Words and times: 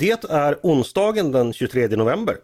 Det 0.00 0.24
är 0.24 0.58
onsdagen 0.62 1.32
den 1.32 1.52
23 1.52 1.88
november. 1.88 2.36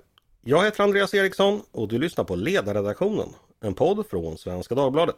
Jag 0.45 0.65
heter 0.65 0.85
Andreas 0.85 1.15
Eriksson 1.15 1.63
och 1.73 1.89
du 1.89 1.99
lyssnar 1.99 2.25
på 2.25 2.37
Ledarredaktionen, 2.37 3.29
en 3.61 3.75
podd 3.75 4.07
från 4.11 4.39
Svenska 4.39 4.75
Dagbladet. 4.75 5.17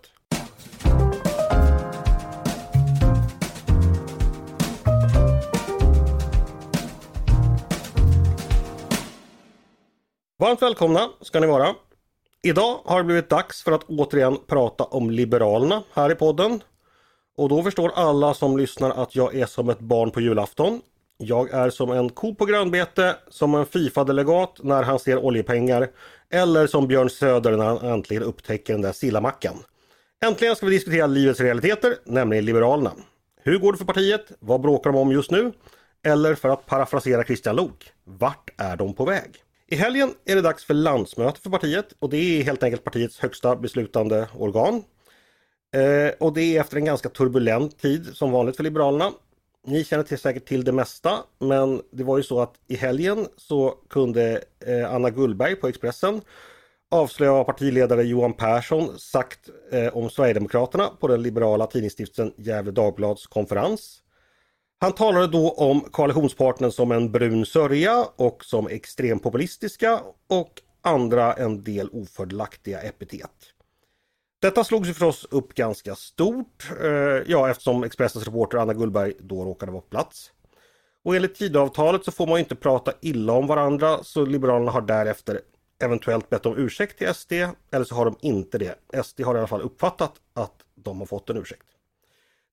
Varmt 10.38 10.62
välkomna 10.62 11.08
ska 11.20 11.40
ni 11.40 11.46
vara. 11.46 11.74
Idag 12.42 12.80
har 12.84 12.98
det 12.98 13.04
blivit 13.04 13.30
dags 13.30 13.62
för 13.62 13.72
att 13.72 13.84
återigen 13.84 14.38
prata 14.46 14.84
om 14.84 15.10
Liberalerna 15.10 15.82
här 15.92 16.12
i 16.12 16.14
podden. 16.14 16.62
Och 17.36 17.48
då 17.48 17.62
förstår 17.62 17.92
alla 17.94 18.34
som 18.34 18.58
lyssnar 18.58 18.90
att 18.90 19.16
jag 19.16 19.34
är 19.34 19.46
som 19.46 19.68
ett 19.68 19.80
barn 19.80 20.10
på 20.10 20.20
julafton. 20.20 20.80
Jag 21.18 21.50
är 21.50 21.70
som 21.70 21.90
en 21.90 22.10
ko 22.10 22.34
på 22.34 22.44
grönbete, 22.44 23.16
som 23.28 23.54
en 23.54 23.66
Fifa-delegat 23.66 24.60
när 24.62 24.82
han 24.82 24.98
ser 24.98 25.18
oljepengar 25.18 25.88
eller 26.30 26.66
som 26.66 26.88
Björn 26.88 27.10
Söder 27.10 27.56
när 27.56 27.64
han 27.64 27.78
äntligen 27.78 28.22
upptäcker 28.22 28.72
den 28.72 28.82
där 28.82 28.92
sillamackan. 28.92 29.56
Äntligen 30.24 30.56
ska 30.56 30.66
vi 30.66 30.72
diskutera 30.72 31.06
livets 31.06 31.40
realiteter, 31.40 31.94
nämligen 32.04 32.44
Liberalerna. 32.44 32.92
Hur 33.42 33.58
går 33.58 33.72
det 33.72 33.78
för 33.78 33.84
partiet? 33.84 34.32
Vad 34.38 34.60
bråkar 34.60 34.92
de 34.92 34.98
om 34.98 35.12
just 35.12 35.30
nu? 35.30 35.52
Eller 36.06 36.34
för 36.34 36.48
att 36.48 36.66
parafrasera 36.66 37.24
Christian 37.24 37.56
Lok, 37.56 37.92
vart 38.04 38.50
är 38.56 38.76
de 38.76 38.94
på 38.94 39.04
väg? 39.04 39.30
I 39.68 39.76
helgen 39.76 40.10
är 40.24 40.34
det 40.34 40.42
dags 40.42 40.64
för 40.64 40.74
landsmöte 40.74 41.40
för 41.40 41.50
partiet 41.50 41.86
och 41.98 42.10
det 42.10 42.16
är 42.16 42.42
helt 42.42 42.62
enkelt 42.62 42.84
partiets 42.84 43.18
högsta 43.18 43.56
beslutande 43.56 44.28
organ. 44.34 44.82
Eh, 45.74 46.12
och 46.20 46.32
det 46.32 46.42
är 46.42 46.60
efter 46.60 46.76
en 46.76 46.84
ganska 46.84 47.08
turbulent 47.08 47.78
tid 47.78 48.06
som 48.14 48.30
vanligt 48.30 48.56
för 48.56 48.64
Liberalerna. 48.64 49.12
Ni 49.68 49.84
känner 49.84 50.04
till, 50.04 50.18
säkert 50.18 50.44
till 50.46 50.64
det 50.64 50.72
mesta 50.72 51.24
men 51.38 51.82
det 51.92 52.04
var 52.04 52.16
ju 52.16 52.22
så 52.22 52.40
att 52.40 52.54
i 52.68 52.76
helgen 52.76 53.26
så 53.36 53.74
kunde 53.90 54.44
eh, 54.66 54.94
Anna 54.94 55.10
Gullberg 55.10 55.56
på 55.56 55.68
Expressen 55.68 56.20
avslöja 56.90 57.32
vad 57.32 57.46
partiledare 57.46 58.02
Johan 58.02 58.32
Persson 58.32 58.98
sagt 58.98 59.48
eh, 59.72 59.96
om 59.96 60.10
Sverigedemokraterna 60.10 60.90
på 61.00 61.08
den 61.08 61.22
liberala 61.22 61.66
tidningsstiftelsen 61.66 62.32
Gävle 62.36 62.70
Dagblads 62.70 63.26
konferens. 63.26 64.02
Han 64.78 64.92
talade 64.92 65.26
då 65.26 65.50
om 65.50 65.80
koalitionspartnern 65.80 66.72
som 66.72 66.92
en 66.92 67.12
brun 67.12 67.46
sörja 67.46 68.06
och 68.16 68.44
som 68.44 68.68
extrempopulistiska 68.68 70.00
och 70.28 70.62
andra 70.82 71.32
en 71.32 71.62
del 71.62 71.88
ofördelaktiga 71.88 72.80
epitet. 72.80 73.55
Detta 74.40 74.64
slogs 74.64 74.88
ju 74.88 74.92
förstås 74.92 75.26
upp 75.30 75.54
ganska 75.54 75.94
stort, 75.94 76.70
eh, 76.80 76.88
ja 77.26 77.50
eftersom 77.50 77.84
Expressens 77.84 78.24
reporter 78.24 78.58
Anna 78.58 78.74
Gullberg 78.74 79.12
då 79.18 79.44
råkade 79.44 79.72
vara 79.72 79.82
på 79.82 79.88
plats. 79.88 80.32
Och 81.04 81.16
enligt 81.16 81.34
Tidöavtalet 81.34 82.04
så 82.04 82.12
får 82.12 82.26
man 82.26 82.38
inte 82.38 82.54
prata 82.54 82.92
illa 83.00 83.32
om 83.32 83.46
varandra 83.46 83.98
så 84.02 84.24
Liberalerna 84.24 84.70
har 84.70 84.80
därefter 84.80 85.40
eventuellt 85.82 86.30
bett 86.30 86.46
om 86.46 86.58
ursäkt 86.58 86.98
till 86.98 87.14
SD 87.14 87.32
eller 87.70 87.84
så 87.84 87.94
har 87.94 88.04
de 88.04 88.16
inte 88.20 88.58
det. 88.58 89.02
SD 89.04 89.20
har 89.20 89.34
i 89.34 89.38
alla 89.38 89.46
fall 89.46 89.62
uppfattat 89.62 90.12
att 90.34 90.54
de 90.74 90.98
har 90.98 91.06
fått 91.06 91.30
en 91.30 91.36
ursäkt. 91.36 91.66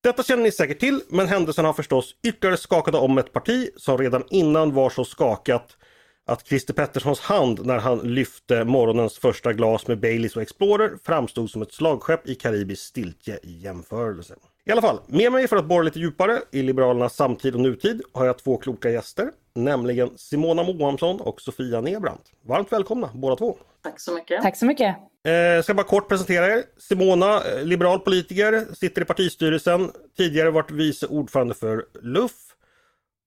Detta 0.02 0.23
känner 0.23 0.44
ni 0.44 0.52
säkert 0.52 0.80
till, 0.80 1.02
men 1.09 1.28
händelsen 1.28 1.66
har 1.66 1.73
förstås 1.73 2.16
ytterligare 2.23 2.58
skakat 2.58 2.95
om 2.95 3.18
ett 3.18 3.34
parti 3.34 3.70
som 3.78 3.97
redan 3.97 4.23
innan 4.30 4.73
var 4.73 4.90
så 4.90 5.06
skakat 5.06 5.78
att 6.25 6.47
Christer 6.47 6.73
Petterssons 6.73 7.19
hand 7.19 7.66
när 7.66 7.77
han 7.77 7.99
lyfte 7.99 8.63
morgonens 8.63 9.17
första 9.17 9.53
glas 9.53 9.88
med 9.88 9.99
Baileys 9.99 10.35
och 10.35 10.41
Explorer 10.41 10.91
framstod 11.03 11.49
som 11.49 11.61
ett 11.61 11.73
slagskepp 11.73 12.27
i 12.27 12.35
karibisk 12.35 12.83
stiltje 12.83 13.39
i 13.43 13.57
jämförelse. 13.57 14.35
I 14.66 14.71
alla 14.71 14.81
fall, 14.81 14.99
med 15.07 15.31
mig 15.31 15.47
för 15.47 15.57
att 15.57 15.66
borra 15.66 15.83
lite 15.83 15.99
djupare 15.99 16.39
i 16.51 16.61
Liberalernas 16.61 17.16
samtid 17.16 17.55
och 17.55 17.61
nutid 17.61 18.01
har 18.13 18.25
jag 18.25 18.38
två 18.38 18.57
kloka 18.57 18.89
gäster, 18.89 19.31
nämligen 19.55 20.17
Simona 20.17 20.63
Moamsson 20.63 21.21
och 21.21 21.41
Sofia 21.41 21.81
Nebrant. 21.81 22.21
Varmt 22.45 22.71
välkomna 22.71 23.09
båda 23.13 23.35
två! 23.35 23.57
Tack 23.83 23.99
så 23.99 24.13
mycket! 24.13 24.41
Tack 24.41 24.57
så 24.57 24.66
mycket! 24.66 24.95
Jag 25.23 25.63
ska 25.63 25.73
bara 25.73 25.88
kort 25.88 26.09
presentera 26.09 26.47
er. 26.47 26.63
Simona, 26.77 27.41
eh, 27.44 27.63
liberal 27.63 28.00
politiker, 28.00 28.75
sitter 28.75 29.01
i 29.01 29.06
partistyrelsen, 29.06 29.91
tidigare 30.17 30.51
varit 30.51 30.72
vice 30.72 31.07
ordförande 31.07 31.53
för 31.53 31.85
LUF 32.01 32.31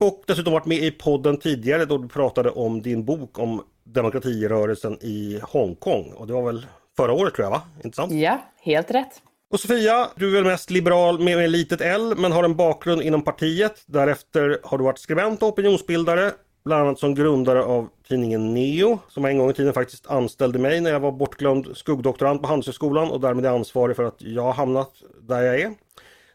och 0.00 0.22
dessutom 0.26 0.52
varit 0.52 0.66
med 0.66 0.78
i 0.78 0.90
podden 0.90 1.36
tidigare 1.36 1.84
då 1.84 1.98
du 1.98 2.08
pratade 2.08 2.50
om 2.50 2.82
din 2.82 3.04
bok 3.04 3.38
om 3.38 3.62
demokratirörelsen 3.84 4.98
i 5.00 5.40
Hongkong. 5.42 6.12
Och 6.12 6.26
det 6.26 6.32
var 6.32 6.42
väl 6.42 6.66
förra 6.96 7.12
året 7.12 7.34
tror 7.34 7.44
jag 7.44 7.50
va? 7.50 7.62
Inte 7.84 7.96
sant? 7.96 8.12
Ja, 8.12 8.38
helt 8.62 8.90
rätt. 8.90 9.22
Och 9.50 9.60
Sofia, 9.60 10.08
du 10.14 10.28
är 10.28 10.32
väl 10.32 10.44
mest 10.44 10.70
liberal 10.70 11.18
med, 11.18 11.36
med 11.36 11.50
litet 11.50 11.80
L 11.80 12.14
men 12.16 12.32
har 12.32 12.44
en 12.44 12.56
bakgrund 12.56 13.02
inom 13.02 13.22
partiet. 13.22 13.82
Därefter 13.86 14.60
har 14.64 14.78
du 14.78 14.84
varit 14.84 14.98
skribent 14.98 15.42
och 15.42 15.48
opinionsbildare. 15.48 16.32
Bland 16.64 16.82
annat 16.82 16.98
som 16.98 17.14
grundare 17.14 17.64
av 17.64 17.88
tidningen 18.08 18.54
Neo 18.54 18.98
som 19.08 19.24
en 19.24 19.38
gång 19.38 19.50
i 19.50 19.52
tiden 19.52 19.72
faktiskt 19.72 20.06
anställde 20.06 20.58
mig 20.58 20.80
när 20.80 20.90
jag 20.90 21.00
var 21.00 21.12
bortglömd 21.12 21.76
skuggdoktorand 21.76 22.42
på 22.42 22.48
Handelshögskolan 22.48 23.10
och 23.10 23.20
därmed 23.20 23.46
är 23.46 23.50
ansvarig 23.50 23.96
för 23.96 24.04
att 24.04 24.22
jag 24.22 24.52
hamnat 24.52 24.92
där 25.20 25.42
jag 25.42 25.60
är. 25.60 25.74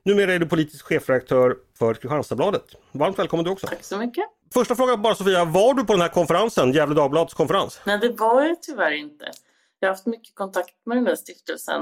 Numera 0.03 0.33
är 0.33 0.39
du 0.39 0.45
politisk 0.45 0.85
chefredaktör 0.85 1.57
för 1.79 1.93
Kristianstadsbladet. 1.93 2.75
Varmt 2.91 3.19
välkommen 3.19 3.45
du 3.45 3.51
också. 3.51 3.67
Tack 3.67 3.83
så 3.83 3.97
mycket. 3.97 4.25
Första 4.53 4.75
frågan 4.75 5.01
bara 5.01 5.15
Sofia, 5.15 5.45
var 5.45 5.73
du 5.73 5.83
på 5.83 5.93
den 5.93 6.01
här 6.01 6.09
konferensen, 6.09 6.71
Gefle 6.71 6.95
Dagblads 6.95 7.33
konferens? 7.33 7.81
Nej, 7.85 7.97
det 7.97 8.09
var 8.09 8.43
jag 8.43 8.61
tyvärr 8.61 8.91
inte. 8.91 9.31
Jag 9.79 9.87
har 9.87 9.93
haft 9.93 10.05
mycket 10.05 10.35
kontakt 10.35 10.75
med 10.85 10.97
den 10.97 11.03
där 11.03 11.15
stiftelsen 11.15 11.81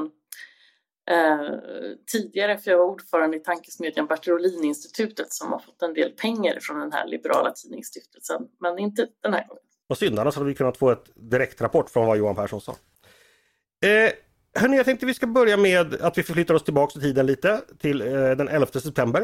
eh, 1.11 1.59
tidigare 2.11 2.57
för 2.57 2.71
jag 2.71 2.77
var 2.77 2.85
ordförande 2.85 3.37
i 3.37 3.39
tankesmedjan 3.39 4.07
Bertil 4.07 4.75
som 5.29 5.51
har 5.51 5.59
fått 5.59 5.81
en 5.81 5.93
del 5.93 6.11
pengar 6.11 6.59
från 6.61 6.79
den 6.79 6.91
här 6.91 7.07
liberala 7.07 7.51
tidningsstiftelsen. 7.51 8.41
Men 8.59 8.79
inte 8.79 9.07
den 9.23 9.33
här 9.33 9.47
gången. 9.47 9.63
Vad 9.87 9.97
synd, 9.97 10.19
annars 10.19 10.35
hade 10.35 10.47
vi 10.47 10.55
kunnat 10.55 10.77
få 10.77 10.91
ett 10.91 11.09
direktrapport 11.15 11.89
från 11.89 12.07
vad 12.07 12.17
Johan 12.17 12.35
Persson 12.35 12.61
sa. 12.61 12.71
Eh, 13.85 14.11
hörni, 14.55 14.77
jag 14.77 14.85
tänkte 14.85 15.05
vi 15.05 15.13
ska 15.13 15.27
börja 15.27 15.57
med 15.57 16.01
att 16.01 16.17
vi 16.17 16.23
förflyttar 16.23 16.53
oss 16.53 16.63
tillbaka 16.63 16.99
i 16.99 17.01
tiden 17.01 17.25
lite 17.25 17.61
till 17.79 18.01
eh, 18.01 18.07
den 18.07 18.47
11 18.47 18.65
september. 18.65 19.21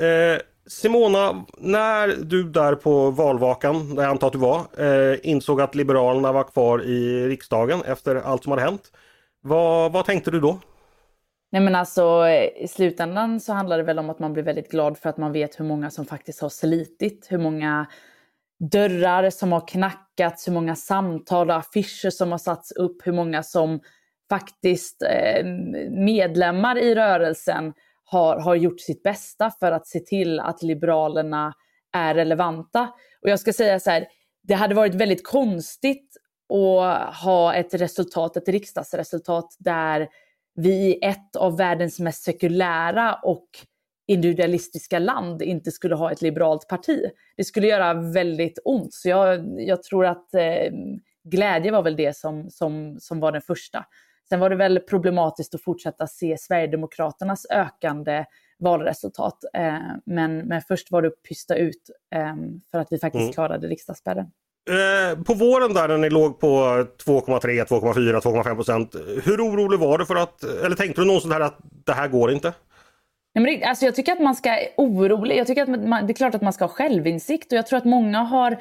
Eh, 0.00 0.40
Simona, 0.66 1.44
när 1.58 2.08
du 2.08 2.42
där 2.42 2.74
på 2.74 3.10
valvakan, 3.10 3.94
där 3.94 4.02
jag 4.02 4.10
antar 4.10 4.26
att 4.26 4.32
du 4.32 4.38
var, 4.38 4.60
eh, 4.78 5.18
insåg 5.22 5.60
att 5.60 5.74
Liberalerna 5.74 6.32
var 6.32 6.44
kvar 6.44 6.82
i 6.82 7.28
riksdagen 7.28 7.82
efter 7.82 8.16
allt 8.16 8.42
som 8.42 8.50
hade 8.50 8.62
hänt. 8.62 8.92
Vad, 9.40 9.92
vad 9.92 10.04
tänkte 10.04 10.30
du 10.30 10.40
då? 10.40 10.58
Nej 11.52 11.62
men 11.62 11.74
alltså 11.74 12.28
i 12.56 12.68
slutändan 12.68 13.40
så 13.40 13.52
handlar 13.52 13.78
det 13.78 13.84
väl 13.84 13.98
om 13.98 14.10
att 14.10 14.18
man 14.18 14.32
blir 14.32 14.42
väldigt 14.42 14.70
glad 14.70 14.98
för 14.98 15.08
att 15.08 15.16
man 15.16 15.32
vet 15.32 15.60
hur 15.60 15.64
många 15.64 15.90
som 15.90 16.06
faktiskt 16.06 16.40
har 16.40 16.48
slitit, 16.48 17.26
hur 17.30 17.38
många 17.38 17.86
dörrar 18.70 19.30
som 19.30 19.52
har 19.52 19.68
knackats, 19.68 20.48
hur 20.48 20.52
många 20.52 20.76
samtal 20.76 21.50
och 21.50 21.56
affischer 21.56 22.10
som 22.10 22.30
har 22.30 22.38
satts 22.38 22.72
upp, 22.72 23.06
hur 23.06 23.12
många 23.12 23.42
som 23.42 23.80
faktiskt 24.28 25.02
eh, 25.02 25.44
medlemmar 25.90 26.78
i 26.78 26.94
rörelsen 26.94 27.72
har, 28.04 28.40
har 28.40 28.54
gjort 28.54 28.80
sitt 28.80 29.02
bästa 29.02 29.50
för 29.60 29.72
att 29.72 29.86
se 29.86 30.00
till 30.00 30.40
att 30.40 30.62
Liberalerna 30.62 31.54
är 31.92 32.14
relevanta. 32.14 32.92
Och 33.22 33.30
jag 33.30 33.40
ska 33.40 33.52
säga 33.52 33.80
så 33.80 33.90
här, 33.90 34.06
det 34.42 34.54
hade 34.54 34.74
varit 34.74 34.94
väldigt 34.94 35.26
konstigt 35.26 36.16
att 36.48 37.14
ha 37.14 37.54
ett 37.54 37.74
resultat, 37.74 38.36
ett 38.36 38.48
riksdagsresultat 38.48 39.56
där 39.58 40.08
vi 40.54 40.72
i 40.72 40.98
ett 41.02 41.36
av 41.36 41.56
världens 41.56 42.00
mest 42.00 42.22
sekulära 42.22 43.14
och 43.14 43.48
individualistiska 44.06 44.98
land 44.98 45.42
inte 45.42 45.70
skulle 45.70 45.94
ha 45.94 46.12
ett 46.12 46.22
liberalt 46.22 46.68
parti. 46.68 47.10
Det 47.36 47.44
skulle 47.44 47.66
göra 47.66 47.94
väldigt 47.94 48.58
ont. 48.64 48.94
Så 48.94 49.08
jag, 49.08 49.60
jag 49.60 49.82
tror 49.82 50.06
att 50.06 50.34
eh, 50.34 50.72
glädje 51.24 51.72
var 51.72 51.82
väl 51.82 51.96
det 51.96 52.16
som, 52.16 52.50
som, 52.50 52.96
som 53.00 53.20
var 53.20 53.32
den 53.32 53.42
första. 53.42 53.84
Sen 54.28 54.40
var 54.40 54.50
det 54.50 54.56
väl 54.56 54.80
problematiskt 54.80 55.54
att 55.54 55.62
fortsätta 55.62 56.06
se 56.06 56.36
Sverigedemokraternas 56.38 57.46
ökande 57.50 58.24
valresultat. 58.58 59.38
Eh, 59.54 59.74
men, 60.06 60.38
men 60.38 60.62
först 60.68 60.90
var 60.90 61.02
det 61.02 61.08
att 61.08 61.22
pysta 61.28 61.56
ut 61.56 61.90
eh, 62.14 62.34
för 62.70 62.78
att 62.78 62.88
vi 62.90 62.98
faktiskt 62.98 63.22
mm. 63.22 63.32
klarade 63.32 63.66
riksdagsspärren. 63.66 64.26
Eh, 64.70 65.22
på 65.22 65.34
våren 65.34 65.74
där 65.74 65.88
när 65.88 65.98
ni 65.98 66.10
låg 66.10 66.40
på 66.40 66.46
2,3, 66.46 67.64
2,4, 67.64 68.20
2,5 68.20 68.54
procent. 68.54 68.94
Hur 69.24 69.40
orolig 69.40 69.78
var 69.78 69.98
du 69.98 70.06
för 70.06 70.16
att, 70.16 70.44
eller 70.44 70.76
tänkte 70.76 71.00
du 71.00 71.06
någonsin 71.06 71.32
här 71.32 71.40
att 71.40 71.58
det 71.86 71.92
här 71.92 72.08
går 72.08 72.32
inte? 72.32 72.52
Nej, 73.34 73.44
men 73.44 73.44
det, 73.44 73.64
alltså 73.64 73.84
jag 73.84 73.94
tycker 73.94 74.12
att 74.12 74.20
man 74.20 74.34
ska 74.34 74.58
orolig. 74.76 75.36
Jag 75.36 75.46
tycker 75.46 75.62
att 75.62 75.88
man, 75.88 76.06
det 76.06 76.12
är 76.12 76.14
klart 76.14 76.34
att 76.34 76.42
man 76.42 76.52
ska 76.52 76.64
ha 76.64 76.68
självinsikt 76.68 77.52
och 77.52 77.58
jag 77.58 77.66
tror 77.66 77.76
att 77.76 77.84
många 77.84 78.18
har 78.18 78.56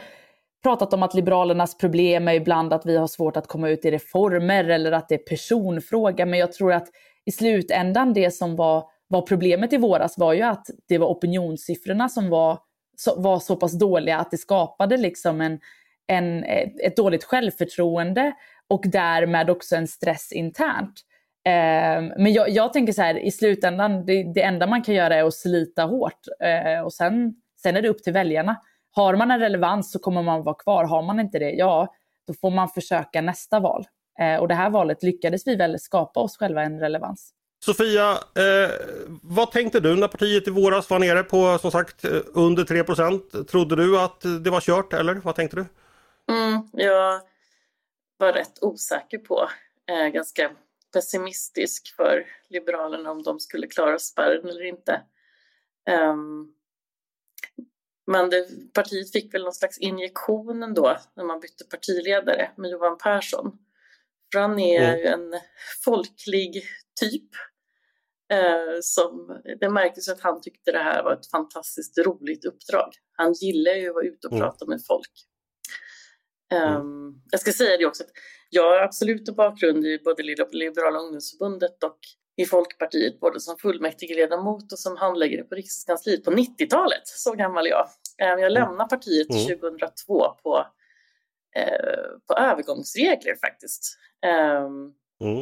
pratat 0.64 0.94
om 0.94 1.04
att 1.04 1.14
Liberalernas 1.14 1.78
problem 1.78 2.28
är 2.28 2.34
ibland 2.34 2.74
att 2.74 2.86
vi 2.86 2.98
har 2.98 3.08
svårt 3.08 3.38
att 3.38 3.48
komma 3.48 3.70
ut 3.70 3.86
i 3.86 3.92
reformer 3.92 4.64
eller 4.64 4.92
att 4.92 5.10
det 5.10 5.16
är 5.16 5.20
personfråga. 5.30 6.26
Men 6.26 6.40
jag 6.40 6.52
tror 6.52 6.74
att 6.74 6.88
i 7.26 7.32
slutändan 7.32 8.14
det 8.14 8.32
som 8.32 8.56
var, 8.56 8.84
var 9.08 9.22
problemet 9.22 9.74
i 9.74 9.78
våras 9.78 10.18
var 10.18 10.34
ju 10.34 10.42
att 10.42 10.66
det 10.88 10.98
var 10.98 11.08
opinionssiffrorna 11.08 12.10
som 12.10 12.30
var 12.30 12.60
så, 12.98 13.22
var 13.22 13.40
så 13.40 13.56
pass 13.56 13.80
dåliga 13.80 14.18
att 14.18 14.32
det 14.32 14.38
skapade 14.38 14.98
liksom 14.98 15.42
en, 15.42 15.60
en, 16.08 16.44
ett 16.84 16.98
dåligt 16.98 17.24
självförtroende 17.24 18.34
och 18.68 18.84
därmed 18.86 19.50
också 19.50 19.76
en 19.76 19.88
stress 19.88 20.32
internt. 20.32 21.02
Eh, 21.46 22.02
men 22.18 22.34
jag, 22.34 22.50
jag, 22.50 22.74
tänker 22.74 22.94
så 22.94 23.02
här, 23.02 23.20
i 23.20 23.32
slutändan, 23.32 24.06
det, 24.06 24.34
det, 24.34 24.42
enda 24.42 24.68
man 24.68 24.84
kan 24.84 24.96
göra 24.96 25.16
är 25.16 25.24
att 25.24 25.34
slita 25.34 25.84
hårt 25.84 26.20
eh, 26.44 26.84
och 26.84 26.94
sen, 26.94 27.36
sen 27.62 27.78
är 27.78 27.82
det 27.82 27.90
upp 27.90 28.04
till 28.04 28.14
väljarna 28.14 28.58
har 28.96 29.16
man 29.16 29.32
en 29.32 29.40
relevans 29.40 29.92
så 29.92 30.00
kommer 30.00 30.24
man 30.24 30.44
vara 30.44 30.56
kvar. 30.56 30.84
Har 30.84 31.04
man 31.04 31.20
inte 31.20 31.40
det, 31.40 31.52
ja, 31.52 31.94
då 32.28 32.34
får 32.34 32.52
man 32.52 32.70
försöka 32.70 33.22
nästa 33.22 33.60
val. 33.60 33.86
Eh, 34.20 34.40
och 34.40 34.48
det 34.48 34.54
här 34.54 34.70
valet 34.70 35.04
lyckades 35.04 35.48
vi 35.48 35.56
väl 35.56 35.80
skapa 35.80 36.20
oss 36.20 36.38
själva 36.38 36.64
en 36.64 36.80
relevans. 36.80 37.34
Sofia, 37.66 38.12
eh, 38.12 38.72
vad 39.22 39.52
tänkte 39.52 39.80
du 39.80 39.96
när 39.96 40.08
partiet 40.08 40.48
i 40.48 40.52
våras 40.52 40.90
var 40.90 41.00
nere 41.00 41.24
på 41.24 41.58
som 41.58 41.72
sagt 41.72 42.06
eh, 42.06 42.20
under 42.34 42.64
3% 42.64 43.44
Trodde 43.44 43.76
du 43.76 44.00
att 44.00 44.22
det 44.44 44.50
var 44.50 44.62
kört 44.62 44.94
eller 44.94 45.16
vad 45.16 45.36
tänkte 45.36 45.56
du? 45.56 45.66
Mm, 46.34 46.68
jag 46.74 47.22
var 48.18 48.34
rätt 48.34 48.64
osäker 48.64 49.18
på, 49.18 49.50
eh, 49.90 50.08
ganska 50.08 50.52
pessimistisk 50.94 51.96
för 51.96 52.26
Liberalerna 52.50 53.12
om 53.12 53.24
de 53.24 53.40
skulle 53.40 53.68
klara 53.68 54.00
spärren 54.00 54.50
eller 54.50 54.66
inte. 54.66 55.02
Um, 56.12 56.54
men 58.08 58.30
det, 58.30 58.48
partiet 58.74 59.12
fick 59.12 59.34
väl 59.34 59.44
någon 59.44 59.54
slags 59.54 59.78
injektion 59.78 60.64
ändå 60.64 60.98
när 61.16 61.24
man 61.24 61.40
bytte 61.40 61.64
partiledare 61.64 62.52
med 62.58 62.72
Johan 62.72 62.98
Persson. 62.98 63.52
För 64.34 64.40
han 64.40 64.60
är 64.60 64.80
ju 64.80 65.06
mm. 65.06 65.14
en 65.14 65.40
folklig 65.86 66.64
typ. 67.00 67.30
Eh, 68.32 68.78
som, 68.82 69.42
det 69.60 69.70
märktes 69.70 70.10
att 70.10 70.22
han 70.22 70.42
tyckte 70.42 70.72
det 70.72 70.84
här 70.84 71.04
var 71.04 71.14
ett 71.14 71.32
fantastiskt 71.32 71.98
roligt 71.98 72.46
uppdrag. 72.46 72.90
Han 73.12 73.34
gillar 73.34 73.74
ju 73.74 73.90
att 73.90 73.96
vara 73.96 74.06
ute 74.06 74.28
och 74.28 74.34
mm. 74.34 74.44
prata 74.44 74.66
med 74.66 74.80
folk. 74.88 75.12
Um, 76.54 77.22
jag 77.32 77.42
ska 77.42 77.52
säga 77.52 77.78
det 77.78 77.86
också 77.86 78.04
att 78.04 78.10
jag 78.50 78.64
har 78.64 78.78
absolut 78.78 79.30
en 79.30 79.36
bakgrund 79.36 79.86
i 79.86 80.00
både 80.04 80.24
Liberala 80.24 81.00
ungdomsförbundet 81.00 81.84
och 81.84 82.00
i 82.36 82.46
Folkpartiet, 82.46 83.20
både 83.20 83.40
som 83.40 83.58
fullmäktigeledamot 83.58 84.72
och 84.72 84.80
som 84.80 84.98
handläggare 84.98 85.44
på 85.44 85.56
Riksdagskansliet 85.56 86.24
på 86.24 86.32
90-talet. 86.32 87.02
Så 87.08 87.34
gammal 87.34 87.66
är 87.66 87.70
jag. 87.70 87.88
Ehm, 88.18 88.40
jag 88.40 88.52
lämnade 88.52 88.90
partiet 88.90 89.30
mm. 89.30 89.60
2002 89.60 90.30
på, 90.44 90.68
eh, 91.56 92.20
på 92.28 92.34
övergångsregler 92.34 93.36
faktiskt. 93.36 93.98
Um, 94.66 94.94
mm. 95.22 95.42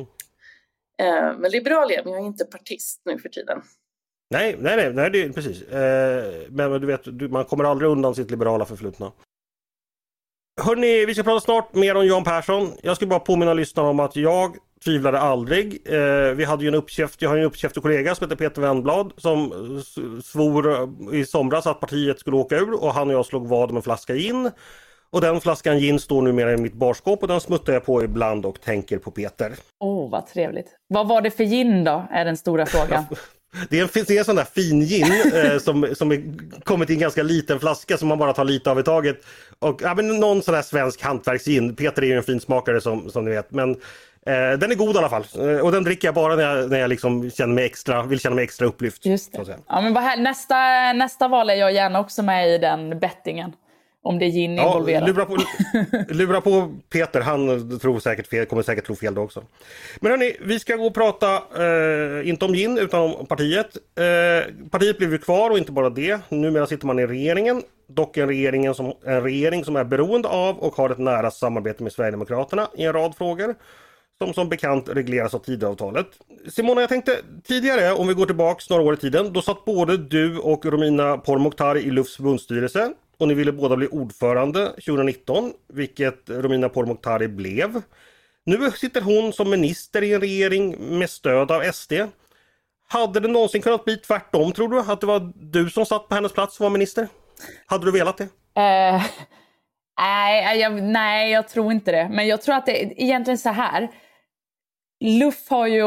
eh, 0.97 1.39
men 1.39 1.51
liberal 1.51 1.91
är 1.91 2.03
men 2.03 2.13
jag 2.13 2.21
är 2.21 2.25
inte 2.25 2.45
partist 2.45 3.01
nu 3.05 3.19
för 3.19 3.29
tiden. 3.29 3.61
Nej, 4.29 4.55
nej, 4.59 4.77
nej, 4.77 4.93
nej 4.93 5.09
det 5.09 5.33
precis. 5.33 5.61
Eh, 5.61 6.33
men 6.49 6.81
du 6.81 6.87
vet, 6.87 7.19
du, 7.19 7.29
man 7.29 7.45
kommer 7.45 7.63
aldrig 7.63 7.91
undan 7.91 8.15
sitt 8.15 8.31
liberala 8.31 8.65
förflutna. 8.65 9.11
Hörni, 10.61 11.05
vi 11.05 11.13
ska 11.13 11.23
prata 11.23 11.39
snart 11.39 11.73
mer 11.73 11.95
om 11.95 12.05
Jan 12.05 12.23
Persson. 12.23 12.71
Jag 12.83 12.95
ska 12.95 13.05
bara 13.05 13.19
påminna 13.19 13.53
lyssnarna 13.53 13.89
om 13.89 13.99
att 13.99 14.15
jag 14.15 14.57
tvivlade 14.83 15.19
aldrig. 15.19 15.81
Eh, 15.85 16.31
vi 16.35 16.43
hade 16.43 16.63
ju 16.63 16.67
en 16.67 16.75
uppkäft, 16.75 17.21
jag 17.21 17.29
har 17.29 17.37
en 17.37 17.43
uppkäftig 17.43 17.83
kollega 17.83 18.15
som 18.15 18.25
heter 18.25 18.35
Peter 18.35 18.61
Wennblad 18.61 19.13
som 19.17 19.51
svor 20.23 20.89
i 21.15 21.25
somras 21.25 21.67
att 21.67 21.79
partiet 21.79 22.19
skulle 22.19 22.37
åka 22.37 22.55
ur 22.55 22.83
och 22.83 22.93
han 22.93 23.07
och 23.07 23.13
jag 23.13 23.25
slog 23.25 23.47
vad 23.47 23.69
om 23.69 23.77
en 23.77 23.83
flaska 23.83 24.15
gin. 24.15 24.51
Och 25.11 25.21
den 25.21 25.41
flaskan 25.41 25.79
gin 25.79 25.99
står 25.99 26.21
numera 26.21 26.53
i 26.53 26.57
mitt 26.57 26.73
barskåp 26.73 27.21
och 27.21 27.27
den 27.27 27.41
smuttar 27.41 27.73
jag 27.73 27.85
på 27.85 28.03
ibland 28.03 28.45
och 28.45 28.61
tänker 28.61 28.97
på 28.97 29.11
Peter. 29.11 29.53
Åh, 29.79 30.05
oh, 30.05 30.11
vad 30.11 30.27
trevligt. 30.27 30.67
Vad 30.87 31.07
var 31.07 31.21
det 31.21 31.31
för 31.31 31.43
gin 31.43 31.83
då, 31.83 32.07
är 32.11 32.25
den 32.25 32.37
stora 32.37 32.65
frågan. 32.65 33.03
Det 33.69 33.79
är, 33.79 33.83
en, 33.83 33.89
det 34.07 34.15
är 34.15 34.19
en 34.19 34.25
sån 34.25 34.35
där 34.35 34.43
fin 34.43 34.81
gin 34.81 35.33
eh, 35.33 35.57
som, 35.57 35.87
som 35.95 36.11
är 36.11 36.23
kommit 36.63 36.89
i 36.89 36.93
en 36.93 36.99
ganska 36.99 37.23
liten 37.23 37.59
flaska 37.59 37.97
som 37.97 38.07
man 38.07 38.17
bara 38.17 38.33
tar 38.33 38.43
lite 38.43 38.71
av 38.71 38.79
i 38.79 38.83
taget. 38.83 39.17
Och 39.59 39.81
ja, 39.83 39.95
men 39.95 40.19
någon 40.19 40.41
sån 40.41 40.53
där 40.53 40.61
svensk 40.61 41.01
hantverksgin. 41.01 41.75
Peter 41.75 42.01
är 42.01 42.05
ju 42.05 42.17
en 42.17 42.23
fin 42.23 42.39
smakare 42.39 42.81
som, 42.81 43.09
som 43.09 43.25
ni 43.25 43.31
vet. 43.31 43.51
Men 43.51 43.75
eh, 44.25 44.59
den 44.59 44.71
är 44.71 44.75
god 44.75 44.95
i 44.95 44.97
alla 44.97 45.09
fall. 45.09 45.25
Eh, 45.39 45.65
och 45.65 45.71
den 45.71 45.83
dricker 45.83 46.07
jag 46.07 46.15
bara 46.15 46.35
när 46.35 46.43
jag, 46.43 46.69
när 46.69 46.79
jag 46.79 46.89
liksom 46.89 47.31
känner 47.31 47.53
mig 47.53 47.65
extra, 47.65 48.03
vill 48.03 48.19
känna 48.19 48.35
mig 48.35 48.43
extra 48.43 48.67
upplyft. 48.67 49.05
Just 49.05 49.33
det. 49.33 49.57
Ja, 49.67 49.81
men 49.81 50.23
nästa, 50.23 50.93
nästa 50.93 51.27
val 51.27 51.49
är 51.49 51.55
jag 51.55 51.73
gärna 51.73 51.99
också 51.99 52.23
med 52.23 52.49
i 52.49 52.57
den 52.57 52.99
bettingen. 52.99 53.53
Om 54.03 54.19
det 54.19 54.25
är 54.25 54.29
gin 54.29 54.55
ja, 54.55 54.67
involverat. 54.67 55.09
Lura 55.09 55.25
på, 55.25 55.37
lura 56.13 56.41
på 56.41 56.73
Peter, 56.89 57.21
han 57.21 57.79
tror 57.79 57.99
säkert 57.99 58.27
fel, 58.27 58.45
kommer 58.45 58.63
säkert 58.63 58.85
tro 58.85 58.95
fel 58.95 59.15
då 59.15 59.21
också. 59.21 59.43
Men 59.99 60.11
hörni, 60.11 60.35
vi 60.41 60.59
ska 60.59 60.75
gå 60.75 60.85
och 60.85 60.93
prata, 60.93 61.35
eh, 61.35 62.29
inte 62.29 62.45
om 62.45 62.53
gin 62.53 62.77
utan 62.77 63.01
om 63.01 63.25
partiet. 63.25 63.77
Eh, 63.95 64.69
partiet 64.69 64.97
blev 64.97 65.11
ju 65.11 65.17
kvar 65.17 65.49
och 65.49 65.57
inte 65.57 65.71
bara 65.71 65.89
det. 65.89 66.19
Numera 66.29 66.67
sitter 66.67 66.87
man 66.87 66.99
i 66.99 67.07
regeringen. 67.07 67.63
Dock 67.87 68.17
en 68.17 68.27
regering, 68.27 68.73
som, 68.73 68.93
en 69.05 69.23
regering 69.23 69.65
som 69.65 69.75
är 69.75 69.83
beroende 69.83 70.27
av 70.27 70.59
och 70.59 70.75
har 70.75 70.89
ett 70.89 70.97
nära 70.97 71.31
samarbete 71.31 71.83
med 71.83 71.91
Sverigedemokraterna 71.91 72.67
i 72.77 72.83
en 72.83 72.93
rad 72.93 73.15
frågor. 73.17 73.55
Som 74.21 74.33
som 74.33 74.49
bekant 74.49 74.89
regleras 74.89 75.33
av 75.33 75.39
Tidöavtalet. 75.39 76.07
Simona, 76.49 76.81
jag 76.81 76.89
tänkte 76.89 77.17
tidigare, 77.43 77.93
om 77.93 78.07
vi 78.07 78.13
går 78.13 78.25
tillbaks 78.25 78.69
några 78.69 78.83
år 78.83 78.93
i 78.93 78.97
tiden, 78.97 79.33
då 79.33 79.41
satt 79.41 79.65
både 79.65 79.97
du 79.97 80.37
och 80.37 80.65
Romina 80.65 81.17
Pourmokhtari 81.17 81.79
i 81.79 81.91
Lufs 81.91 82.15
förbundsstyrelse 82.15 82.93
och 83.17 83.27
ni 83.27 83.33
ville 83.33 83.51
båda 83.51 83.75
bli 83.75 83.87
ordförande 83.87 84.67
2019, 84.67 85.53
vilket 85.73 86.29
Romina 86.29 86.69
Pourmokhtari 86.69 87.27
blev. 87.27 87.81
Nu 88.45 88.71
sitter 88.71 89.01
hon 89.01 89.33
som 89.33 89.49
minister 89.49 90.01
i 90.03 90.13
en 90.13 90.21
regering 90.21 90.97
med 90.99 91.09
stöd 91.09 91.51
av 91.51 91.71
SD. 91.71 91.93
Hade 92.87 93.19
det 93.19 93.27
någonsin 93.27 93.61
kunnat 93.61 93.85
bli 93.85 93.97
tvärtom 93.97 94.51
tror 94.51 94.69
du? 94.69 94.79
Att 94.79 95.01
det 95.01 95.07
var 95.07 95.31
du 95.35 95.69
som 95.69 95.85
satt 95.85 96.07
på 96.07 96.15
hennes 96.15 96.33
plats 96.33 96.59
och 96.59 96.63
var 96.63 96.69
minister? 96.69 97.07
Hade 97.65 97.85
du 97.85 97.91
velat 97.91 98.17
det? 98.17 98.23
Uh, 98.23 99.03
nej, 99.99 100.59
jag, 100.59 100.83
nej, 100.83 101.31
jag 101.31 101.47
tror 101.47 101.71
inte 101.71 101.91
det. 101.91 102.09
Men 102.11 102.27
jag 102.27 102.41
tror 102.41 102.55
att 102.55 102.65
det 102.65 102.83
är 102.83 103.01
egentligen 103.01 103.37
så 103.37 103.49
här. 103.49 103.89
Luff 105.03 105.49
har 105.49 105.67
ju, 105.67 105.83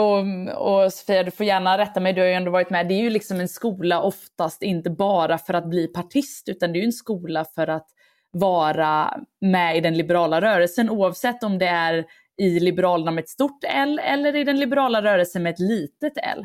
och 0.50 0.92
Sofia 0.92 1.22
du 1.22 1.30
får 1.30 1.46
gärna 1.46 1.78
rätta 1.78 2.00
mig, 2.00 2.12
du 2.12 2.20
har 2.20 2.28
ju 2.28 2.34
ändå 2.34 2.50
varit 2.50 2.70
med, 2.70 2.88
det 2.88 2.94
är 2.94 3.02
ju 3.02 3.10
liksom 3.10 3.40
en 3.40 3.48
skola 3.48 4.02
oftast 4.02 4.62
inte 4.62 4.90
bara 4.90 5.38
för 5.38 5.54
att 5.54 5.66
bli 5.66 5.86
partist 5.86 6.48
utan 6.48 6.72
det 6.72 6.78
är 6.78 6.80
ju 6.80 6.86
en 6.86 6.92
skola 6.92 7.44
för 7.44 7.66
att 7.66 7.86
vara 8.30 9.20
med 9.40 9.76
i 9.76 9.80
den 9.80 9.96
liberala 9.96 10.40
rörelsen 10.40 10.90
oavsett 10.90 11.42
om 11.42 11.58
det 11.58 11.66
är 11.66 12.04
i 12.36 12.60
Liberalerna 12.60 13.10
med 13.10 13.22
ett 13.22 13.28
stort 13.28 13.64
L 13.68 14.00
eller 14.04 14.36
i 14.36 14.44
den 14.44 14.60
liberala 14.60 15.02
rörelsen 15.02 15.42
med 15.42 15.52
ett 15.52 15.60
litet 15.60 16.12
L. 16.16 16.44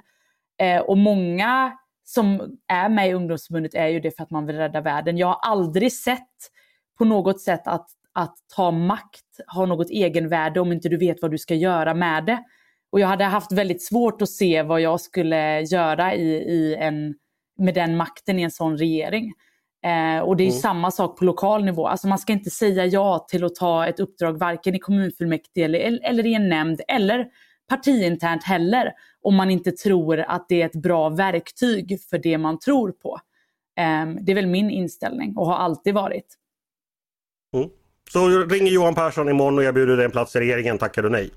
Eh, 0.62 0.82
och 0.82 0.98
många 0.98 1.78
som 2.04 2.58
är 2.68 2.90
med 2.90 3.10
i 3.10 3.14
ungdomsförbundet 3.14 3.74
är 3.74 3.88
ju 3.88 4.00
det 4.00 4.12
för 4.16 4.24
att 4.24 4.32
man 4.32 4.46
vill 4.46 4.58
rädda 4.58 4.82
världen. 4.82 5.18
Jag 5.18 5.28
har 5.28 5.40
aldrig 5.42 5.94
sett 5.94 6.30
på 6.98 7.06
något 7.06 7.42
sätt 7.42 7.68
att, 7.68 7.88
att 8.14 8.36
ta 8.56 8.72
makt 8.72 9.26
har 9.48 9.68
något 9.68 9.90
egenvärde 9.90 10.60
om 10.60 10.72
inte 10.72 10.90
du 10.90 10.98
vet 10.98 11.22
vad 11.22 11.32
du 11.32 11.38
ska 11.38 11.56
göra 11.56 11.94
med 11.94 12.26
det. 12.26 12.44
Och 12.92 13.00
jag 13.00 13.08
hade 13.08 13.24
haft 13.24 13.52
väldigt 13.52 13.84
svårt 13.84 14.22
att 14.22 14.30
se 14.30 14.64
vad 14.64 14.82
jag 14.82 15.02
skulle 15.02 15.62
göra 15.62 16.16
i, 16.16 16.30
i 16.32 16.76
en, 16.76 17.16
med 17.58 17.74
den 17.74 17.98
makten 17.98 18.40
i 18.40 18.42
en 18.42 18.52
sån 18.52 18.78
regering. 18.78 19.34
Eh, 19.86 20.20
och 20.20 20.38
det 20.38 20.44
är 20.44 20.50
mm. 20.50 20.60
samma 20.60 20.92
sak 20.92 21.20
på 21.20 21.26
lokal 21.26 21.66
nivå. 21.66 21.88
Alltså 21.88 22.08
man 22.08 22.20
ska 22.20 22.34
inte 22.34 22.50
säga 22.50 22.86
ja 22.86 23.26
till 23.30 23.44
att 23.44 23.56
ta 23.56 23.88
ett 23.88 24.00
uppdrag 24.00 24.40
varken 24.40 24.76
i 24.76 24.80
kommunfullmäktige 24.80 25.66
eller, 25.66 26.00
eller 26.04 26.26
i 26.26 26.34
en 26.34 26.50
nämnd 26.50 26.82
eller 26.88 27.28
partiinternt 27.70 28.44
heller 28.44 28.94
om 29.22 29.36
man 29.36 29.52
inte 29.52 29.72
tror 29.72 30.20
att 30.20 30.50
det 30.50 30.62
är 30.62 30.66
ett 30.66 30.82
bra 30.82 31.10
verktyg 31.10 32.00
för 32.10 32.18
det 32.18 32.38
man 32.38 32.60
tror 32.60 32.92
på. 32.92 33.20
Eh, 33.80 34.08
det 34.22 34.32
är 34.32 34.36
väl 34.36 34.48
min 34.48 34.70
inställning 34.70 35.38
och 35.38 35.46
har 35.46 35.56
alltid 35.56 35.94
varit. 35.94 36.36
Mm. 37.56 37.70
Så 38.12 38.28
ringer 38.28 38.72
Johan 38.72 38.96
Persson 38.96 39.30
imorgon 39.30 39.58
och 39.58 39.64
erbjuder 39.64 39.98
dig 39.98 40.06
en 40.06 40.12
plats 40.12 40.36
i 40.36 40.40
regeringen, 40.40 40.78
tackar 40.78 41.02
du 41.02 41.10
nej? 41.10 41.32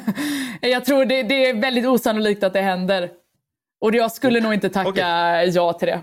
jag 0.60 0.84
tror 0.84 1.04
det, 1.04 1.22
det, 1.22 1.48
är 1.48 1.60
väldigt 1.60 1.86
osannolikt 1.86 2.42
att 2.42 2.52
det 2.52 2.60
händer. 2.60 3.10
Och 3.80 3.94
jag 3.94 4.12
skulle 4.12 4.40
nog 4.40 4.54
inte 4.54 4.68
tacka 4.68 4.90
okay. 4.90 5.50
ja 5.50 5.72
till 5.72 5.88
det. 5.88 6.00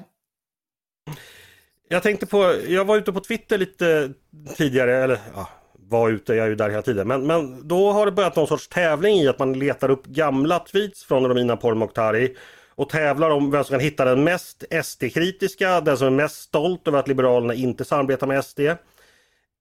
Jag 1.90 2.04
tänkte 2.04 2.26
på, 2.26 2.56
jag 2.68 2.86
var 2.86 2.98
ute 2.98 3.14
på 3.14 3.20
Twitter 3.20 3.58
lite 3.58 4.14
tidigare, 4.58 5.04
eller 5.04 5.20
ja, 5.36 5.50
var 5.90 6.10
ute, 6.10 6.36
jag 6.36 6.46
är 6.46 6.50
ju 6.50 6.56
där 6.56 6.70
hela 6.70 6.82
tiden. 6.82 7.08
Men, 7.08 7.28
men 7.28 7.68
då 7.68 7.92
har 7.92 8.06
det 8.06 8.12
börjat 8.12 8.36
någon 8.36 8.48
sorts 8.48 8.68
tävling 8.68 9.18
i 9.18 9.28
att 9.28 9.40
man 9.40 9.54
letar 9.54 9.92
upp 9.92 10.06
gamla 10.06 10.60
tweets 10.60 11.04
från 11.04 11.28
Romina 11.28 11.58
Pourmokhtari 11.58 12.36
och 12.70 12.90
tävlar 12.90 13.30
om 13.30 13.52
vem 13.52 13.64
som 13.64 13.74
kan 13.74 13.80
hitta 13.80 14.06
den 14.06 14.24
mest 14.24 14.64
SD-kritiska, 14.84 15.82
den 15.82 15.98
som 15.98 16.08
är 16.08 16.12
mest 16.12 16.42
stolt 16.42 16.88
över 16.88 17.00
att 17.00 17.08
Liberalerna 17.08 17.54
inte 17.54 17.86
samarbetar 17.86 18.28
med 18.28 18.46
SD. 18.46 18.60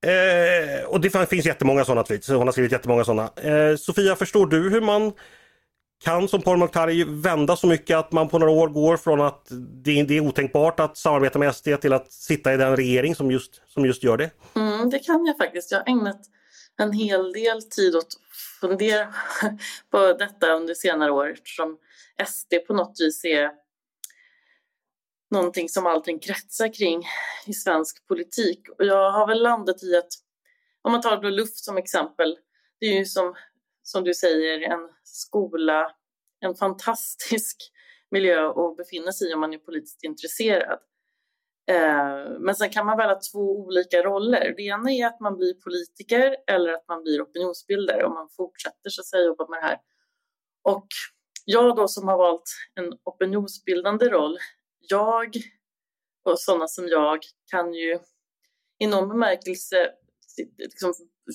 Eh, 0.03 0.85
och 0.85 1.01
det 1.01 1.29
finns 1.29 1.47
jättemånga 1.47 1.85
sådana 1.85 2.03
tweets. 2.03 2.29
Hon 2.29 2.47
har 2.47 2.53
skrivit 2.53 2.73
jättemånga 2.73 3.05
sådana. 3.05 3.31
Eh, 3.37 3.77
Sofia, 3.77 4.17
förstår 4.17 4.47
du 4.47 4.71
hur 4.71 4.81
man 4.81 5.13
kan 6.05 6.29
som 6.29 6.43
Pourmokhtari 6.43 7.05
vända 7.05 7.57
så 7.57 7.67
mycket 7.67 7.97
att 7.97 8.13
man 8.13 8.29
på 8.29 8.39
några 8.39 8.53
år 8.53 8.69
går 8.69 8.97
från 8.97 9.21
att 9.21 9.47
det, 9.85 10.03
det 10.03 10.17
är 10.17 10.21
otänkbart 10.21 10.81
att 10.81 10.97
samarbeta 10.97 11.39
med 11.39 11.55
SD 11.55 11.69
till 11.81 11.93
att 11.93 12.13
sitta 12.13 12.55
i 12.55 12.57
den 12.57 12.77
regering 12.77 13.15
som 13.15 13.31
just, 13.31 13.63
som 13.67 13.87
just 13.87 14.05
gör 14.05 14.17
det? 14.17 14.31
Mm, 14.57 14.91
det 14.91 14.99
kan 14.99 15.27
jag 15.27 15.37
faktiskt. 15.37 15.71
Jag 15.71 15.79
har 15.79 15.89
ägnat 15.89 16.21
en 16.77 16.93
hel 16.93 17.33
del 17.33 17.63
tid 17.63 17.97
åt 17.97 18.05
att 18.05 18.37
fundera 18.61 19.15
på 19.91 20.13
detta 20.13 20.53
under 20.53 20.75
senare 20.75 21.11
år 21.13 21.31
eftersom 21.31 21.79
SD 22.27 22.55
på 22.67 22.75
något 22.75 23.01
vis 23.01 23.25
är 23.25 23.51
någonting 25.31 25.69
som 25.69 25.87
allting 25.87 26.19
kretsar 26.19 26.75
kring 26.75 27.03
i 27.47 27.53
svensk 27.53 28.07
politik. 28.07 28.69
Och 28.79 28.85
jag 28.85 29.13
har 29.13 29.27
väl 29.27 29.43
landat 29.43 29.83
i 29.83 29.97
att, 29.97 30.09
om 30.83 30.93
man 30.93 31.01
tar 31.01 31.19
Blå 31.19 31.31
luft 31.31 31.57
som 31.57 31.77
exempel, 31.77 32.39
det 32.81 32.87
är 32.87 32.99
ju 32.99 33.05
som, 33.05 33.35
som 33.83 34.05
du 34.05 34.15
säger 34.15 34.61
en 34.61 34.89
skola, 35.03 35.93
en 36.41 36.55
fantastisk 36.55 37.57
miljö 38.11 38.49
att 38.49 38.77
befinna 38.77 39.13
sig 39.13 39.31
i 39.31 39.35
om 39.35 39.41
man 39.41 39.55
är 39.55 39.59
politiskt 39.59 40.05
intresserad. 40.05 40.79
Eh, 41.71 42.39
men 42.41 42.55
sen 42.55 42.71
kan 42.71 42.87
man 42.87 42.99
välja 42.99 43.15
två 43.15 43.39
olika 43.39 44.03
roller. 44.03 44.55
Det 44.57 44.63
ena 44.63 44.91
är 44.91 45.07
att 45.07 45.21
man 45.21 45.37
blir 45.37 45.55
politiker 45.55 46.37
eller 46.47 46.73
att 46.73 46.89
man 46.89 47.03
blir 47.03 47.23
opinionsbildare 47.23 48.05
och 48.05 48.13
man 48.13 48.29
fortsätter 48.37 48.91
så 48.91 49.01
att 49.01 49.07
säga 49.07 49.25
jobba 49.25 49.49
med 49.49 49.63
det 49.63 49.67
här. 49.67 49.79
Och 50.63 50.87
jag 51.45 51.77
då 51.77 51.89
som 51.89 52.09
har 52.09 52.19
valt 52.19 52.51
en 52.75 52.93
opinionsbildande 53.05 54.09
roll, 54.09 54.39
jag 54.89 55.37
och 56.25 56.41
sådana 56.41 56.69
som 56.69 56.89
jag 56.89 57.19
kan 57.51 57.75
ju 57.75 57.99
i 58.79 58.87
någon 58.87 59.09
bemärkelse 59.09 59.91
liksom, 60.59 60.95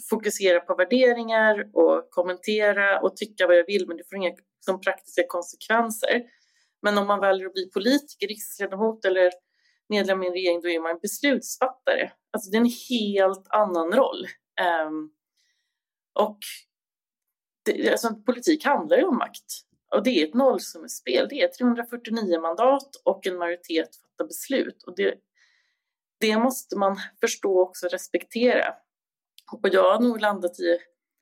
fokusera 0.10 0.60
på 0.60 0.76
värderingar 0.76 1.70
och 1.74 2.08
kommentera 2.10 3.02
och 3.02 3.18
tycka 3.18 3.48
vad 3.48 3.58
jag 3.58 3.66
vill 3.66 3.88
men 3.88 3.98
det 3.98 4.04
får 4.10 4.18
inga 4.18 4.30
liksom, 4.30 4.82
praktiska 4.82 5.24
konsekvenser. 5.28 6.24
Men 6.82 6.98
om 6.98 7.08
man 7.08 7.20
väljer 7.20 7.48
att 7.48 7.54
bli 7.54 7.70
politiker, 7.70 8.28
riksdagsledamot 8.28 9.06
eller 9.06 9.32
medlem 9.90 10.24
i 10.24 10.28
en 10.28 10.34
regering 10.34 10.62
då 10.62 10.70
är 10.70 10.80
man 10.80 11.00
beslutsfattare. 11.02 12.12
Alltså 12.32 12.52
det 12.52 12.58
är 12.58 12.62
en 12.62 12.72
helt 12.90 13.48
annan 13.50 13.92
roll. 13.92 14.28
Um, 14.88 15.12
och 16.14 16.38
det, 17.66 17.92
alltså, 17.92 18.16
politik 18.16 18.66
handlar 18.66 18.98
ju 18.98 19.04
om 19.04 19.18
makt. 19.18 19.65
Och 19.96 20.04
det 20.04 20.22
är 20.22 20.28
ett 20.28 20.34
nollsummespel. 20.34 21.28
Det 21.30 21.42
är 21.42 21.48
349 21.48 22.42
mandat 22.42 22.96
och 23.04 23.28
en 23.28 23.38
majoritet 23.38 23.90
fattar 23.96 24.28
beslut. 24.28 24.84
Och 24.84 24.96
det, 24.96 25.16
det 26.20 26.38
måste 26.38 26.78
man 26.78 26.98
förstå 27.20 27.56
och 27.56 27.62
också 27.62 27.88
respektera. 27.88 28.74
Och 29.52 29.70
jag 29.72 29.92
har 29.92 30.00
nog 30.00 30.22
landat 30.22 30.60
i, 30.60 30.78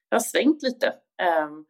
jag 0.09 0.15
har 0.15 0.23
svängt 0.23 0.63
lite, 0.63 0.93
ehm, 1.17 1.65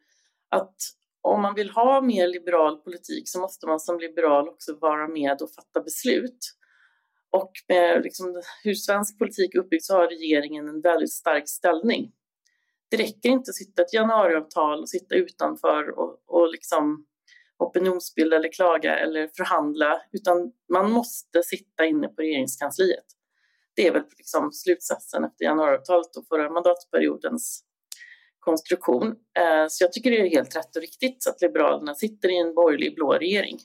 att 0.49 0.75
om 1.21 1.41
man 1.41 1.55
vill 1.55 1.69
ha 1.69 2.01
mer 2.01 2.27
liberal 2.27 2.77
politik 2.77 3.29
så 3.29 3.39
måste 3.39 3.67
man 3.67 3.79
som 3.79 3.99
liberal 3.99 4.49
också 4.49 4.75
vara 4.75 5.07
med 5.07 5.41
och 5.41 5.53
fatta 5.53 5.81
beslut. 5.81 6.39
Och 7.29 7.51
med 7.67 8.03
liksom 8.03 8.41
hur 8.63 8.73
svensk 8.73 9.19
politik 9.19 9.55
är 9.55 9.59
uppbyggd 9.59 9.83
så 9.83 9.95
har 9.95 10.07
regeringen 10.07 10.69
en 10.69 10.81
väldigt 10.81 11.13
stark 11.13 11.49
ställning. 11.49 12.11
Det 12.93 12.97
räcker 12.97 13.29
inte 13.29 13.49
att 13.49 13.55
sitta 13.55 13.81
ett 13.81 13.93
januariavtal 13.93 14.81
och 14.81 14.89
sitta 14.89 15.15
utanför 15.15 15.99
och, 15.99 16.23
och 16.27 16.51
liksom 16.51 17.05
opinionsbilda 17.57 18.35
eller 18.35 18.51
klaga 18.51 18.99
eller 18.99 19.27
förhandla, 19.27 20.01
utan 20.11 20.51
man 20.73 20.91
måste 20.91 21.43
sitta 21.43 21.85
inne 21.85 22.07
på 22.07 22.21
regeringskansliet. 22.21 23.05
Det 23.75 23.87
är 23.87 23.91
väl 23.91 24.03
liksom 24.17 24.51
slutsatsen 24.51 25.23
efter 25.23 25.45
januariavtalet 25.45 26.17
och 26.17 26.27
förra 26.27 26.49
mandatperiodens 26.49 27.63
konstruktion. 28.39 29.07
Eh, 29.39 29.65
så 29.69 29.83
jag 29.83 29.93
tycker 29.93 30.11
det 30.11 30.21
är 30.21 30.29
helt 30.29 30.55
rätt 30.55 30.75
och 30.75 30.81
riktigt 30.81 31.27
att 31.27 31.41
Liberalerna 31.41 31.95
sitter 31.95 32.29
i 32.29 32.37
en 32.37 32.53
borgerlig 32.53 32.95
blå 32.95 33.13
regering. 33.13 33.57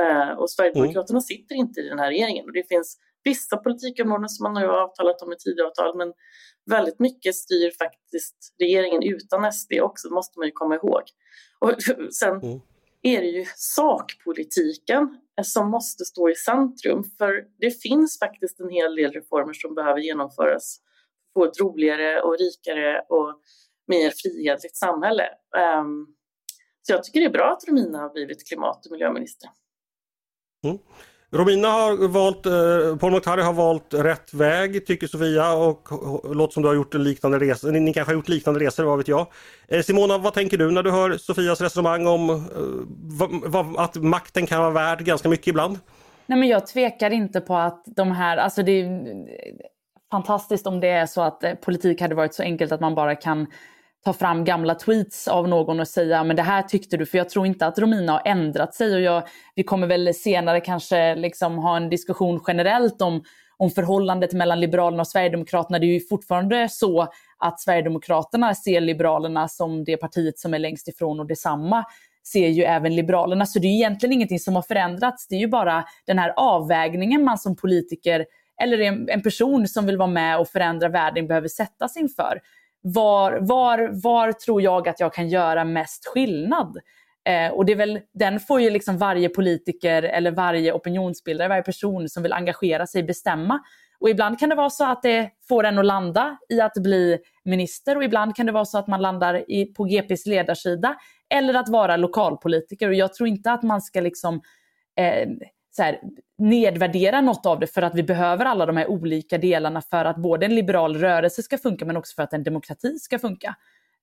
Eh, 0.00 0.38
och 0.38 0.50
Sverigedemokraterna 0.50 1.16
mm. 1.16 1.20
sitter 1.20 1.54
inte 1.54 1.80
i 1.80 1.88
den 1.88 1.98
här 1.98 2.08
regeringen. 2.08 2.44
Och 2.44 2.52
det 2.52 2.68
finns 2.68 2.98
vissa 3.26 3.56
politikområden 3.56 4.28
som 4.28 4.42
man 4.42 4.56
har 4.56 4.68
avtalat 4.68 5.22
om 5.22 5.32
i 5.32 5.36
Tidöavtal 5.36 5.96
men 5.96 6.12
väldigt 6.70 6.98
mycket 6.98 7.34
styr 7.34 7.70
faktiskt 7.78 8.36
regeringen 8.60 9.02
utan 9.02 9.52
SD 9.52 9.72
också, 9.82 10.08
måste 10.10 10.38
man 10.38 10.46
ju 10.46 10.52
komma 10.52 10.74
ihåg. 10.74 11.02
Och 11.58 11.72
sen 12.12 12.36
mm. 12.42 12.60
är 13.02 13.20
det 13.20 13.26
ju 13.26 13.44
sakpolitiken 13.56 15.20
som 15.42 15.70
måste 15.70 16.04
stå 16.04 16.30
i 16.30 16.34
centrum 16.34 17.04
för 17.18 17.44
det 17.58 17.70
finns 17.82 18.18
faktiskt 18.18 18.60
en 18.60 18.70
hel 18.70 18.96
del 18.96 19.12
reformer 19.12 19.52
som 19.52 19.74
behöver 19.74 20.00
genomföras 20.00 20.80
få 21.34 21.44
ett 21.44 21.60
roligare 21.60 22.22
och 22.22 22.38
rikare 22.38 23.00
och 23.08 23.40
mer 23.86 24.12
frihetligt 24.22 24.76
samhälle. 24.76 25.28
Um, 25.80 26.16
så 26.82 26.92
jag 26.92 27.04
tycker 27.04 27.20
det 27.20 27.26
är 27.26 27.30
bra 27.30 27.52
att 27.52 27.68
Romina 27.68 27.98
har 27.98 28.10
blivit 28.10 28.48
klimat 28.48 28.86
och 28.86 28.92
miljöminister. 28.92 29.50
Mm. 30.64 30.78
Romina 31.30 31.68
har 31.68 32.08
valt, 32.08 32.46
eh, 32.46 32.96
Paul 32.98 33.12
Mokhtari 33.12 33.42
har 33.42 33.52
valt 33.52 33.94
rätt 33.94 34.34
väg 34.34 34.86
tycker 34.86 35.06
Sofia 35.06 35.52
och, 35.52 35.92
och 35.92 36.36
låter 36.36 36.52
som 36.52 36.62
du 36.62 36.68
har 36.68 36.74
gjort 36.74 36.94
en 36.94 37.04
liknande 37.04 37.38
resa. 37.38 37.68
Ni, 37.68 37.80
ni 37.80 37.92
kanske 37.92 38.12
har 38.12 38.16
gjort 38.16 38.28
liknande 38.28 38.60
resor, 38.60 38.84
vad 38.84 38.98
vet 38.98 39.08
jag. 39.08 39.26
Eh, 39.68 39.82
Simona, 39.82 40.18
vad 40.18 40.34
tänker 40.34 40.58
du 40.58 40.70
när 40.70 40.82
du 40.82 40.90
hör 40.90 41.16
Sofias 41.16 41.60
resonemang 41.60 42.06
om 42.06 42.30
eh, 42.30 42.36
va, 43.18 43.28
va, 43.46 43.82
att 43.82 43.96
makten 43.96 44.46
kan 44.46 44.60
vara 44.60 44.70
värd 44.70 45.04
ganska 45.04 45.28
mycket 45.28 45.46
ibland? 45.46 45.78
Nej 46.26 46.38
men 46.38 46.48
jag 46.48 46.66
tvekar 46.66 47.10
inte 47.10 47.40
på 47.40 47.56
att 47.56 47.82
de 47.86 48.12
här, 48.12 48.36
alltså 48.36 48.62
det 48.62 48.72
är 48.72 49.16
fantastiskt 50.10 50.66
om 50.66 50.80
det 50.80 50.88
är 50.88 51.06
så 51.06 51.22
att 51.22 51.44
eh, 51.44 51.54
politik 51.54 52.00
hade 52.00 52.14
varit 52.14 52.34
så 52.34 52.42
enkelt 52.42 52.72
att 52.72 52.80
man 52.80 52.94
bara 52.94 53.14
kan 53.14 53.46
ta 54.06 54.12
fram 54.12 54.44
gamla 54.44 54.74
tweets 54.74 55.28
av 55.28 55.48
någon 55.48 55.80
och 55.80 55.88
säga 55.88 56.24
men 56.24 56.36
det 56.36 56.42
här 56.42 56.62
tyckte 56.62 56.96
du, 56.96 57.06
för 57.06 57.18
jag 57.18 57.28
tror 57.28 57.46
inte 57.46 57.66
att 57.66 57.78
Romina 57.78 58.12
har 58.12 58.22
ändrat 58.24 58.74
sig 58.74 58.94
och 58.94 59.00
jag, 59.00 59.22
vi 59.54 59.62
kommer 59.62 59.86
väl 59.86 60.14
senare 60.14 60.60
kanske 60.60 61.14
liksom 61.14 61.58
ha 61.58 61.76
en 61.76 61.88
diskussion 61.88 62.40
generellt 62.46 63.02
om, 63.02 63.24
om 63.56 63.70
förhållandet 63.70 64.32
mellan 64.32 64.60
Liberalerna 64.60 65.00
och 65.00 65.08
Sverigedemokraterna. 65.08 65.78
Det 65.78 65.86
är 65.86 65.92
ju 65.92 66.00
fortfarande 66.00 66.68
så 66.68 67.08
att 67.38 67.60
Sverigedemokraterna 67.60 68.54
ser 68.54 68.80
Liberalerna 68.80 69.48
som 69.48 69.84
det 69.84 69.96
partiet 69.96 70.38
som 70.38 70.54
är 70.54 70.58
längst 70.58 70.88
ifrån 70.88 71.20
och 71.20 71.26
detsamma 71.26 71.84
ser 72.32 72.48
ju 72.48 72.62
även 72.62 72.96
Liberalerna. 72.96 73.46
Så 73.46 73.58
det 73.58 73.66
är 73.66 73.74
egentligen 73.74 74.12
ingenting 74.12 74.40
som 74.40 74.54
har 74.54 74.62
förändrats. 74.62 75.28
Det 75.28 75.34
är 75.34 75.40
ju 75.40 75.48
bara 75.48 75.84
den 76.06 76.18
här 76.18 76.32
avvägningen 76.36 77.24
man 77.24 77.38
som 77.38 77.56
politiker 77.56 78.26
eller 78.62 78.78
en, 78.78 79.08
en 79.08 79.22
person 79.22 79.68
som 79.68 79.86
vill 79.86 79.96
vara 79.96 80.10
med 80.10 80.38
och 80.38 80.48
förändra 80.48 80.88
världen 80.88 81.26
behöver 81.26 81.48
sättas 81.48 81.96
inför 81.96 82.40
var, 82.94 83.38
var, 83.40 83.90
var 84.02 84.32
tror 84.32 84.62
jag 84.62 84.88
att 84.88 85.00
jag 85.00 85.14
kan 85.14 85.28
göra 85.28 85.64
mest 85.64 86.06
skillnad? 86.06 86.78
Eh, 87.28 87.52
och 87.52 87.64
det 87.64 87.72
är 87.72 87.76
väl, 87.76 88.00
den 88.14 88.40
får 88.40 88.60
ju 88.60 88.70
liksom 88.70 88.98
varje 88.98 89.28
politiker 89.28 90.02
eller 90.02 90.30
varje 90.30 90.72
opinionsbildare, 90.72 91.48
varje 91.48 91.62
person 91.62 92.08
som 92.08 92.22
vill 92.22 92.32
engagera 92.32 92.86
sig 92.86 93.02
bestämma. 93.02 93.60
Och 94.00 94.10
ibland 94.10 94.38
kan 94.38 94.48
det 94.48 94.54
vara 94.54 94.70
så 94.70 94.84
att 94.84 95.02
det 95.02 95.30
får 95.48 95.64
en 95.64 95.78
att 95.78 95.86
landa 95.86 96.38
i 96.48 96.60
att 96.60 96.74
bli 96.74 97.18
minister 97.44 97.96
och 97.96 98.04
ibland 98.04 98.36
kan 98.36 98.46
det 98.46 98.52
vara 98.52 98.64
så 98.64 98.78
att 98.78 98.86
man 98.86 99.02
landar 99.02 99.50
i, 99.50 99.64
på 99.64 99.84
GPs 99.84 100.26
ledarsida 100.26 100.96
eller 101.34 101.54
att 101.54 101.68
vara 101.68 101.96
lokalpolitiker. 101.96 102.88
Och 102.88 102.94
jag 102.94 103.14
tror 103.14 103.28
inte 103.28 103.52
att 103.52 103.62
man 103.62 103.82
ska 103.82 104.00
liksom 104.00 104.40
eh, 104.96 105.28
så 105.76 105.82
här, 105.82 105.98
nedvärdera 106.38 107.20
något 107.20 107.46
av 107.46 107.60
det 107.60 107.66
för 107.66 107.82
att 107.82 107.94
vi 107.94 108.02
behöver 108.02 108.44
alla 108.44 108.66
de 108.66 108.76
här 108.76 108.86
olika 108.86 109.38
delarna 109.38 109.82
för 109.82 110.04
att 110.04 110.16
både 110.16 110.46
en 110.46 110.54
liberal 110.54 110.96
rörelse 110.96 111.42
ska 111.42 111.58
funka 111.58 111.84
men 111.84 111.96
också 111.96 112.14
för 112.14 112.22
att 112.22 112.32
en 112.32 112.42
demokrati 112.42 112.98
ska 112.98 113.18
funka. 113.18 113.56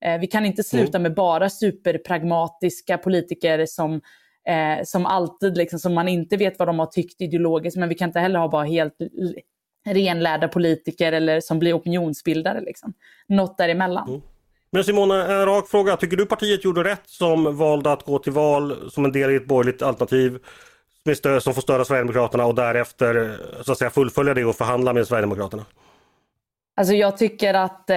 Eh, 0.05 0.19
vi 0.19 0.27
kan 0.27 0.45
inte 0.45 0.63
sluta 0.63 0.97
mm. 0.97 1.01
med 1.01 1.15
bara 1.15 1.49
superpragmatiska 1.49 2.97
politiker 2.97 3.65
som, 3.65 4.01
eh, 4.47 4.83
som 4.83 5.05
alltid, 5.05 5.57
liksom, 5.57 5.79
som 5.79 5.93
man 5.93 6.07
inte 6.07 6.37
vet 6.37 6.59
vad 6.59 6.67
de 6.67 6.79
har 6.79 6.85
tyckt 6.85 7.21
ideologiskt, 7.21 7.77
men 7.77 7.89
vi 7.89 7.95
kan 7.95 8.09
inte 8.09 8.19
heller 8.19 8.39
ha 8.39 8.47
bara 8.47 8.65
helt 8.65 8.97
renlärda 9.85 10.47
politiker 10.47 11.11
eller 11.11 11.41
som 11.41 11.59
blir 11.59 11.73
opinionsbildare. 11.73 12.61
Liksom. 12.61 12.93
Något 13.27 13.57
däremellan. 13.57 14.09
Mm. 14.09 14.21
Men 14.71 14.83
Simona, 14.83 15.27
en 15.27 15.45
rak 15.45 15.67
fråga. 15.67 15.97
Tycker 15.97 16.17
du 16.17 16.25
partiet 16.25 16.65
gjorde 16.65 16.83
rätt 16.83 17.03
som 17.05 17.57
valde 17.57 17.91
att 17.91 18.03
gå 18.03 18.19
till 18.19 18.31
val 18.31 18.91
som 18.91 19.05
en 19.05 19.11
del 19.11 19.31
i 19.31 19.35
ett 19.35 19.47
borgerligt 19.47 19.81
alternativ 19.81 20.39
som 21.41 21.53
får 21.53 21.61
stöd 21.61 21.79
av 21.79 21.85
Sverigedemokraterna 21.85 22.45
och 22.45 22.55
därefter 22.55 23.37
så 23.61 23.71
att 23.71 23.77
säga 23.77 23.89
fullfölja 23.89 24.33
det 24.33 24.45
och 24.45 24.55
förhandla 24.55 24.93
med 24.93 25.07
Sverigedemokraterna? 25.07 25.65
Alltså 26.75 26.93
jag 26.93 27.17
tycker 27.17 27.53
att 27.53 27.89
eh, 27.89 27.95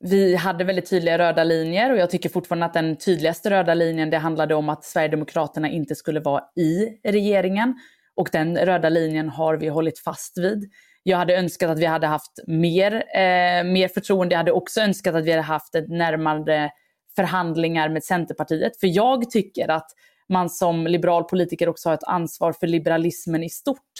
vi 0.00 0.36
hade 0.36 0.64
väldigt 0.64 0.90
tydliga 0.90 1.18
röda 1.18 1.44
linjer 1.44 1.92
och 1.92 1.98
jag 1.98 2.10
tycker 2.10 2.28
fortfarande 2.28 2.66
att 2.66 2.74
den 2.74 2.96
tydligaste 2.96 3.50
röda 3.50 3.74
linjen 3.74 4.10
det 4.10 4.18
handlade 4.18 4.54
om 4.54 4.68
att 4.68 4.84
Sverigedemokraterna 4.84 5.70
inte 5.70 5.94
skulle 5.94 6.20
vara 6.20 6.42
i 6.56 6.88
regeringen. 7.04 7.74
Och 8.14 8.28
den 8.32 8.56
röda 8.56 8.88
linjen 8.88 9.28
har 9.28 9.56
vi 9.56 9.68
hållit 9.68 9.98
fast 9.98 10.38
vid. 10.38 10.70
Jag 11.02 11.18
hade 11.18 11.36
önskat 11.36 11.70
att 11.70 11.78
vi 11.78 11.86
hade 11.86 12.06
haft 12.06 12.32
mer, 12.46 12.92
eh, 12.94 13.64
mer 13.64 13.88
förtroende. 13.88 14.32
Jag 14.32 14.38
hade 14.38 14.52
också 14.52 14.80
önskat 14.80 15.14
att 15.14 15.24
vi 15.24 15.30
hade 15.30 15.42
haft 15.42 15.74
ett 15.74 15.88
närmare 15.88 16.70
förhandlingar 17.16 17.88
med 17.88 18.04
Centerpartiet. 18.04 18.80
För 18.80 18.86
jag 18.86 19.30
tycker 19.30 19.70
att 19.70 19.86
man 20.32 20.50
som 20.50 20.86
liberal 20.86 21.24
politiker 21.24 21.68
också 21.68 21.88
har 21.88 21.94
ett 21.94 22.04
ansvar 22.04 22.52
för 22.52 22.66
liberalismen 22.66 23.42
i 23.42 23.50
stort. 23.50 23.92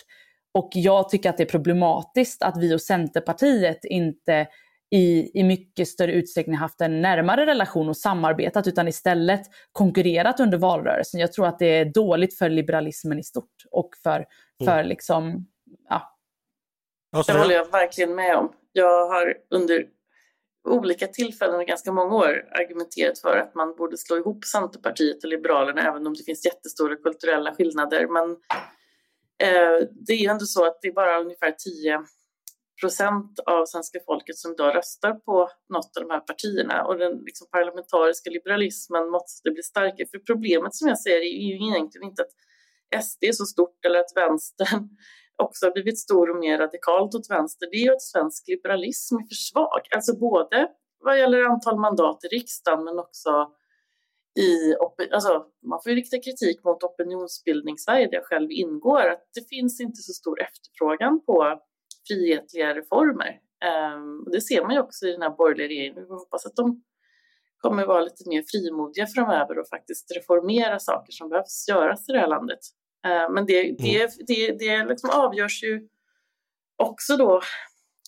Och 0.55 0.71
jag 0.73 1.09
tycker 1.09 1.31
att 1.31 1.37
det 1.37 1.43
är 1.43 1.49
problematiskt 1.49 2.43
att 2.43 2.57
vi 2.57 2.75
och 2.75 2.81
Centerpartiet 2.81 3.85
inte 3.85 4.47
i, 4.91 5.31
i 5.41 5.45
mycket 5.45 5.89
större 5.89 6.13
utsträckning 6.13 6.57
haft 6.57 6.81
en 6.81 7.03
närmare 7.03 7.47
relation 7.47 7.89
och 7.89 7.97
samarbetat 7.97 8.67
utan 8.67 8.89
istället 8.89 9.43
konkurrerat 9.73 10.41
under 10.41 10.59
valrörelsen. 10.59 11.21
Jag 11.21 11.33
tror 11.33 11.47
att 11.47 11.59
det 11.59 11.67
är 11.67 11.85
dåligt 11.85 12.39
för 12.39 12.51
liberalismen 12.51 13.19
i 13.19 13.23
stort 13.23 13.67
och 13.71 13.91
för, 14.03 14.27
för 14.65 14.79
mm. 14.79 14.87
liksom, 14.87 15.47
ja. 15.89 16.19
Det 17.27 17.33
håller 17.33 17.55
jag 17.55 17.71
verkligen 17.71 18.15
med 18.15 18.37
om. 18.37 18.53
Jag 18.73 19.09
har 19.09 19.35
under 19.51 19.87
olika 20.65 21.07
tillfällen 21.07 21.61
i 21.61 21.65
ganska 21.65 21.93
många 21.93 22.15
år 22.15 22.49
argumenterat 22.53 23.19
för 23.19 23.37
att 23.37 23.55
man 23.55 23.75
borde 23.77 23.97
slå 23.97 24.17
ihop 24.17 24.45
Centerpartiet 24.45 25.25
och 25.25 25.31
Liberalerna 25.31 25.89
även 25.89 26.07
om 26.07 26.15
det 26.15 26.25
finns 26.25 26.45
jättestora 26.45 26.97
kulturella 26.97 27.55
skillnader. 27.55 28.07
Men 28.07 28.31
eh, 29.43 29.89
det 30.07 30.13
är 30.13 30.19
ju 30.19 30.27
ändå 30.27 30.45
så 30.45 30.67
att 30.67 30.79
det 30.83 30.89
är 30.89 30.93
bara 30.93 31.21
ungefär 31.21 31.51
10 31.51 32.05
procent 32.81 33.39
av 33.47 33.67
svenska 33.67 33.99
folket 34.07 34.39
som 34.39 34.53
idag 34.53 34.77
röstar 34.77 35.13
på 35.13 35.51
något 35.69 35.97
av 35.97 36.03
de 36.03 36.11
här 36.11 36.21
partierna 36.21 36.85
och 36.85 36.99
den 36.99 37.13
liksom, 37.13 37.47
parlamentariska 37.51 38.31
liberalismen 38.31 39.11
måste 39.11 39.51
bli 39.51 39.63
starkare. 39.63 40.07
För 40.11 40.19
problemet 40.19 40.75
som 40.75 40.89
jag 40.89 40.99
ser 40.99 41.17
är 41.17 41.43
ju 41.49 41.55
egentligen 41.55 42.09
inte 42.09 42.23
att 42.23 42.35
SD 43.05 43.25
är 43.25 43.33
så 43.33 43.45
stort 43.45 43.85
eller 43.85 43.99
att 43.99 44.17
vänstern 44.17 44.89
också 45.43 45.67
har 45.67 45.73
blivit 45.73 45.99
stor 45.99 46.31
och 46.31 46.37
mer 46.37 46.59
radikalt 46.59 47.15
åt 47.15 47.31
vänster, 47.31 47.69
det 47.71 47.77
är 47.77 47.85
ju 47.85 47.93
att 47.93 48.03
svensk 48.03 48.49
liberalism 48.49 49.17
är 49.17 49.23
för 49.23 49.35
svag. 49.35 49.81
Alltså 49.95 50.19
både 50.19 50.69
vad 51.05 51.19
gäller 51.19 51.43
antal 51.45 51.81
mandat 51.81 52.25
i 52.25 52.29
riksdagen 52.29 52.85
men 52.85 52.99
också 52.99 53.31
i, 54.41 54.75
alltså 55.13 55.47
man 55.71 55.81
får 55.83 55.91
ju 55.93 55.97
rikta 55.97 56.19
kritik 56.19 56.65
mot 56.65 56.83
opinionsbildning-Sverige 56.83 58.07
där 58.07 58.15
jag 58.15 58.25
själv 58.25 58.51
ingår, 58.51 59.09
att 59.09 59.29
det 59.35 59.49
finns 59.49 59.81
inte 59.81 59.97
så 59.97 60.13
stor 60.13 60.43
efterfrågan 60.43 61.25
på 61.25 61.61
frihetliga 62.09 62.75
reformer. 62.75 63.41
Um, 63.97 64.25
det 64.33 64.41
ser 64.41 64.63
man 64.63 64.75
ju 64.75 64.81
också 64.81 65.07
i 65.07 65.13
den 65.13 65.23
här 65.23 65.37
borgerliga 65.37 65.69
regeringen. 65.69 65.95
Vi 65.95 66.15
hoppas 66.15 66.47
att 66.47 66.57
de 66.57 66.83
kommer 67.59 67.87
vara 67.87 68.01
lite 68.01 68.29
mer 68.29 68.45
frimodiga 68.47 69.07
framöver 69.07 69.59
och 69.59 69.69
faktiskt 69.69 70.17
reformera 70.17 70.79
saker 70.79 71.13
som 71.13 71.29
behövs 71.29 71.69
göras 71.69 72.09
i 72.09 72.13
det 72.13 72.19
här 72.19 72.29
landet. 72.29 72.59
Uh, 73.07 73.35
men 73.35 73.47
det, 73.47 73.63
det, 73.79 74.03
mm. 74.03 74.11
det, 74.27 74.53
det 74.59 74.85
liksom 74.85 75.11
avgörs 75.11 75.63
ju 75.63 75.89
också 76.77 77.17
då 77.17 77.43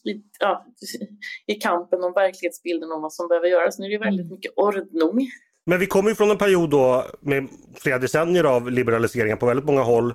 i, 0.05 0.23
ja, 0.41 0.67
i 1.47 1.55
kampen 1.55 2.05
om 2.05 2.13
verklighetsbilden 2.13 2.93
om 2.93 3.03
vad 3.03 3.13
som 3.13 3.29
behöver 3.29 3.49
göras. 3.49 3.79
Nu 3.79 3.87
är 3.87 3.91
det 3.91 3.99
väldigt 3.99 4.27
mm. 4.27 4.35
mycket 4.35 4.53
ordning 4.57 5.31
men 5.67 5.79
vi 5.79 5.87
kommer 5.87 6.11
ju 6.11 6.15
från 6.15 6.31
en 6.31 6.39
period 6.39 6.71
då 6.71 7.05
med 7.21 7.49
flera 7.77 7.99
decennier 7.99 8.45
av 8.45 8.71
liberaliseringar 8.71 9.37
på 9.37 9.47
väldigt 9.47 9.67
många 9.67 9.83
håll. 9.83 10.15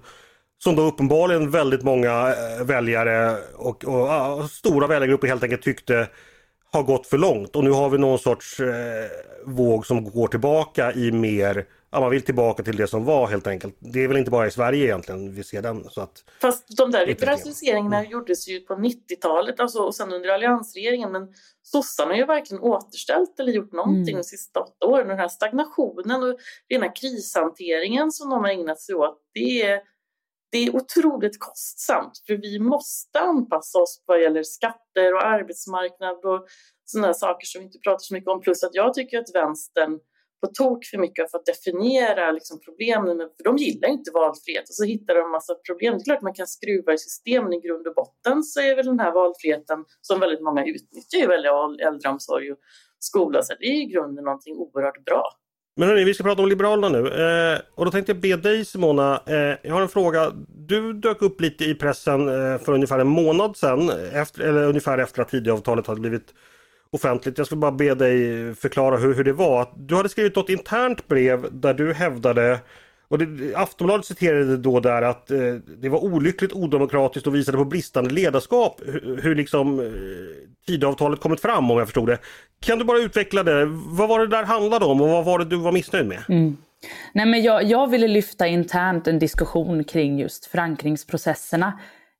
Som 0.57 0.75
då 0.75 0.81
uppenbarligen 0.81 1.51
väldigt 1.51 1.83
många 1.83 2.27
eh, 2.29 2.65
väljare 2.65 3.37
och, 3.55 3.85
och 3.85 3.99
ja, 3.99 4.47
stora 4.51 4.87
väljargrupper 4.87 5.27
helt 5.27 5.43
enkelt 5.43 5.61
tyckte 5.61 6.07
har 6.71 6.83
gått 6.83 7.07
för 7.07 7.17
långt. 7.17 7.55
Och 7.55 7.63
nu 7.63 7.71
har 7.71 7.89
vi 7.89 7.97
någon 7.97 8.19
sorts 8.19 8.59
eh, 8.59 9.05
våg 9.45 9.85
som 9.85 10.11
går 10.11 10.27
tillbaka 10.27 10.93
i 10.93 11.11
mer 11.11 11.65
ja, 11.91 11.99
man 11.99 12.09
vill 12.09 12.21
tillbaka 12.21 12.63
till 12.63 12.75
det 12.75 12.87
som 12.87 13.05
var 13.05 13.27
helt 13.27 13.47
enkelt. 13.47 13.77
Det 13.79 14.03
är 14.03 14.07
väl 14.07 14.17
inte 14.17 14.31
bara 14.31 14.47
i 14.47 14.51
Sverige 14.51 14.85
egentligen 14.85 15.35
vi 15.35 15.43
ser 15.43 15.61
den. 15.61 15.89
Så 15.89 16.01
att, 16.01 16.23
Fast 16.41 16.77
de 16.77 16.91
där 16.91 17.05
liberaliseringarna 17.05 17.99
mm. 17.99 18.11
gjordes 18.11 18.47
ju 18.47 18.59
på 18.59 18.73
90-talet 18.73 19.59
alltså, 19.59 19.79
och 19.79 19.95
sen 19.95 20.13
under 20.13 20.29
alliansregeringen. 20.29 21.11
Men 21.11 21.27
sossarna 21.63 22.11
har 22.11 22.17
ju 22.17 22.25
verkligen 22.25 22.63
återställt 22.63 23.39
eller 23.39 23.51
gjort 23.51 23.71
någonting 23.71 24.13
mm. 24.13 24.17
de 24.17 24.23
sista 24.23 24.59
åtta 24.59 24.85
åren. 24.85 25.07
Den 25.07 25.19
här 25.19 25.27
stagnationen 25.27 26.23
och 26.23 26.39
rena 26.69 26.89
krishanteringen 26.89 28.11
som 28.11 28.29
de 28.29 28.43
har 28.43 28.49
ägnat 28.49 28.81
sig 28.81 28.95
åt. 28.95 29.21
Det 29.33 29.61
är, 29.61 29.81
det 30.51 30.57
är 30.57 30.75
otroligt 30.75 31.39
kostsamt 31.39 32.23
för 32.27 32.35
vi 32.35 32.59
måste 32.59 33.19
anpassa 33.19 33.79
oss 33.79 34.03
vad 34.05 34.21
gäller 34.21 34.43
skatter 34.43 35.13
och 35.13 35.25
arbetsmarknad 35.25 36.25
och 36.25 36.47
sådana 36.85 37.13
saker 37.13 37.45
som 37.45 37.59
vi 37.59 37.65
inte 37.65 37.79
pratar 37.79 37.99
så 37.99 38.13
mycket 38.13 38.29
om. 38.29 38.41
Plus 38.41 38.63
att 38.63 38.75
jag 38.75 38.93
tycker 38.93 39.19
att 39.19 39.35
vänstern 39.35 39.99
på 40.41 40.47
tok 40.47 40.85
för 40.85 40.97
mycket 40.97 41.31
för 41.31 41.37
att 41.37 41.45
definiera 41.45 42.31
liksom 42.31 42.59
problemen, 42.65 43.17
för 43.17 43.43
de 43.43 43.57
gillar 43.57 43.89
inte 43.89 44.11
valfrihet 44.11 44.69
och 44.69 44.75
så 44.75 44.83
hittar 44.83 45.15
de 45.15 45.21
en 45.21 45.31
massa 45.31 45.55
problem. 45.55 45.93
Det 45.93 46.01
är 46.01 46.03
klart 46.03 46.21
man 46.21 46.33
kan 46.33 46.47
skruva 46.47 46.93
i 46.93 46.97
systemen 46.97 47.53
i 47.53 47.59
grund 47.59 47.87
och 47.87 47.95
botten 47.95 48.43
så 48.43 48.59
är 48.61 48.75
väl 48.75 48.85
den 48.85 48.99
här 48.99 49.11
valfriheten 49.11 49.85
som 50.01 50.19
väldigt 50.19 50.41
många 50.41 50.65
utnyttjar 50.65 51.19
i 51.19 51.83
äldreomsorg 51.83 52.51
och 52.51 52.57
skola, 52.99 53.43
så 53.43 53.53
det 53.59 53.65
är 53.65 53.81
i 53.81 53.85
grunden 53.85 54.23
någonting 54.23 54.55
oerhört 54.55 55.05
bra. 55.05 55.23
Men 55.79 55.89
hörni, 55.89 56.03
vi 56.03 56.13
ska 56.13 56.23
prata 56.23 56.41
om 56.41 56.49
Liberalerna 56.49 56.89
nu. 56.89 57.07
Eh, 57.07 57.59
och 57.75 57.85
då 57.85 57.91
tänkte 57.91 58.11
jag 58.11 58.21
be 58.21 58.35
dig 58.35 58.65
Simona, 58.65 59.21
eh, 59.27 59.57
jag 59.61 59.73
har 59.73 59.81
en 59.81 59.89
fråga. 59.89 60.31
Du 60.47 60.93
dök 60.93 61.21
upp 61.21 61.41
lite 61.41 61.65
i 61.65 61.75
pressen 61.75 62.27
eh, 62.27 62.57
för 62.57 62.73
ungefär 62.73 62.99
en 62.99 63.07
månad 63.07 63.57
sedan, 63.57 63.89
efter, 64.13 64.41
eller 64.41 64.63
ungefär 64.63 64.97
efter 64.97 65.21
att 65.21 65.29
Tidöavtalet 65.29 65.87
hade 65.87 66.01
blivit 66.01 66.33
offentligt. 66.91 67.37
Jag 67.37 67.47
skulle 67.47 67.59
bara 67.59 67.71
be 67.71 67.95
dig 67.95 68.55
förklara 68.55 68.97
hur, 68.97 69.13
hur 69.13 69.23
det 69.23 69.33
var. 69.33 69.73
Du 69.75 69.95
hade 69.95 70.09
skrivit 70.09 70.37
ett 70.37 70.49
internt 70.49 71.07
brev 71.07 71.47
där 71.51 71.73
du 71.73 71.93
hävdade 71.93 72.59
och 73.09 73.17
det, 73.19 73.55
Aftonbladet 73.55 74.05
citerade 74.05 74.57
då 74.57 74.79
där 74.79 75.01
att 75.01 75.31
eh, 75.31 75.53
det 75.81 75.89
var 75.89 76.03
olyckligt, 76.03 76.53
odemokratiskt 76.53 77.27
och 77.27 77.35
visade 77.35 77.57
på 77.57 77.65
bristande 77.65 78.09
ledarskap 78.09 78.81
hur, 78.85 79.19
hur 79.23 79.35
liksom 79.35 79.79
eh, 79.79 79.85
Tidöavtalet 80.67 81.19
kommit 81.19 81.39
fram 81.39 81.71
om 81.71 81.77
jag 81.77 81.87
förstod 81.87 82.07
det. 82.07 82.17
Kan 82.59 82.79
du 82.79 82.85
bara 82.85 82.99
utveckla 82.99 83.43
det? 83.43 83.65
Vad 83.69 84.09
var 84.09 84.19
det 84.19 84.27
där 84.27 84.43
handlade 84.43 84.85
om 84.85 85.01
och 85.01 85.09
vad 85.09 85.25
var 85.25 85.39
det 85.39 85.45
du 85.45 85.55
var 85.55 85.71
missnöjd 85.71 86.07
med? 86.07 86.23
Mm. 86.29 86.57
Nej, 87.13 87.25
men 87.25 87.43
jag, 87.43 87.63
jag 87.63 87.89
ville 87.89 88.07
lyfta 88.07 88.47
internt 88.47 89.07
en 89.07 89.19
diskussion 89.19 89.83
kring 89.83 90.19
just 90.19 90.45
förankringsprocesserna 90.45 91.79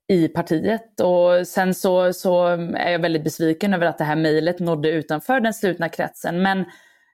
i 0.10 0.28
partiet. 0.28 1.00
Och 1.00 1.48
sen 1.48 1.74
så, 1.74 2.14
så 2.14 2.46
är 2.76 2.92
jag 2.92 3.00
väldigt 3.00 3.24
besviken 3.24 3.74
över 3.74 3.86
att 3.86 3.98
det 3.98 4.04
här 4.04 4.16
mejlet 4.16 4.60
nådde 4.60 4.90
utanför 4.90 5.40
den 5.40 5.54
slutna 5.54 5.90
kretsen. 5.90 6.42
Men, 6.42 6.66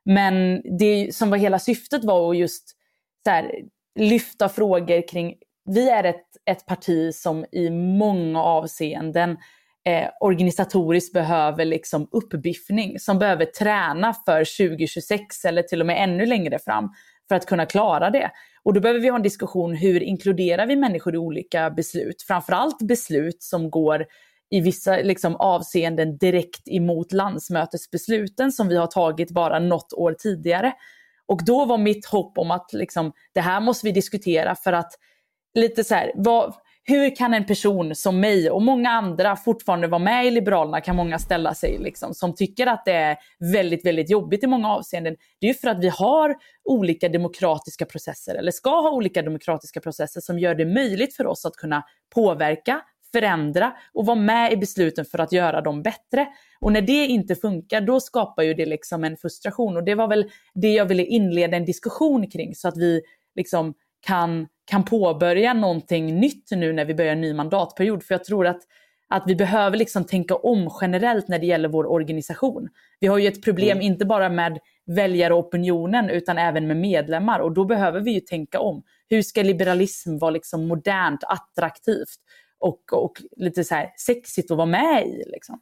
men 0.05 0.61
det 0.79 1.15
som 1.15 1.29
var 1.29 1.37
hela 1.37 1.59
syftet 1.59 2.03
var 2.03 2.31
att 2.31 2.37
just 2.37 2.69
så 3.23 3.29
här, 3.29 3.51
lyfta 3.99 4.49
frågor 4.49 5.07
kring, 5.07 5.35
vi 5.65 5.89
är 5.89 6.03
ett, 6.03 6.25
ett 6.45 6.65
parti 6.65 7.13
som 7.13 7.45
i 7.51 7.69
många 7.69 8.43
avseenden 8.43 9.37
eh, 9.85 10.09
organisatoriskt 10.19 11.13
behöver 11.13 11.65
liksom 11.65 12.07
uppbiffning, 12.11 12.99
som 12.99 13.19
behöver 13.19 13.45
träna 13.45 14.13
för 14.13 14.67
2026 14.67 15.45
eller 15.45 15.61
till 15.61 15.81
och 15.81 15.87
med 15.87 16.03
ännu 16.03 16.25
längre 16.25 16.59
fram 16.59 16.89
för 17.27 17.35
att 17.35 17.45
kunna 17.45 17.65
klara 17.65 18.09
det. 18.09 18.31
Och 18.65 18.73
då 18.73 18.79
behöver 18.79 18.99
vi 18.99 19.09
ha 19.09 19.15
en 19.15 19.23
diskussion 19.23 19.75
hur 19.75 20.03
inkluderar 20.03 20.65
vi 20.65 20.75
människor 20.75 21.15
i 21.15 21.17
olika 21.17 21.69
beslut? 21.69 22.21
Framförallt 22.27 22.81
beslut 22.81 23.43
som 23.43 23.69
går 23.69 24.05
i 24.49 24.59
vissa 24.59 24.97
liksom, 24.97 25.35
avseenden 25.35 26.17
direkt 26.17 26.67
emot 26.67 27.11
landsmötesbesluten 27.11 28.51
som 28.51 28.67
vi 28.67 28.77
har 28.77 28.87
tagit 28.87 29.31
bara 29.31 29.59
något 29.59 29.93
år 29.93 30.15
tidigare. 30.19 30.73
Och 31.25 31.45
då 31.45 31.65
var 31.65 31.77
mitt 31.77 32.05
hopp 32.05 32.37
om 32.37 32.51
att 32.51 32.73
liksom, 32.73 33.11
det 33.33 33.41
här 33.41 33.61
måste 33.61 33.87
vi 33.87 33.91
diskutera 33.91 34.55
för 34.55 34.73
att 34.73 34.91
lite 35.53 35.83
så 35.83 35.95
här, 35.95 36.11
vad, 36.15 36.53
hur 36.87 37.15
kan 37.15 37.33
en 37.33 37.45
person 37.45 37.95
som 37.95 38.19
mig 38.19 38.49
och 38.49 38.61
många 38.61 38.89
andra 38.89 39.35
fortfarande 39.35 39.87
vara 39.87 39.99
med 39.99 40.25
i 40.25 40.31
Liberalerna 40.31 40.81
kan 40.81 40.95
många 40.95 41.19
ställa 41.19 41.53
sig 41.53 41.77
liksom, 41.79 42.13
som 42.13 42.35
tycker 42.35 42.67
att 42.67 42.85
det 42.85 42.93
är 42.93 43.17
väldigt, 43.53 43.85
väldigt 43.85 44.09
jobbigt 44.09 44.43
i 44.43 44.47
många 44.47 44.69
avseenden. 44.69 45.15
Det 45.39 45.47
är 45.47 45.53
ju 45.53 45.59
för 45.59 45.67
att 45.67 45.79
vi 45.79 45.89
har 45.89 46.35
olika 46.63 47.09
demokratiska 47.09 47.85
processer 47.85 48.35
eller 48.35 48.51
ska 48.51 48.69
ha 48.69 48.91
olika 48.91 49.21
demokratiska 49.21 49.81
processer 49.81 50.21
som 50.21 50.39
gör 50.39 50.55
det 50.55 50.65
möjligt 50.65 51.15
för 51.15 51.27
oss 51.27 51.45
att 51.45 51.55
kunna 51.55 51.83
påverka, 52.15 52.81
förändra 53.11 53.73
och 53.93 54.05
vara 54.05 54.19
med 54.19 54.53
i 54.53 54.57
besluten 54.57 55.05
för 55.05 55.19
att 55.19 55.31
göra 55.31 55.61
dem 55.61 55.83
bättre. 55.83 56.27
Och 56.59 56.71
när 56.71 56.81
det 56.81 57.05
inte 57.05 57.35
funkar, 57.35 57.81
då 57.81 57.99
skapar 57.99 58.43
ju 58.43 58.53
det 58.53 58.65
liksom 58.65 59.03
en 59.03 59.17
frustration 59.17 59.77
och 59.77 59.83
det 59.83 59.95
var 59.95 60.07
väl 60.07 60.29
det 60.53 60.73
jag 60.73 60.85
ville 60.85 61.05
inleda 61.05 61.57
en 61.57 61.65
diskussion 61.65 62.29
kring 62.29 62.55
så 62.55 62.67
att 62.67 62.77
vi 62.77 63.01
liksom 63.35 63.73
kan, 64.05 64.47
kan 64.65 64.85
påbörja 64.85 65.53
någonting 65.53 66.19
nytt 66.19 66.51
nu 66.51 66.73
när 66.73 66.85
vi 66.85 66.95
börjar 66.95 67.11
en 67.11 67.21
ny 67.21 67.33
mandatperiod. 67.33 68.03
För 68.03 68.13
jag 68.13 68.23
tror 68.23 68.47
att, 68.47 68.61
att 69.09 69.23
vi 69.27 69.35
behöver 69.35 69.77
liksom 69.77 70.03
tänka 70.03 70.35
om 70.35 70.69
generellt 70.81 71.27
när 71.27 71.39
det 71.39 71.45
gäller 71.45 71.69
vår 71.69 71.91
organisation. 71.91 72.69
Vi 72.99 73.07
har 73.07 73.17
ju 73.17 73.27
ett 73.27 73.43
problem 73.43 73.77
mm. 73.77 73.81
inte 73.81 74.05
bara 74.05 74.29
med 74.29 74.59
väljaropinionen 74.85 76.09
utan 76.09 76.37
även 76.37 76.67
med 76.67 76.77
medlemmar 76.77 77.39
och 77.39 77.51
då 77.51 77.65
behöver 77.65 77.99
vi 77.99 78.11
ju 78.11 78.19
tänka 78.19 78.59
om. 78.59 78.83
Hur 79.09 79.21
ska 79.21 79.43
liberalism 79.43 80.17
vara 80.17 80.31
liksom 80.31 80.67
modernt, 80.67 81.23
attraktivt 81.23 82.19
och, 82.59 82.93
och 82.93 83.13
lite 83.37 83.63
så 83.63 83.75
här 83.75 83.89
sexigt 83.97 84.51
att 84.51 84.57
vara 84.57 84.67
med 84.67 85.07
i? 85.07 85.23
Liksom? 85.27 85.59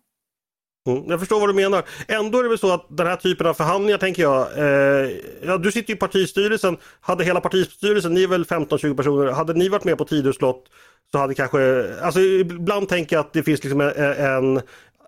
Mm, 0.88 1.04
jag 1.08 1.20
förstår 1.20 1.40
vad 1.40 1.50
du 1.50 1.54
menar. 1.54 1.84
Ändå 2.08 2.40
är 2.40 2.44
det 2.44 2.50
väl 2.50 2.58
så 2.58 2.74
att 2.74 2.86
den 2.90 3.08
här 3.08 3.16
typen 3.16 3.48
av 3.48 3.54
förhandlingar 3.54 3.98
tänker 3.98 4.24
jag. 4.24 4.58
Eh, 4.58 5.12
ja, 5.46 5.58
du 5.58 5.72
sitter 5.72 5.90
ju 5.90 5.96
i 5.96 6.00
partistyrelsen. 6.00 6.78
Hade 7.02 7.24
hela 7.24 7.42
partistyrelsen, 7.42 8.14
ni 8.14 8.24
är 8.24 8.28
väl 8.28 8.46
15-20 8.46 8.98
personer, 8.98 9.32
hade 9.32 9.54
ni 9.54 9.70
varit 9.70 9.84
med 9.84 9.98
på 9.98 10.06
Tidöslott 10.06 10.66
så 11.12 11.18
hade 11.20 11.34
kanske, 11.34 11.94
alltså 12.02 12.20
ibland 12.20 12.90
tänker 12.90 13.16
jag 13.16 13.26
att 13.26 13.34
det 13.34 13.44
finns 13.44 13.64
liksom 13.64 13.82
en, 13.82 13.92
en 14.14 14.62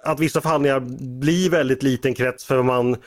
att 0.03 0.19
vissa 0.19 0.41
förhandlingar 0.41 0.79
blir 1.19 1.49
väldigt 1.49 1.83
liten 1.83 2.13
krets 2.13 2.45
för 2.45 2.61
man 2.61 2.97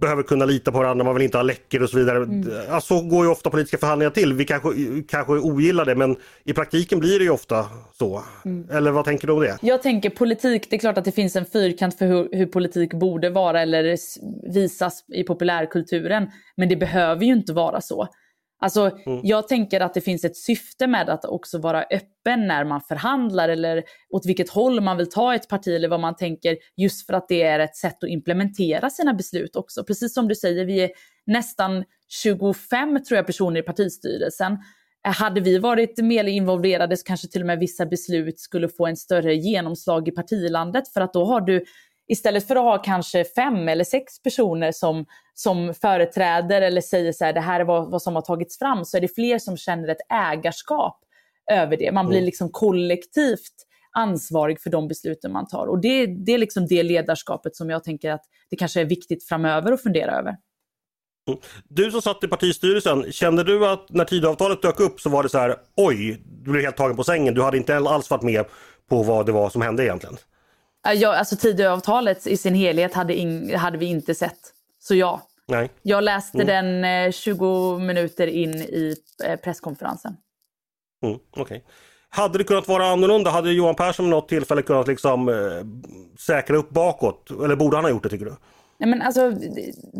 behöver 0.00 0.22
kunna 0.22 0.44
lita 0.44 0.72
på 0.72 0.78
varandra, 0.78 1.04
man 1.04 1.14
vill 1.14 1.24
inte 1.24 1.38
ha 1.38 1.42
läckor 1.42 1.82
och 1.82 1.90
så 1.90 1.98
vidare. 1.98 2.16
Mm. 2.16 2.48
Alltså, 2.70 2.98
så 2.98 3.02
går 3.02 3.24
ju 3.24 3.30
ofta 3.30 3.50
politiska 3.50 3.78
förhandlingar 3.78 4.10
till. 4.10 4.32
Vi 4.32 4.44
kanske, 4.44 4.68
kanske 5.08 5.32
ogillar 5.32 5.84
det 5.84 5.94
men 5.94 6.16
i 6.44 6.52
praktiken 6.52 7.00
blir 7.00 7.18
det 7.18 7.24
ju 7.24 7.30
ofta 7.30 7.66
så. 7.92 8.22
Mm. 8.44 8.70
Eller 8.70 8.90
vad 8.90 9.04
tänker 9.04 9.26
du 9.26 9.32
om 9.32 9.40
det? 9.40 9.58
Jag 9.62 9.82
tänker 9.82 10.10
politik, 10.10 10.66
det 10.70 10.76
är 10.76 10.80
klart 10.80 10.98
att 10.98 11.04
det 11.04 11.12
finns 11.12 11.36
en 11.36 11.44
fyrkant 11.44 11.98
för 11.98 12.06
hur, 12.06 12.28
hur 12.32 12.46
politik 12.46 12.94
borde 12.94 13.30
vara 13.30 13.62
eller 13.62 13.96
visas 14.52 15.04
i 15.14 15.22
populärkulturen. 15.22 16.30
Men 16.56 16.68
det 16.68 16.76
behöver 16.76 17.24
ju 17.24 17.32
inte 17.32 17.52
vara 17.52 17.80
så. 17.80 18.08
Alltså, 18.60 18.90
mm. 19.06 19.20
Jag 19.22 19.48
tänker 19.48 19.80
att 19.80 19.94
det 19.94 20.00
finns 20.00 20.24
ett 20.24 20.36
syfte 20.36 20.86
med 20.86 21.08
att 21.08 21.24
också 21.24 21.58
vara 21.58 21.82
öppen 21.82 22.46
när 22.46 22.64
man 22.64 22.80
förhandlar 22.80 23.48
eller 23.48 23.84
åt 24.10 24.26
vilket 24.26 24.50
håll 24.50 24.80
man 24.80 24.96
vill 24.96 25.10
ta 25.10 25.34
ett 25.34 25.48
parti 25.48 25.68
eller 25.68 25.88
vad 25.88 26.00
man 26.00 26.16
tänker 26.16 26.56
just 26.76 27.06
för 27.06 27.14
att 27.14 27.28
det 27.28 27.42
är 27.42 27.58
ett 27.58 27.76
sätt 27.76 28.04
att 28.04 28.10
implementera 28.10 28.90
sina 28.90 29.14
beslut 29.14 29.56
också. 29.56 29.84
Precis 29.84 30.14
som 30.14 30.28
du 30.28 30.34
säger, 30.34 30.64
vi 30.64 30.80
är 30.80 30.90
nästan 31.26 31.84
25 32.08 33.04
tror 33.04 33.16
jag 33.16 33.26
personer 33.26 33.60
i 33.60 33.62
partistyrelsen. 33.62 34.58
Hade 35.02 35.40
vi 35.40 35.58
varit 35.58 35.98
mer 35.98 36.24
involverade 36.24 36.96
så 36.96 37.04
kanske 37.04 37.28
till 37.28 37.40
och 37.40 37.46
med 37.46 37.58
vissa 37.58 37.86
beslut 37.86 38.40
skulle 38.40 38.68
få 38.68 38.86
en 38.86 38.96
större 38.96 39.34
genomslag 39.34 40.08
i 40.08 40.10
partilandet 40.10 40.88
för 40.92 41.00
att 41.00 41.12
då 41.12 41.24
har 41.24 41.40
du 41.40 41.64
istället 42.08 42.46
för 42.46 42.56
att 42.56 42.62
ha 42.62 42.78
kanske 42.78 43.24
fem 43.24 43.68
eller 43.68 43.84
sex 43.84 44.22
personer 44.22 44.72
som, 44.72 45.06
som 45.34 45.74
företräder 45.74 46.62
eller 46.62 46.80
säger 46.80 47.12
så 47.12 47.24
här, 47.24 47.32
det 47.32 47.40
här 47.40 47.60
är 47.60 47.64
vad, 47.64 47.90
vad 47.90 48.02
som 48.02 48.14
har 48.14 48.22
tagits 48.22 48.58
fram, 48.58 48.84
så 48.84 48.96
är 48.96 49.00
det 49.00 49.14
fler 49.14 49.38
som 49.38 49.56
känner 49.56 49.88
ett 49.88 50.10
ägarskap 50.32 50.98
över 51.50 51.76
det. 51.76 51.92
Man 51.92 52.06
blir 52.06 52.18
mm. 52.18 52.26
liksom 52.26 52.50
kollektivt 52.50 53.54
ansvarig 53.92 54.60
för 54.60 54.70
de 54.70 54.88
besluten 54.88 55.32
man 55.32 55.46
tar. 55.46 55.66
Och 55.66 55.80
det, 55.80 56.06
det 56.06 56.32
är 56.32 56.38
liksom 56.38 56.66
det 56.66 56.82
ledarskapet 56.82 57.56
som 57.56 57.70
jag 57.70 57.84
tänker 57.84 58.10
att 58.10 58.24
det 58.50 58.56
kanske 58.56 58.80
är 58.80 58.84
viktigt 58.84 59.24
framöver 59.24 59.72
att 59.72 59.82
fundera 59.82 60.12
över. 60.12 60.36
Du 61.68 61.90
som 61.90 62.02
satt 62.02 62.24
i 62.24 62.28
partistyrelsen, 62.28 63.12
kände 63.12 63.44
du 63.44 63.66
att 63.66 63.86
när 63.88 64.04
Tidöavtalet 64.04 64.62
dök 64.62 64.80
upp 64.80 65.00
så 65.00 65.10
var 65.10 65.22
det 65.22 65.28
så 65.28 65.38
här 65.38 65.56
oj, 65.76 66.22
du 66.44 66.50
blev 66.50 66.62
helt 66.62 66.76
tagen 66.76 66.96
på 66.96 67.04
sängen. 67.04 67.34
Du 67.34 67.42
hade 67.42 67.56
inte 67.56 67.76
alls 67.76 68.10
varit 68.10 68.22
med 68.22 68.44
på 68.88 69.02
vad 69.02 69.26
det 69.26 69.32
var 69.32 69.50
som 69.50 69.62
hände 69.62 69.84
egentligen? 69.84 70.16
Ja, 70.94 71.16
alltså 71.16 71.36
Tidöavtalet 71.36 72.26
i 72.26 72.36
sin 72.36 72.54
helhet 72.54 72.94
hade, 72.94 73.14
in, 73.14 73.54
hade 73.54 73.78
vi 73.78 73.86
inte 73.86 74.14
sett. 74.14 74.38
Så 74.78 74.94
ja. 74.94 75.22
Nej. 75.46 75.70
Jag 75.82 76.04
läste 76.04 76.42
mm. 76.42 76.46
den 76.46 77.06
eh, 77.06 77.12
20 77.12 77.78
minuter 77.78 78.26
in 78.26 78.54
i 78.54 78.96
eh, 79.24 79.36
presskonferensen. 79.36 80.16
Mm, 81.02 81.18
okay. 81.36 81.60
Hade 82.10 82.38
det 82.38 82.44
kunnat 82.44 82.68
vara 82.68 82.86
annorlunda? 82.86 83.30
Hade 83.30 83.52
Johan 83.52 83.74
Persson 83.74 84.04
vid 84.04 84.10
något 84.10 84.28
tillfälle 84.28 84.62
kunnat 84.62 84.88
liksom, 84.88 85.28
eh, 85.28 85.34
säkra 86.18 86.56
upp 86.56 86.70
bakåt? 86.70 87.30
Eller 87.30 87.56
borde 87.56 87.76
han 87.76 87.84
ha 87.84 87.90
gjort 87.90 88.02
det 88.02 88.08
tycker 88.08 88.24
du? 88.24 88.36
Nej, 88.80 88.90
men 88.90 89.02
alltså, 89.02 89.30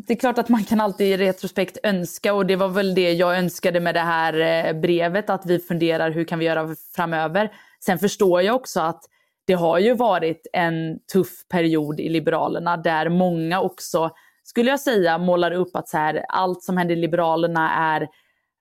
det 0.07 0.13
är 0.13 0.17
klart 0.17 0.39
att 0.39 0.49
man 0.49 0.65
kan 0.65 0.81
alltid 0.81 1.07
i 1.07 1.17
retrospekt 1.17 1.79
önska 1.83 2.35
och 2.35 2.47
det 2.47 2.57
var 2.57 2.69
väl 2.69 2.95
det 2.95 3.13
jag 3.13 3.39
önskade 3.39 3.81
med 3.81 3.95
det 3.95 4.01
här 4.01 4.67
eh, 4.67 4.81
brevet, 4.81 5.31
att 5.31 5.47
vi 5.47 5.59
funderar 5.59 6.11
hur 6.11 6.25
kan 6.25 6.39
vi 6.39 6.45
göra 6.45 6.77
framöver. 6.97 7.53
Sen 7.85 7.99
förstår 7.99 8.43
jag 8.43 8.57
också 8.57 8.81
att 8.81 9.05
det 9.49 9.55
har 9.55 9.79
ju 9.79 9.95
varit 9.95 10.47
en 10.53 10.99
tuff 11.13 11.49
period 11.49 12.01
i 12.01 12.09
Liberalerna 12.09 12.77
där 12.77 13.09
många 13.09 13.61
också, 13.61 14.11
skulle 14.43 14.71
jag 14.71 14.81
säga, 14.81 15.19
målar 15.19 15.53
upp 15.53 15.77
att 15.77 15.89
så 15.89 15.97
här, 15.97 16.25
allt 16.29 16.63
som 16.63 16.77
händer 16.77 16.95
i 16.95 16.99
Liberalerna 16.99 17.95
är 17.97 18.09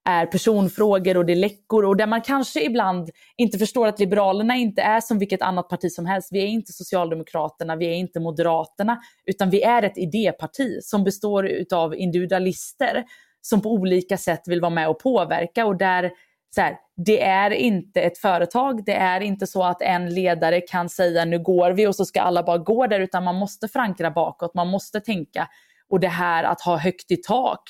är 0.08 0.26
personfrågor 0.26 1.16
och 1.16 1.26
det 1.26 1.32
är 1.32 1.36
läckor 1.36 1.84
och 1.84 1.96
där 1.96 2.06
man 2.06 2.20
kanske 2.20 2.64
ibland 2.64 3.10
inte 3.36 3.58
förstår 3.58 3.86
att 3.86 3.98
Liberalerna 3.98 4.56
inte 4.56 4.82
är 4.82 5.00
som 5.00 5.18
vilket 5.18 5.42
annat 5.42 5.68
parti 5.68 5.92
som 5.92 6.06
helst. 6.06 6.28
Vi 6.32 6.42
är 6.42 6.46
inte 6.46 6.72
Socialdemokraterna, 6.72 7.76
vi 7.76 7.86
är 7.86 7.94
inte 7.94 8.20
Moderaterna, 8.20 9.00
utan 9.26 9.50
vi 9.50 9.62
är 9.62 9.82
ett 9.82 9.98
idéparti 9.98 10.78
som 10.82 11.04
består 11.04 11.50
av 11.74 11.94
individualister 11.94 13.04
som 13.40 13.60
på 13.60 13.72
olika 13.72 14.16
sätt 14.16 14.42
vill 14.46 14.60
vara 14.60 14.70
med 14.70 14.88
och 14.88 14.98
påverka 14.98 15.66
och 15.66 15.76
där 15.76 16.10
så 16.54 16.60
här, 16.60 16.76
det 16.96 17.22
är 17.22 17.50
inte 17.50 18.00
ett 18.00 18.18
företag, 18.18 18.84
det 18.84 18.94
är 18.94 19.20
inte 19.20 19.46
så 19.46 19.64
att 19.64 19.82
en 19.82 20.14
ledare 20.14 20.60
kan 20.60 20.88
säga 20.88 21.24
nu 21.24 21.38
går 21.38 21.70
vi 21.70 21.86
och 21.86 21.96
så 21.96 22.04
ska 22.04 22.20
alla 22.20 22.42
bara 22.42 22.58
gå 22.58 22.86
där 22.86 23.00
utan 23.00 23.24
man 23.24 23.34
måste 23.34 23.68
förankra 23.68 24.10
bakåt, 24.10 24.54
man 24.54 24.68
måste 24.68 25.00
tänka 25.00 25.48
och 25.88 26.00
det 26.00 26.08
här 26.08 26.44
att 26.44 26.60
ha 26.60 26.76
högt 26.76 27.10
i 27.10 27.16
tak 27.16 27.62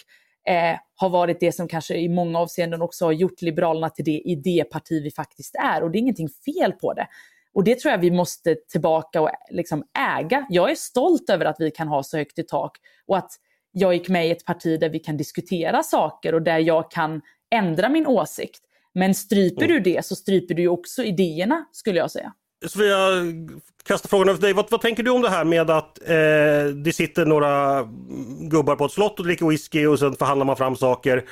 eh, 0.49 0.79
har 0.97 1.09
varit 1.09 1.41
det 1.41 1.53
som 1.53 1.69
kanske 1.69 1.97
i 1.97 2.09
många 2.09 2.39
avseenden 2.39 2.83
också 2.83 3.05
har 3.05 3.13
gjort 3.13 3.43
Liberalerna 3.43 3.91
till 3.91 4.05
det 4.05 4.21
idéparti 4.25 5.03
vi 5.03 5.11
faktiskt 5.11 5.55
är. 5.55 5.83
Och 5.83 5.91
det 5.91 5.99
är 5.99 6.01
ingenting 6.01 6.29
fel 6.29 6.73
på 6.73 6.95
det. 6.95 7.07
Och 7.55 7.65
det 7.65 7.81
tror 7.81 7.93
jag 7.93 7.99
vi 7.99 8.11
måste 8.11 8.55
tillbaka 8.55 9.21
och 9.21 9.31
liksom 9.51 9.85
äga. 10.19 10.47
Jag 10.49 10.71
är 10.71 10.75
stolt 10.75 11.31
över 11.31 11.45
att 11.45 11.57
vi 11.59 11.71
kan 11.71 11.89
ha 11.89 12.03
så 12.03 12.17
högt 12.17 12.39
i 12.39 12.43
tak 12.43 12.77
och 13.07 13.17
att 13.17 13.31
jag 13.73 13.95
gick 13.95 14.09
med 14.09 14.27
i 14.27 14.31
ett 14.31 14.45
parti 14.45 14.81
där 14.81 14.89
vi 14.89 14.99
kan 14.99 15.17
diskutera 15.17 15.83
saker 15.83 16.35
och 16.35 16.43
där 16.43 16.59
jag 16.59 16.91
kan 16.91 17.21
ändra 17.51 17.89
min 17.89 18.07
åsikt. 18.07 18.61
Men 18.99 19.15
stryper 19.15 19.65
mm. 19.65 19.83
du 19.83 19.93
det 19.93 20.05
så 20.05 20.17
stryper 20.17 20.55
du 20.55 20.63
ju 20.63 20.69
också 20.69 21.03
idéerna 21.03 21.65
skulle 21.73 21.99
jag 21.99 22.11
säga. 22.11 22.33
Sofia, 22.67 22.97
kasta 23.85 24.09
frågan 24.09 24.29
över 24.29 24.41
dig. 24.41 24.53
Vad, 24.53 24.71
vad, 24.71 24.81
tänker 24.81 25.03
du 25.03 25.11
om 25.11 25.23
det 25.23 25.31
här 25.31 25.45
med 25.45 25.71
att 25.71 25.99
eh, 26.03 26.75
det 26.85 26.93
sitter 26.95 27.27
några 27.27 27.83
gubbar 28.41 28.77
på 28.77 28.85
ett 28.85 28.93
slott 28.93 29.19
och 29.19 29.27
dricker 29.27 29.47
whisky 29.47 29.87
och 29.87 29.99
sen 29.99 30.17
förhandlar 30.17 30.47
man 30.47 30.57
fram 30.57 30.77
saker 30.77 31.25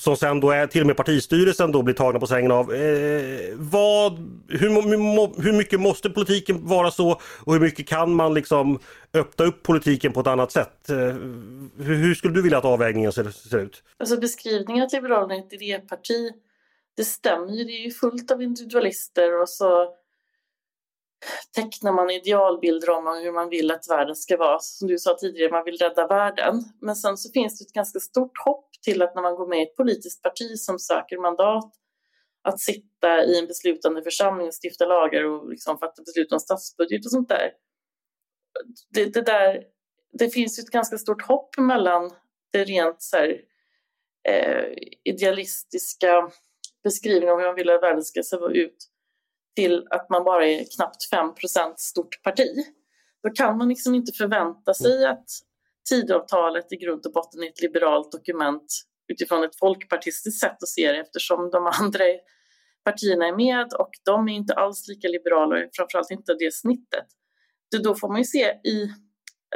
som 0.00 0.16
sen 0.16 0.40
då 0.40 0.50
är 0.50 0.66
till 0.66 0.80
och 0.80 0.86
med 0.86 0.96
partistyrelsen 0.96 1.72
då 1.72 1.82
blir 1.82 1.94
tagna 1.94 2.20
på 2.20 2.26
sängen 2.26 2.50
av. 2.50 2.74
Eh, 2.74 3.54
vad, 3.54 4.12
hur, 4.48 5.42
hur 5.42 5.52
mycket 5.52 5.80
måste 5.80 6.10
politiken 6.10 6.66
vara 6.66 6.90
så 6.90 7.20
och 7.44 7.52
hur 7.52 7.60
mycket 7.60 7.88
kan 7.88 8.14
man 8.14 8.34
liksom 8.34 8.78
öppna 9.14 9.44
upp 9.44 9.62
politiken 9.62 10.12
på 10.12 10.20
ett 10.20 10.26
annat 10.26 10.52
sätt? 10.52 10.90
Eh, 10.90 10.96
hur, 10.96 11.94
hur, 11.94 12.14
skulle 12.14 12.34
du 12.34 12.42
vilja 12.42 12.58
att 12.58 12.64
avvägningen 12.64 13.12
ser, 13.12 13.30
ser 13.30 13.58
ut? 13.58 13.82
Alltså 13.98 14.20
beskrivningen 14.20 14.84
att 14.84 14.92
Liberalerna 14.92 15.34
är 15.34 15.38
ett 15.38 15.52
idéparti, 15.52 16.30
det 16.98 17.04
stämmer 17.04 17.52
ju. 17.52 17.64
Det 17.64 17.72
är 17.72 17.84
ju 17.84 17.90
fullt 17.90 18.30
av 18.30 18.42
individualister 18.42 19.40
och 19.40 19.48
så 19.48 19.94
tecknar 21.54 21.92
man 21.92 22.10
idealbilder 22.10 22.90
om 22.90 23.20
hur 23.22 23.32
man 23.32 23.48
vill 23.48 23.70
att 23.70 23.90
världen 23.90 24.16
ska 24.16 24.36
vara. 24.36 24.58
Som 24.60 24.88
du 24.88 24.98
sa 24.98 25.16
tidigare, 25.18 25.50
man 25.50 25.64
vill 25.64 25.76
rädda 25.76 26.06
världen. 26.06 26.54
Men 26.80 26.96
sen 26.96 27.16
så 27.16 27.32
finns 27.32 27.58
det 27.58 27.62
ett 27.62 27.72
ganska 27.72 28.00
stort 28.00 28.38
hopp 28.44 28.70
till 28.82 29.02
att 29.02 29.14
när 29.14 29.22
man 29.22 29.34
går 29.34 29.46
med 29.46 29.58
i 29.58 29.62
ett 29.62 29.76
politiskt 29.76 30.22
parti 30.22 30.58
som 30.58 30.78
söker 30.78 31.18
mandat 31.18 31.72
att 32.42 32.60
sitta 32.60 33.24
i 33.24 33.38
en 33.38 33.46
beslutande 33.46 34.02
församling 34.02 34.46
och 34.46 34.54
stifta 34.64 34.86
lagar 34.86 35.24
och 35.24 35.50
liksom 35.50 35.78
fatta 35.78 36.02
beslut 36.02 36.32
om 36.32 36.40
statsbudget 36.40 37.04
och 37.04 37.10
sånt 37.10 37.28
där. 37.28 37.50
Det, 38.94 39.04
det, 39.04 39.22
där, 39.22 39.64
det 40.12 40.30
finns 40.30 40.58
ju 40.58 40.60
ett 40.60 40.70
ganska 40.70 40.98
stort 40.98 41.22
hopp 41.22 41.58
mellan 41.58 42.10
det 42.52 42.64
rent 42.64 43.02
så 43.02 43.16
här, 43.16 43.40
eh, 44.28 44.72
idealistiska 45.04 46.30
beskrivningen 46.84 47.28
av 47.28 47.38
hur 47.38 47.46
man 47.46 47.54
vill 47.54 47.70
att 47.70 47.82
världen 47.82 48.04
ska 48.04 48.22
se 48.22 48.36
ut 48.36 48.88
till 49.56 49.86
att 49.90 50.10
man 50.10 50.24
bara 50.24 50.46
är 50.46 50.64
knappt 50.76 51.12
5% 51.12 51.74
stort 51.76 52.22
parti. 52.22 52.66
Då 53.22 53.30
kan 53.30 53.58
man 53.58 53.68
liksom 53.68 53.94
inte 53.94 54.12
förvänta 54.12 54.74
sig 54.74 55.06
att 55.06 55.28
Tidöavtalet 55.88 56.72
i 56.72 56.76
grund 56.76 57.06
och 57.06 57.12
botten 57.12 57.42
är 57.42 57.48
ett 57.48 57.62
liberalt 57.62 58.12
dokument 58.12 58.64
utifrån 59.12 59.44
ett 59.44 59.58
folkpartistiskt 59.58 60.40
sätt 60.40 60.62
att 60.62 60.68
se 60.68 60.92
det 60.92 60.98
eftersom 60.98 61.50
de 61.50 61.66
andra 61.66 62.04
partierna 62.84 63.28
är 63.28 63.36
med 63.36 63.72
och 63.72 63.90
de 64.04 64.28
är 64.28 64.32
inte 64.32 64.54
alls 64.54 64.88
lika 64.88 65.08
liberala, 65.08 65.56
framförallt 65.76 66.10
inte 66.10 66.34
det 66.34 66.54
snittet. 66.54 67.06
Då 67.82 67.94
får 67.94 68.08
man 68.08 68.18
ju 68.18 68.24
se 68.24 68.44
i 68.64 68.90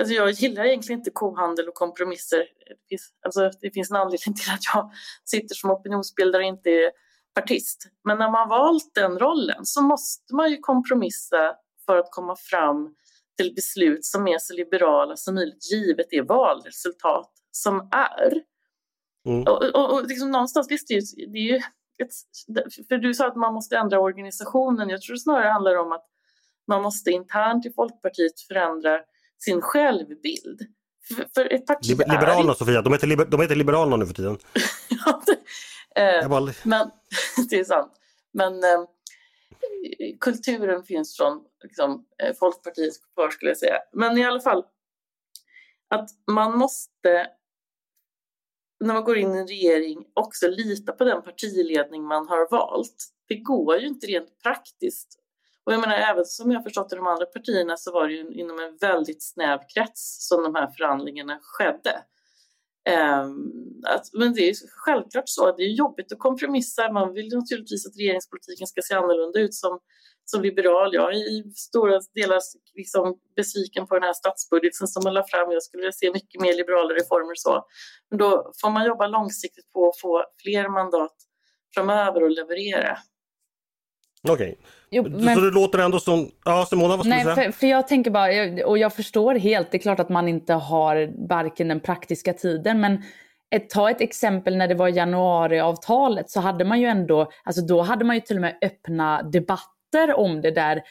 Alltså 0.01 0.15
jag 0.15 0.31
gillar 0.31 0.65
egentligen 0.65 1.01
inte 1.01 1.11
kohandel 1.11 1.69
och 1.69 1.75
kompromisser. 1.75 2.39
Det 2.39 2.89
finns, 2.89 3.13
alltså 3.25 3.51
det 3.61 3.71
finns 3.71 3.91
en 3.91 3.97
anledning 3.97 4.35
till 4.35 4.53
att 4.53 4.75
jag 4.75 4.91
sitter 5.25 5.55
som 5.55 5.71
opinionsbildare 5.71 6.43
och 6.43 6.49
inte 6.49 6.71
är 6.71 6.91
partist. 7.35 7.87
Men 8.05 8.19
när 8.19 8.31
man 8.31 8.49
valt 8.49 8.95
den 8.95 9.19
rollen 9.19 9.67
så 9.67 9.83
måste 9.83 10.35
man 10.35 10.51
ju 10.51 10.59
kompromissa 10.59 11.55
för 11.87 11.97
att 11.97 12.11
komma 12.11 12.37
fram 12.37 12.95
till 13.37 13.55
beslut 13.55 14.05
som 14.05 14.29
är 14.29 14.39
så 14.39 14.55
liberala 14.55 15.17
som 15.17 15.35
möjligt 15.35 15.73
givet 15.73 16.07
det 16.11 16.21
valresultat 16.21 17.31
som 17.51 17.89
är. 17.93 18.43
Mm. 19.27 19.43
Och, 19.43 19.65
och, 19.75 19.93
och 19.93 20.07
liksom 20.07 20.31
någonstans, 20.31 20.71
visst, 20.71 20.89
det 20.89 20.95
är 20.95 21.01
ju, 21.01 21.27
det 21.27 21.39
är 21.39 21.53
ju 21.53 21.57
ett, 22.03 22.11
för 22.89 22.97
du 22.97 23.15
sa 23.15 23.27
att 23.27 23.37
man 23.37 23.55
måste 23.55 23.77
ändra 23.77 24.01
organisationen. 24.01 24.89
Jag 24.89 25.03
tror 25.03 25.17
snarare 25.17 25.45
det 25.45 25.53
handlar 25.53 25.77
om 25.77 25.93
att 25.93 26.07
man 26.69 26.83
måste 26.83 27.11
internt 27.11 27.67
i 27.67 27.73
Folkpartiet 27.73 28.41
förändra 28.49 29.01
sin 29.39 29.61
självbild. 29.61 30.61
För, 31.09 31.27
för 31.35 31.59
parti 31.59 31.89
Liberalerna 31.89 32.51
är... 32.51 32.55
Sofia, 32.55 32.83
de 32.83 32.93
heter, 32.93 33.07
liber, 33.07 33.25
de 33.25 33.41
heter 33.41 33.55
Liberalerna 33.55 33.97
nu 33.97 34.07
för 34.07 34.15
tiden. 34.15 34.39
ja, 35.07 35.23
det, 35.27 35.37
Eh. 35.97 36.29
Men 36.65 36.91
det 37.51 37.59
är 37.59 37.65
sant. 37.65 37.93
Men 38.33 38.55
eh, 38.55 38.85
kulturen 40.21 40.83
finns 40.83 41.17
från 41.17 41.45
liksom, 41.63 42.07
eh, 42.23 42.35
Folkpartiet 42.35 42.95
kvar 43.15 43.31
skulle 43.31 43.51
jag 43.51 43.59
säga. 43.59 43.79
Men 43.93 44.19
i 44.19 44.25
alla 44.25 44.41
fall 44.41 44.65
att 45.95 46.11
man 46.27 46.59
måste 46.59 47.27
när 48.81 48.95
man 48.95 49.05
går 49.05 49.19
in 49.19 49.35
i 49.35 49.39
en 49.39 49.47
regering 49.47 50.05
också 50.15 50.49
lita 50.49 50.93
på 50.93 51.05
den 51.05 51.23
partiledning 51.23 52.05
man 52.05 52.29
har 52.29 52.51
valt. 52.51 53.05
Det 53.29 53.37
går 53.37 53.79
ju 53.79 53.87
inte 53.87 54.07
rent 54.07 54.43
praktiskt. 54.43 55.19
Och 55.65 55.73
jag 55.73 55.81
menar 55.81 55.97
även 55.97 56.25
som 56.25 56.53
jag 56.53 56.63
förstått 56.63 56.93
i 56.93 56.97
de 56.97 57.07
andra 57.07 57.27
partierna 57.27 57.77
så 57.77 57.93
var 57.93 58.09
det 58.09 58.15
ju 58.15 58.33
inom 58.33 58.59
en 58.59 58.77
väldigt 58.77 59.23
snäv 59.23 59.59
krets 59.75 60.29
som 60.29 60.43
de 60.43 60.55
här 60.55 60.67
förhandlingarna 60.67 61.39
skedde. 61.43 62.03
Ehm, 62.85 63.53
att, 63.87 64.05
men 64.13 64.35
det 64.35 64.49
är 64.49 64.55
självklart 64.77 65.29
så 65.29 65.49
att 65.49 65.57
det 65.57 65.63
är 65.63 65.69
jobbigt 65.69 66.13
att 66.13 66.19
kompromissa. 66.19 66.93
Man 66.93 67.13
vill 67.13 67.35
naturligtvis 67.35 67.87
att 67.87 67.97
regeringspolitiken 67.97 68.67
ska 68.67 68.81
se 68.83 68.95
annorlunda 68.95 69.41
ut 69.41 69.55
som, 69.55 69.81
som 70.25 70.43
liberal. 70.43 70.95
Jag 70.95 71.13
är 71.15 71.17
i 71.17 71.53
stora 71.55 72.01
delar 72.15 72.41
liksom 72.75 73.19
besviken 73.37 73.87
på 73.87 73.95
den 73.95 74.03
här 74.03 74.13
statsbudgeten 74.13 74.89
som 74.89 75.05
man 75.05 75.15
la 75.15 75.25
fram. 75.27 75.51
Jag 75.51 75.63
skulle 75.63 75.81
vilja 75.81 75.93
se 75.93 76.13
mycket 76.13 76.41
mer 76.41 76.55
liberala 76.55 76.95
reformer. 76.95 77.35
Så. 77.35 77.67
Men 78.11 78.19
då 78.19 78.53
får 78.61 78.71
man 78.71 78.87
jobba 78.87 79.07
långsiktigt 79.07 79.73
på 79.73 79.89
att 79.89 80.01
få 80.01 80.25
fler 80.43 80.69
mandat 80.69 81.17
framöver 81.75 82.23
och 82.23 82.31
leverera. 82.31 82.99
Okej. 84.29 84.53
Okay 84.53 84.57
men... 84.93 85.35
Så 85.35 85.41
det 85.41 85.51
låter 85.51 85.79
ändå 85.79 86.01
som... 86.01 86.31
Ja, 86.45 86.67
Simona, 86.71 86.97
vad 86.97 86.99
skulle 86.99 87.15
Nej, 87.15 87.25
du 87.25 87.35
säga? 87.35 87.53
För, 87.53 87.59
för 87.59 87.67
jag 87.67 87.89
tänker 87.89 88.11
bara, 88.11 88.67
och 88.67 88.79
jag 88.79 88.95
förstår 88.95 89.35
helt, 89.35 89.71
det 89.71 89.77
är 89.77 89.83
klart 89.83 90.01
att 90.01 90.09
man 90.09 90.29
inte 90.29 90.53
har 90.53 91.29
varken 91.29 91.69
den 91.69 91.81
praktiska 91.81 92.33
tiden, 92.33 92.81
men 92.81 93.03
ett, 93.51 93.71
ta 93.71 93.91
ett 93.91 94.01
exempel 94.01 94.57
när 94.57 94.69
det 94.69 94.75
var 94.75 94.89
januariavtalet 94.89 96.31
så 96.31 96.41
hade 96.41 96.65
man 96.65 96.81
ju 96.81 96.87
ändå, 96.87 97.31
alltså 97.45 97.63
då 97.63 97.83
hade 97.83 98.05
man 98.05 98.17
ju 98.17 98.21
till 98.21 98.37
och 98.37 98.41
med 98.43 98.59
öppna 98.63 99.23
debatter 99.23 100.15
om 100.17 100.41
det 100.41 100.51
där 100.51 100.83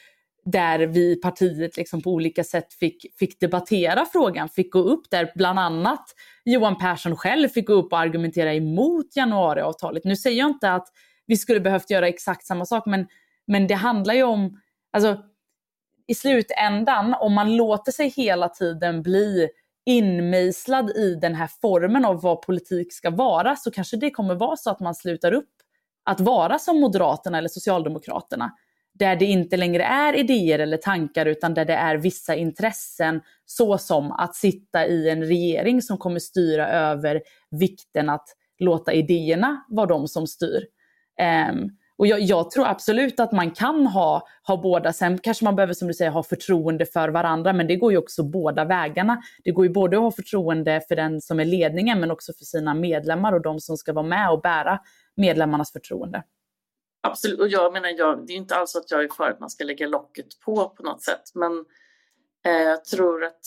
där 0.45 0.79
vi 0.79 1.11
i 1.11 1.15
partiet 1.15 1.77
liksom 1.77 2.01
på 2.01 2.09
olika 2.09 2.43
sätt 2.43 2.73
fick, 2.73 3.05
fick 3.19 3.39
debattera 3.39 4.05
frågan, 4.11 4.49
fick 4.49 4.73
gå 4.73 4.79
upp 4.79 5.09
där. 5.11 5.31
Bland 5.35 5.59
annat 5.59 6.03
Johan 6.45 6.77
Persson 6.77 7.17
själv 7.17 7.49
fick 7.49 7.67
gå 7.67 7.73
upp 7.73 7.93
och 7.93 7.99
argumentera 7.99 8.53
emot 8.53 9.15
januariavtalet. 9.15 10.03
Nu 10.03 10.15
säger 10.15 10.39
jag 10.39 10.49
inte 10.49 10.71
att 10.71 10.87
vi 11.27 11.37
skulle 11.37 11.59
behövt 11.59 11.89
göra 11.89 12.07
exakt 12.07 12.45
samma 12.45 12.65
sak. 12.65 12.85
Men, 12.85 13.07
men 13.51 13.67
det 13.67 13.73
handlar 13.73 14.13
ju 14.13 14.23
om, 14.23 14.59
alltså 14.91 15.17
i 16.07 16.15
slutändan, 16.15 17.15
om 17.19 17.33
man 17.33 17.55
låter 17.55 17.91
sig 17.91 18.09
hela 18.09 18.49
tiden 18.49 19.01
bli 19.01 19.49
inmejslad 19.85 20.89
i 20.89 21.15
den 21.15 21.35
här 21.35 21.49
formen 21.61 22.05
av 22.05 22.21
vad 22.21 22.41
politik 22.41 22.93
ska 22.93 23.09
vara 23.09 23.55
så 23.55 23.71
kanske 23.71 23.97
det 23.97 24.11
kommer 24.11 24.35
vara 24.35 24.55
så 24.55 24.69
att 24.69 24.79
man 24.79 24.95
slutar 24.95 25.31
upp 25.31 25.53
att 26.03 26.19
vara 26.19 26.59
som 26.59 26.81
Moderaterna 26.81 27.37
eller 27.37 27.49
Socialdemokraterna. 27.49 28.51
Där 28.93 29.15
det 29.15 29.25
inte 29.25 29.57
längre 29.57 29.83
är 29.83 30.15
idéer 30.15 30.59
eller 30.59 30.77
tankar 30.77 31.25
utan 31.25 31.53
där 31.53 31.65
det 31.65 31.75
är 31.75 31.97
vissa 31.97 32.35
intressen 32.35 33.21
såsom 33.45 34.11
att 34.11 34.35
sitta 34.35 34.85
i 34.87 35.09
en 35.09 35.23
regering 35.23 35.81
som 35.81 35.97
kommer 35.97 36.19
styra 36.19 36.67
över 36.67 37.21
vikten 37.49 38.09
att 38.09 38.27
låta 38.59 38.93
idéerna 38.93 39.65
vara 39.69 39.85
de 39.87 40.07
som 40.07 40.27
styr. 40.27 40.65
Um, 41.51 41.77
och 42.01 42.07
jag, 42.07 42.21
jag, 42.21 42.51
tror 42.51 42.67
absolut 42.67 43.19
att 43.19 43.31
man 43.31 43.51
kan 43.51 43.87
ha, 43.87 44.27
ha 44.47 44.57
båda. 44.57 44.93
Sen 44.93 45.17
kanske 45.17 45.45
man 45.45 45.55
behöver, 45.55 45.73
som 45.73 45.87
du 45.87 45.93
säger, 45.93 46.11
ha 46.11 46.23
förtroende 46.23 46.85
för 46.85 47.09
varandra, 47.09 47.53
men 47.53 47.67
det 47.67 47.75
går 47.75 47.91
ju 47.91 47.97
också 47.97 48.23
båda 48.23 48.65
vägarna. 48.65 49.21
Det 49.43 49.51
går 49.51 49.65
ju 49.65 49.71
både 49.71 49.97
att 49.97 50.03
ha 50.03 50.11
förtroende 50.11 50.81
för 50.87 50.95
den 50.95 51.21
som 51.21 51.39
är 51.39 51.45
ledningen, 51.45 51.99
men 51.99 52.11
också 52.11 52.33
för 52.33 52.45
sina 52.45 52.73
medlemmar 52.73 53.33
och 53.33 53.41
de 53.41 53.59
som 53.59 53.77
ska 53.77 53.93
vara 53.93 54.05
med 54.05 54.31
och 54.31 54.41
bära 54.41 54.79
medlemmarnas 55.15 55.71
förtroende. 55.71 56.23
Absolut, 57.01 57.39
och 57.39 57.47
jag 57.47 57.73
menar, 57.73 57.89
jag, 57.89 58.27
det 58.27 58.33
är 58.33 58.37
inte 58.37 58.55
alls 58.55 58.75
att 58.75 58.91
jag 58.91 59.03
är 59.03 59.07
för 59.07 59.29
att 59.29 59.39
man 59.39 59.49
ska 59.49 59.63
lägga 59.63 59.87
locket 59.87 60.39
på 60.45 60.69
på 60.69 60.83
något 60.83 61.03
sätt, 61.03 61.23
men 61.33 61.65
eh, 62.45 62.61
jag 62.61 62.85
tror 62.85 63.23
att 63.23 63.41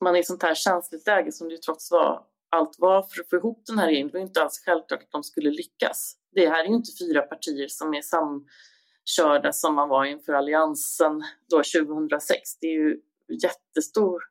man 0.00 0.16
i 0.16 0.20
ett 0.20 0.26
sånt 0.26 0.42
här 0.42 0.54
känsligt 0.54 1.06
läge 1.06 1.32
som 1.32 1.48
det 1.48 1.54
ju 1.54 1.58
trots 1.58 1.90
var, 1.90 2.22
allt 2.50 2.76
var 2.78 3.02
för 3.02 3.20
att 3.20 3.30
få 3.30 3.36
ihop 3.36 3.62
den 3.66 3.78
här 3.78 3.86
regeringen, 3.86 4.08
det 4.08 4.18
var 4.18 4.26
inte 4.26 4.42
alls 4.42 4.62
självklart 4.64 5.02
att 5.02 5.10
de 5.12 5.22
skulle 5.22 5.50
lyckas. 5.50 6.16
Det 6.32 6.48
här 6.48 6.64
är 6.64 6.68
ju 6.68 6.74
inte 6.74 6.92
fyra 7.00 7.22
partier 7.22 7.68
som 7.68 7.94
är 7.94 8.02
samkörda 8.02 9.52
som 9.52 9.74
man 9.74 9.88
var 9.88 10.04
inför 10.04 10.32
alliansen 10.32 11.22
då 11.50 11.56
2006. 11.56 12.58
Det 12.60 12.66
är 12.66 12.72
ju 12.72 13.00
jättestor 13.42 14.22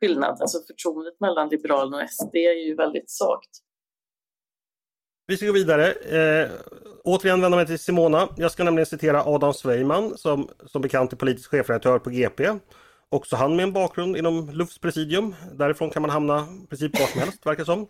skillnad. 0.00 0.40
Alltså 0.40 0.58
förtroendet 0.66 1.20
mellan 1.20 1.48
Liberalerna 1.48 1.96
och 1.96 2.10
SD 2.10 2.36
är 2.36 2.66
ju 2.68 2.74
väldigt 2.74 3.10
svagt. 3.10 3.50
Vi 5.26 5.36
ska 5.36 5.46
gå 5.46 5.52
vidare. 5.52 5.92
Eh, 5.92 6.50
återigen 7.04 7.40
vända 7.40 7.56
mig 7.56 7.66
till 7.66 7.78
Simona. 7.78 8.28
Jag 8.36 8.50
ska 8.50 8.64
nämligen 8.64 8.86
citera 8.86 9.24
Adam 9.24 9.54
Sveiman 9.54 10.18
som 10.18 10.48
som 10.66 10.82
bekant 10.82 11.12
är 11.12 11.16
politisk 11.16 11.50
chefredaktör 11.50 11.98
på 11.98 12.10
GP. 12.10 12.50
Också 13.14 13.36
han 13.36 13.56
med 13.56 13.62
en 13.62 13.72
bakgrund 13.72 14.16
inom 14.16 14.50
Lufs 14.50 14.78
presidium. 14.78 15.34
Därifrån 15.52 15.90
kan 15.90 16.02
man 16.02 16.10
hamna 16.10 16.46
i 16.64 16.66
princip 16.66 17.00
var 17.00 17.06
som 17.06 17.20
helst 17.20 17.46
verkar 17.46 17.64
som. 17.64 17.86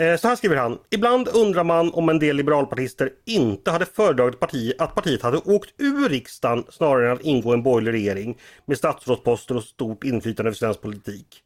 Eh, 0.00 0.16
så 0.16 0.28
här 0.28 0.36
skriver 0.36 0.56
han. 0.56 0.78
Ibland 0.90 1.28
undrar 1.28 1.64
man 1.64 1.92
om 1.92 2.08
en 2.08 2.18
del 2.18 2.36
liberalpartister 2.36 3.10
inte 3.26 3.70
hade 3.70 3.86
föredragit 3.86 4.40
parti, 4.40 4.72
att 4.78 4.94
partiet 4.94 5.22
hade 5.22 5.36
åkt 5.36 5.70
ur 5.78 6.08
riksdagen 6.08 6.64
snarare 6.68 7.06
än 7.06 7.16
att 7.16 7.22
ingå 7.22 7.50
i 7.50 7.54
en 7.54 7.62
borgerlig 7.62 7.92
regering 7.92 8.38
med 8.64 8.78
statsrådsposter 8.78 9.56
och 9.56 9.64
stort 9.64 10.04
inflytande 10.04 10.48
över 10.48 10.56
svensk 10.56 10.80
politik. 10.80 11.44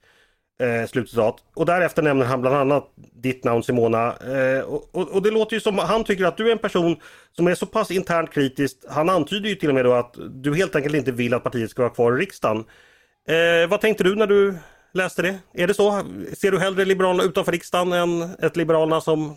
Eh, 0.61 0.87
slutcitat. 0.87 1.37
Och 1.55 1.67
därefter 1.67 2.03
nämner 2.03 2.27
han 2.27 2.41
bland 2.41 2.57
annat 2.57 2.93
ditt 2.97 3.45
namn 3.45 3.63
Simona. 3.63 4.17
Eh, 4.17 4.61
och, 4.61 4.89
och, 4.93 5.09
och, 5.09 5.23
det 5.23 5.31
låter 5.31 5.57
ju 5.57 5.61
som 5.61 5.79
han 5.79 6.05
tycker 6.05 6.25
att 6.25 6.37
du 6.37 6.49
är 6.49 6.53
en 6.53 6.59
person 6.59 6.97
som 7.33 7.47
är 7.47 7.55
så 7.55 7.67
pass 7.67 7.91
internt 7.91 8.31
kritisk. 8.31 8.77
Han 8.89 9.09
antyder 9.09 9.49
ju 9.49 9.55
till 9.55 9.69
och 9.69 9.75
med 9.75 9.85
då 9.85 9.93
att 9.93 10.17
du 10.31 10.55
helt 10.55 10.77
enkelt 10.77 10.95
inte 10.95 11.13
vill 11.13 11.35
att 11.35 11.45
partiet 11.45 11.71
ska 11.71 11.83
vara 11.83 11.95
kvar 11.95 12.17
i 12.17 12.21
riksdagen. 12.21 12.65
Eh, 13.29 13.69
vad 13.69 13.81
tänkte 13.81 14.05
du 14.05 14.17
när 14.17 14.27
du 14.27 14.59
läste 14.93 15.23
det? 15.23 15.39
Är 15.53 15.67
det 15.67 15.75
så? 15.75 16.03
Ser 16.37 16.51
du 16.51 16.59
hellre 16.61 16.85
Liberalerna 16.85 17.23
utanför 17.23 17.53
riksdagen 17.53 17.93
än 17.93 18.23
ett 18.23 18.57
Liberalerna 18.57 19.01
som 19.01 19.37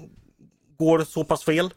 går 0.77 0.99
så 0.99 1.23
pass 1.23 1.45
fel? 1.45 1.69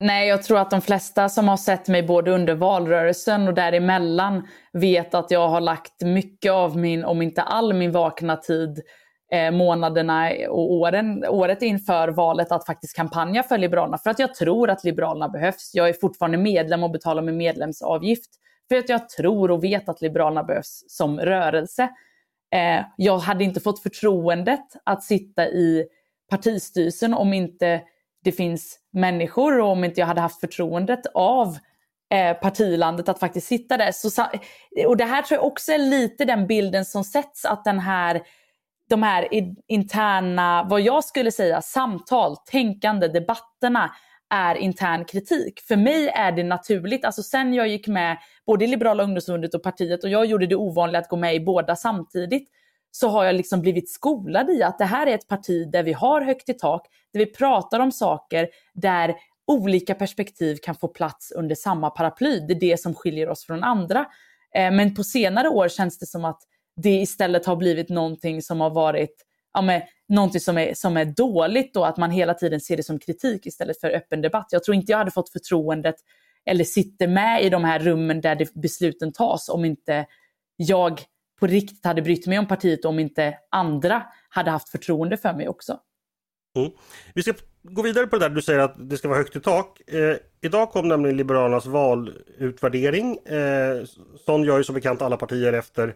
Nej, 0.00 0.28
jag 0.28 0.42
tror 0.42 0.58
att 0.58 0.70
de 0.70 0.80
flesta 0.80 1.28
som 1.28 1.48
har 1.48 1.56
sett 1.56 1.88
mig 1.88 2.02
både 2.02 2.30
under 2.30 2.54
valrörelsen 2.54 3.48
och 3.48 3.54
däremellan 3.54 4.48
vet 4.72 5.14
att 5.14 5.30
jag 5.30 5.48
har 5.48 5.60
lagt 5.60 6.02
mycket 6.02 6.52
av 6.52 6.76
min, 6.76 7.04
om 7.04 7.22
inte 7.22 7.42
all 7.42 7.72
min 7.72 7.92
vakna 7.92 8.36
tid, 8.36 8.82
eh, 9.32 9.50
månaderna 9.50 10.30
och 10.48 10.72
åren, 10.72 11.24
året 11.28 11.62
inför 11.62 12.08
valet 12.08 12.52
att 12.52 12.66
faktiskt 12.66 12.96
kampanja 12.96 13.42
för 13.42 13.58
Liberalerna. 13.58 13.98
För 13.98 14.10
att 14.10 14.18
jag 14.18 14.34
tror 14.34 14.70
att 14.70 14.84
Liberalerna 14.84 15.28
behövs. 15.28 15.70
Jag 15.74 15.88
är 15.88 15.92
fortfarande 15.92 16.38
medlem 16.38 16.82
och 16.82 16.90
betalar 16.90 17.22
min 17.22 17.36
medlemsavgift. 17.36 18.41
För 18.72 18.78
att 18.78 18.88
jag 18.88 19.08
tror 19.08 19.50
och 19.50 19.64
vet 19.64 19.88
att 19.88 20.00
Liberalerna 20.00 20.44
behövs 20.44 20.84
som 20.88 21.20
rörelse. 21.20 21.82
Eh, 22.54 22.84
jag 22.96 23.18
hade 23.18 23.44
inte 23.44 23.60
fått 23.60 23.82
förtroendet 23.82 24.64
att 24.84 25.02
sitta 25.02 25.46
i 25.46 25.86
partistyrelsen 26.30 27.14
om 27.14 27.32
inte 27.32 27.82
det 28.24 28.32
finns 28.32 28.78
människor 28.92 29.60
och 29.60 29.68
om 29.68 29.84
inte 29.84 30.00
jag 30.00 30.06
hade 30.06 30.20
haft 30.20 30.40
förtroendet 30.40 31.06
av 31.14 31.58
eh, 32.14 32.36
partilandet 32.36 33.08
att 33.08 33.18
faktiskt 33.18 33.46
sitta 33.46 33.76
där. 33.76 33.92
Så, 33.92 34.24
och 34.86 34.96
det 34.96 35.04
här 35.04 35.22
tror 35.22 35.38
jag 35.38 35.46
också 35.46 35.72
är 35.72 35.78
lite 35.78 36.24
den 36.24 36.46
bilden 36.46 36.84
som 36.84 37.04
sätts 37.04 37.44
att 37.44 37.64
den 37.64 37.78
här 37.78 38.22
de 38.88 39.02
här 39.02 39.28
interna, 39.68 40.66
vad 40.70 40.80
jag 40.80 41.04
skulle 41.04 41.32
säga, 41.32 41.62
samtal, 41.62 42.36
tänkande, 42.36 43.08
debatterna 43.08 43.90
är 44.32 44.54
intern 44.54 45.04
kritik. 45.04 45.60
För 45.60 45.76
mig 45.76 46.08
är 46.08 46.32
det 46.32 46.44
naturligt, 46.44 47.04
alltså 47.04 47.22
sen 47.22 47.54
jag 47.54 47.68
gick 47.68 47.88
med 47.88 48.18
både 48.46 48.64
i 48.64 48.68
Liberala 48.68 49.02
ungdomsförbundet 49.02 49.54
och 49.54 49.62
partiet 49.62 50.04
och 50.04 50.10
jag 50.10 50.26
gjorde 50.26 50.46
det 50.46 50.56
ovanliga 50.56 51.00
att 51.00 51.08
gå 51.08 51.16
med 51.16 51.34
i 51.34 51.40
båda 51.40 51.76
samtidigt, 51.76 52.48
så 52.90 53.08
har 53.08 53.24
jag 53.24 53.34
liksom 53.34 53.60
blivit 53.60 53.90
skolad 53.90 54.50
i 54.50 54.62
att 54.62 54.78
det 54.78 54.84
här 54.84 55.06
är 55.06 55.14
ett 55.14 55.28
parti 55.28 55.70
där 55.72 55.82
vi 55.82 55.92
har 55.92 56.20
högt 56.20 56.48
i 56.48 56.54
tak, 56.54 56.86
där 57.12 57.20
vi 57.20 57.26
pratar 57.26 57.80
om 57.80 57.92
saker 57.92 58.48
där 58.74 59.14
olika 59.46 59.94
perspektiv 59.94 60.56
kan 60.62 60.74
få 60.74 60.88
plats 60.88 61.32
under 61.32 61.54
samma 61.54 61.90
paraply. 61.90 62.40
Det 62.40 62.52
är 62.52 62.60
det 62.60 62.80
som 62.80 62.94
skiljer 62.94 63.28
oss 63.28 63.46
från 63.46 63.64
andra. 63.64 64.06
Eh, 64.54 64.70
men 64.70 64.94
på 64.94 65.04
senare 65.04 65.48
år 65.48 65.68
känns 65.68 65.98
det 65.98 66.06
som 66.06 66.24
att 66.24 66.40
det 66.76 67.00
istället 67.00 67.46
har 67.46 67.56
blivit 67.56 67.88
någonting 67.88 68.42
som 68.42 68.60
har 68.60 68.70
varit 68.70 69.26
ja, 69.52 69.62
men, 69.62 69.82
någonting 70.08 70.40
som 70.40 70.58
är, 70.58 70.74
som 70.74 70.96
är 70.96 71.04
dåligt 71.04 71.76
och 71.76 71.88
att 71.88 71.96
man 71.96 72.10
hela 72.10 72.34
tiden 72.34 72.60
ser 72.60 72.76
det 72.76 72.82
som 72.82 72.98
kritik 72.98 73.46
istället 73.46 73.80
för 73.80 73.90
öppen 73.90 74.22
debatt. 74.22 74.46
Jag 74.50 74.64
tror 74.64 74.74
inte 74.74 74.92
jag 74.92 74.98
hade 74.98 75.10
fått 75.10 75.32
förtroendet 75.32 75.96
eller 76.44 76.64
sitter 76.64 77.08
med 77.08 77.44
i 77.44 77.48
de 77.48 77.64
här 77.64 77.78
rummen 77.78 78.20
där 78.20 78.34
det, 78.34 78.54
besluten 78.54 79.12
tas 79.12 79.48
om 79.48 79.64
inte 79.64 80.06
jag 80.56 81.00
på 81.40 81.46
riktigt 81.46 81.84
hade 81.84 82.02
brytt 82.02 82.26
mig 82.26 82.38
om 82.38 82.48
partiet 82.48 82.84
om 82.84 82.98
inte 82.98 83.38
andra 83.50 84.02
hade 84.28 84.50
haft 84.50 84.68
förtroende 84.68 85.16
för 85.16 85.32
mig 85.32 85.48
också. 85.48 85.78
Mm. 86.56 86.70
Vi 87.14 87.22
ska 87.22 87.32
gå 87.62 87.82
vidare 87.82 88.06
på 88.06 88.18
det 88.18 88.28
där 88.28 88.34
du 88.34 88.42
säger 88.42 88.58
att 88.58 88.90
det 88.90 88.96
ska 88.96 89.08
vara 89.08 89.18
högt 89.18 89.36
i 89.36 89.40
tak. 89.40 89.90
Eh, 89.90 90.16
idag 90.40 90.70
kom 90.70 90.88
nämligen 90.88 91.16
Liberalernas 91.16 91.66
valutvärdering. 91.66 93.16
Eh, 93.16 93.84
sån 94.26 94.44
gör 94.44 94.58
ju 94.58 94.64
som 94.64 94.74
bekant 94.74 95.02
alla 95.02 95.16
partier 95.16 95.52
efter 95.52 95.94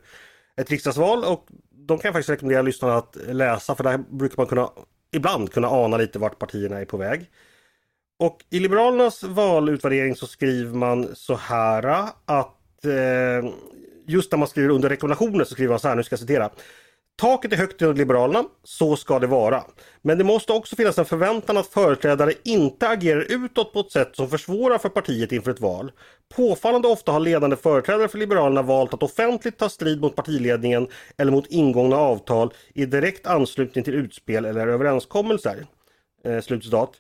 ett 0.57 0.71
riksdagsval 0.71 1.25
och 1.25 1.47
de 1.87 1.99
kan 1.99 2.09
jag 2.09 2.14
faktiskt 2.14 2.31
rekommendera 2.31 2.62
lyssnarna 2.62 2.94
att 2.96 3.16
läsa 3.27 3.75
för 3.75 3.85
där 3.85 3.99
brukar 3.99 4.37
man 4.37 4.46
kunna 4.46 4.70
ibland 5.12 5.53
kunna 5.53 5.68
ana 5.68 5.96
lite 5.96 6.18
vart 6.18 6.38
partierna 6.38 6.81
är 6.81 6.85
på 6.85 6.96
väg. 6.96 7.31
Och 8.18 8.44
i 8.51 8.61
Liberalernas 8.61 9.22
valutvärdering 9.22 10.16
så 10.16 10.27
skriver 10.27 10.75
man 10.75 11.16
så 11.16 11.37
här 11.37 12.09
att 12.25 12.85
eh, 12.85 13.51
just 14.07 14.33
när 14.33 14.38
man 14.38 14.49
skriver 14.49 14.68
under 14.68 14.88
rekommendationer 14.88 15.44
så 15.44 15.55
skriver 15.55 15.70
man 15.70 15.79
så 15.79 15.88
här, 15.88 15.94
nu 15.94 16.03
ska 16.03 16.12
jag 16.12 16.20
citera. 16.20 16.51
Taket 17.18 17.52
är 17.52 17.57
högt 17.57 17.83
inom 17.83 17.96
Liberalerna, 17.96 18.44
så 18.64 18.96
ska 18.96 19.18
det 19.18 19.26
vara. 19.26 19.64
Men 20.02 20.18
det 20.18 20.24
måste 20.24 20.52
också 20.52 20.76
finnas 20.76 20.98
en 20.98 21.05
förväntan 21.05 21.57
att 21.57 21.66
företrädare 21.66 22.33
inte 22.44 22.88
agerar 22.88 23.26
utåt 23.44 23.72
på 23.72 23.81
ett 23.81 23.92
sätt 23.92 24.16
som 24.16 24.29
försvårar 24.29 24.79
för 24.79 24.88
partiet 24.88 25.33
inför 25.33 25.50
ett 25.50 25.61
val. 25.61 25.92
Påfallande 26.35 26.88
ofta 26.88 27.12
har 27.12 27.20
ledande 27.20 27.57
företrädare 27.57 28.09
för 28.09 28.18
Liberalerna 28.18 28.62
valt 28.62 28.94
att 28.94 29.02
offentligt 29.02 29.59
ta 29.59 29.68
strid 29.68 30.00
mot 30.00 30.16
partiledningen 30.16 30.88
eller 31.16 31.33
mot 31.33 31.46
ingångna 31.46 31.96
avtal 31.96 32.52
i 32.74 32.87
direkt 32.87 33.26
anslutning 33.26 33.85
till 33.85 33.94
utspel 33.94 34.44
eller 34.44 34.66
överenskommelser. 34.66 35.66
Eh, 36.24 36.40
slutcitat. 36.40 36.90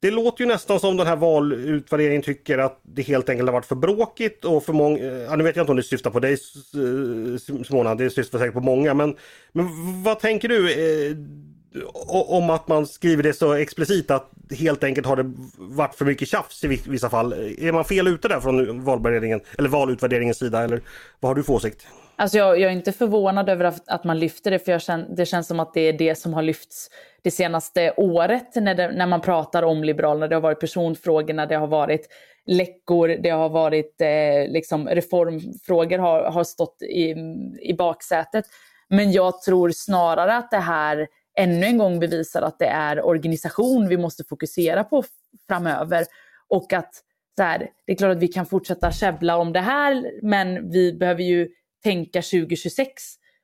Det 0.00 0.10
låter 0.10 0.44
ju 0.44 0.48
nästan 0.48 0.80
som 0.80 0.96
den 0.96 1.06
här 1.06 1.16
valutvärderingen 1.16 2.22
tycker 2.22 2.58
att 2.58 2.80
det 2.82 3.02
helt 3.02 3.28
enkelt 3.28 3.48
har 3.48 3.52
varit 3.52 3.66
för 3.66 3.74
bråkigt 3.74 4.44
och 4.44 4.64
för 4.64 4.72
många, 4.72 4.98
eh, 4.98 5.22
ja, 5.22 5.36
nu 5.36 5.44
vet 5.44 5.56
jag 5.56 5.62
inte 5.62 5.72
om 5.72 5.76
det 5.76 5.82
syftar 5.82 6.10
på 6.10 6.20
dig 6.20 6.32
eh, 6.32 7.62
Simona, 7.64 7.94
det 7.94 8.10
syftar 8.10 8.38
säkert 8.38 8.54
på 8.54 8.60
många, 8.60 8.94
men, 8.94 9.16
men 9.52 9.66
vad 10.02 10.20
tänker 10.20 10.48
du 10.48 10.72
eh, 10.72 11.16
om 12.28 12.50
att 12.50 12.68
man 12.68 12.86
skriver 12.86 13.22
det 13.22 13.32
så 13.32 13.52
explicit 13.52 14.10
att 14.10 14.30
helt 14.50 14.84
enkelt 14.84 15.06
har 15.06 15.16
det 15.16 15.32
varit 15.56 15.94
för 15.94 16.04
mycket 16.04 16.28
tjafs 16.28 16.64
i 16.64 16.68
vissa 16.68 17.10
fall? 17.10 17.32
Är 17.58 17.72
man 17.72 17.84
fel 17.84 18.08
ute 18.08 18.28
där 18.28 18.40
från 18.40 18.84
valberedningen 18.84 19.40
eller 19.58 19.68
valutvärderingens 19.68 20.38
sida 20.38 20.64
eller 20.64 20.80
vad 21.20 21.30
har 21.30 21.34
du 21.34 21.42
för 21.42 21.52
åsikt? 21.52 21.86
Alltså 22.18 22.38
jag, 22.38 22.60
jag, 22.60 22.70
är 22.70 22.76
inte 22.76 22.92
förvånad 22.92 23.48
över 23.48 23.64
att, 23.64 23.88
att 23.88 24.04
man 24.04 24.18
lyfter 24.18 24.50
det, 24.50 24.58
för 24.58 24.72
jag 24.72 24.82
känner, 24.82 25.06
det 25.16 25.26
känns 25.26 25.46
som 25.46 25.60
att 25.60 25.74
det 25.74 25.80
är 25.80 25.92
det 25.92 26.14
som 26.14 26.34
har 26.34 26.42
lyfts 26.42 26.90
det 27.22 27.30
senaste 27.30 27.92
året 27.96 28.54
när, 28.54 28.74
det, 28.74 28.92
när 28.92 29.06
man 29.06 29.20
pratar 29.20 29.62
om 29.62 29.84
Liberalerna. 29.84 30.28
Det 30.28 30.34
har 30.34 30.40
varit 30.40 30.60
personfrågorna, 30.60 31.46
det 31.46 31.54
har 31.54 31.66
varit 31.66 32.08
läckor, 32.46 33.08
det 33.08 33.30
har 33.30 33.48
varit 33.48 34.00
eh, 34.00 34.52
liksom 34.52 34.88
reformfrågor 34.88 35.98
har, 35.98 36.22
har 36.22 36.44
stått 36.44 36.82
i, 36.82 37.14
i 37.60 37.74
baksätet. 37.78 38.44
Men 38.88 39.12
jag 39.12 39.42
tror 39.42 39.70
snarare 39.70 40.36
att 40.36 40.50
det 40.50 40.56
här 40.56 41.08
ännu 41.38 41.66
en 41.66 41.78
gång 41.78 42.00
bevisar 42.00 42.42
att 42.42 42.58
det 42.58 42.66
är 42.66 43.06
organisation 43.06 43.88
vi 43.88 43.96
måste 43.96 44.24
fokusera 44.24 44.84
på 44.84 45.04
framöver. 45.48 46.04
Och 46.48 46.72
att 46.72 47.02
så 47.36 47.42
här, 47.42 47.68
det 47.86 47.92
är 47.92 47.96
klart 47.96 48.16
att 48.16 48.22
vi 48.22 48.28
kan 48.28 48.46
fortsätta 48.46 48.92
käbbla 48.92 49.36
om 49.36 49.52
det 49.52 49.60
här, 49.60 50.12
men 50.22 50.70
vi 50.70 50.92
behöver 50.92 51.22
ju 51.22 51.48
tänka 51.86 52.22
2026. 52.22 53.02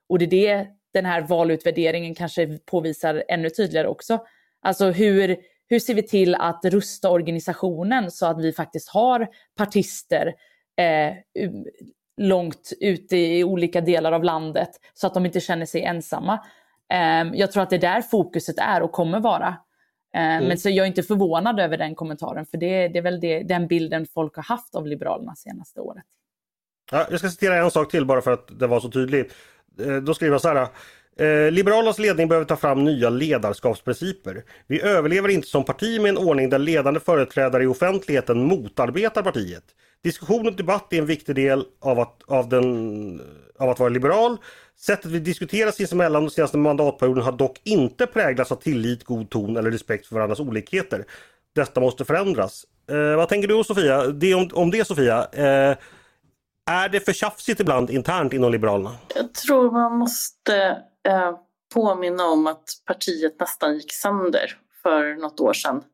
Och 0.09 0.19
det 0.19 0.25
är 0.25 0.29
det 0.29 0.67
den 0.93 1.07
här 1.07 1.21
valutvärderingen 1.21 2.15
kanske 2.15 2.59
påvisar 2.59 3.25
ännu 3.29 3.51
tydligare 3.51 3.89
också. 3.89 4.19
Alltså 4.63 4.91
hur, 4.91 5.37
hur 5.69 5.79
ser 5.79 5.95
vi 5.95 6.03
till 6.03 6.35
att 6.35 6.65
rusta 6.65 7.11
organisationen 7.11 8.11
så 8.11 8.27
att 8.27 8.41
vi 8.41 8.53
faktiskt 8.53 8.89
har 8.89 9.29
partister 9.57 10.35
eh, 10.77 11.15
långt 12.17 12.73
ute 12.81 13.17
i 13.17 13.45
olika 13.45 13.81
delar 13.81 14.13
av 14.13 14.25
landet 14.25 14.71
så 14.95 15.07
att 15.07 15.15
de 15.15 15.27
inte 15.27 15.41
känner 15.41 15.67
sig 15.67 15.83
ensamma. 15.83 16.45
Eh, 16.93 17.31
jag 17.35 17.53
tror 17.53 17.63
att 17.63 17.71
det 17.71 17.77
är 17.77 17.81
där 17.81 18.03
fokuset 18.03 18.59
är 18.59 18.83
och 18.83 18.93
kommer 18.93 19.21
vara. 19.21 19.57
Eh, 20.15 20.37
mm. 20.37 20.49
Men 20.49 20.59
så 20.59 20.71
jag 20.71 20.85
är 20.85 20.89
inte 20.89 21.03
förvånad 21.03 21.61
över 21.61 21.79
den 21.79 21.95
kommentaren 21.95 22.47
för 22.47 22.59
det, 22.59 22.89
det 22.89 22.99
är 22.99 23.03
väl 23.03 23.21
det, 23.21 23.43
den 23.43 23.67
bilden 23.67 24.07
folk 24.15 24.37
har 24.37 24.43
haft 24.43 24.75
av 24.75 24.87
Liberalerna 24.87 25.35
senaste 25.35 25.81
året. 25.81 26.05
Ja, 26.93 27.07
jag 27.11 27.19
ska 27.19 27.29
citera 27.29 27.57
en 27.57 27.71
sak 27.71 27.91
till 27.91 28.07
bara 28.07 28.23
för 28.23 28.33
att 28.33 28.59
det 28.59 28.67
var 28.67 28.81
så 28.81 28.91
tydligt. 28.91 29.35
Eh, 29.81 29.97
då 29.97 30.15
skriver 30.15 30.35
jag 30.35 30.41
så 30.41 30.49
här. 30.49 30.67
Eh, 31.17 31.51
Liberalernas 31.51 31.99
ledning 31.99 32.29
behöver 32.29 32.47
ta 32.47 32.57
fram 32.57 32.85
nya 32.85 33.11
ledarskapsprinciper. 33.11 34.43
Vi 34.67 34.83
överlever 34.83 35.29
inte 35.29 35.49
som 35.49 35.65
parti 35.65 36.01
med 36.01 36.09
en 36.09 36.19
ordning 36.19 36.51
där 36.51 36.59
ledande 36.59 37.01
företrädare 37.01 37.65
i 37.65 37.67
offentligheten 37.67 38.45
motarbetar 38.45 39.23
partiet. 39.23 39.63
Diskussion 40.03 40.47
och 40.47 40.57
debatt 40.57 40.93
är 40.93 40.99
en 40.99 41.07
viktig 41.07 41.35
del 41.35 41.65
av 41.81 42.01
att, 42.01 42.23
av, 42.27 42.49
den, 42.49 43.21
av 43.59 43.71
att 43.71 43.79
vara 43.79 43.89
liberal. 43.89 44.37
Sättet 44.79 45.11
vi 45.11 45.19
diskuterar 45.19 45.71
sinsemellan 45.71 46.25
de 46.25 46.31
senaste 46.31 46.59
mandatperioden 46.59 47.25
har 47.25 47.33
dock 47.33 47.61
inte 47.65 48.07
präglats 48.07 48.53
av 48.53 48.57
tillit, 48.57 49.05
god 49.05 49.31
ton 49.31 49.57
eller 49.57 49.71
respekt 49.71 50.07
för 50.07 50.15
varandras 50.15 50.41
olikheter. 50.41 51.05
Detta 51.55 51.81
måste 51.81 52.05
förändras. 52.05 52.65
Eh, 52.91 53.17
vad 53.17 53.29
tänker 53.29 53.49
du 53.49 53.65
Sofia? 53.65 54.07
Det, 54.07 54.35
om, 54.35 54.51
om 54.53 54.71
det 54.71 54.85
Sofia? 54.85 55.27
Eh, 55.33 55.77
är 56.71 56.89
det 56.89 57.01
för 57.01 57.13
tjafsigt 57.13 57.61
ibland 57.61 57.91
internt 57.91 58.33
inom 58.33 58.53
Liberalerna? 58.53 58.97
Jag 59.15 59.35
tror 59.35 59.71
man 59.71 59.99
måste 59.99 60.83
eh, 61.09 61.37
påminna 61.75 62.27
om 62.27 62.47
att 62.47 62.65
partiet 62.87 63.41
nästan 63.41 63.75
gick 63.75 63.93
sönder 63.93 64.59
för 64.83 65.15
något 65.15 65.41
år 65.41 65.53
sedan 65.53 65.85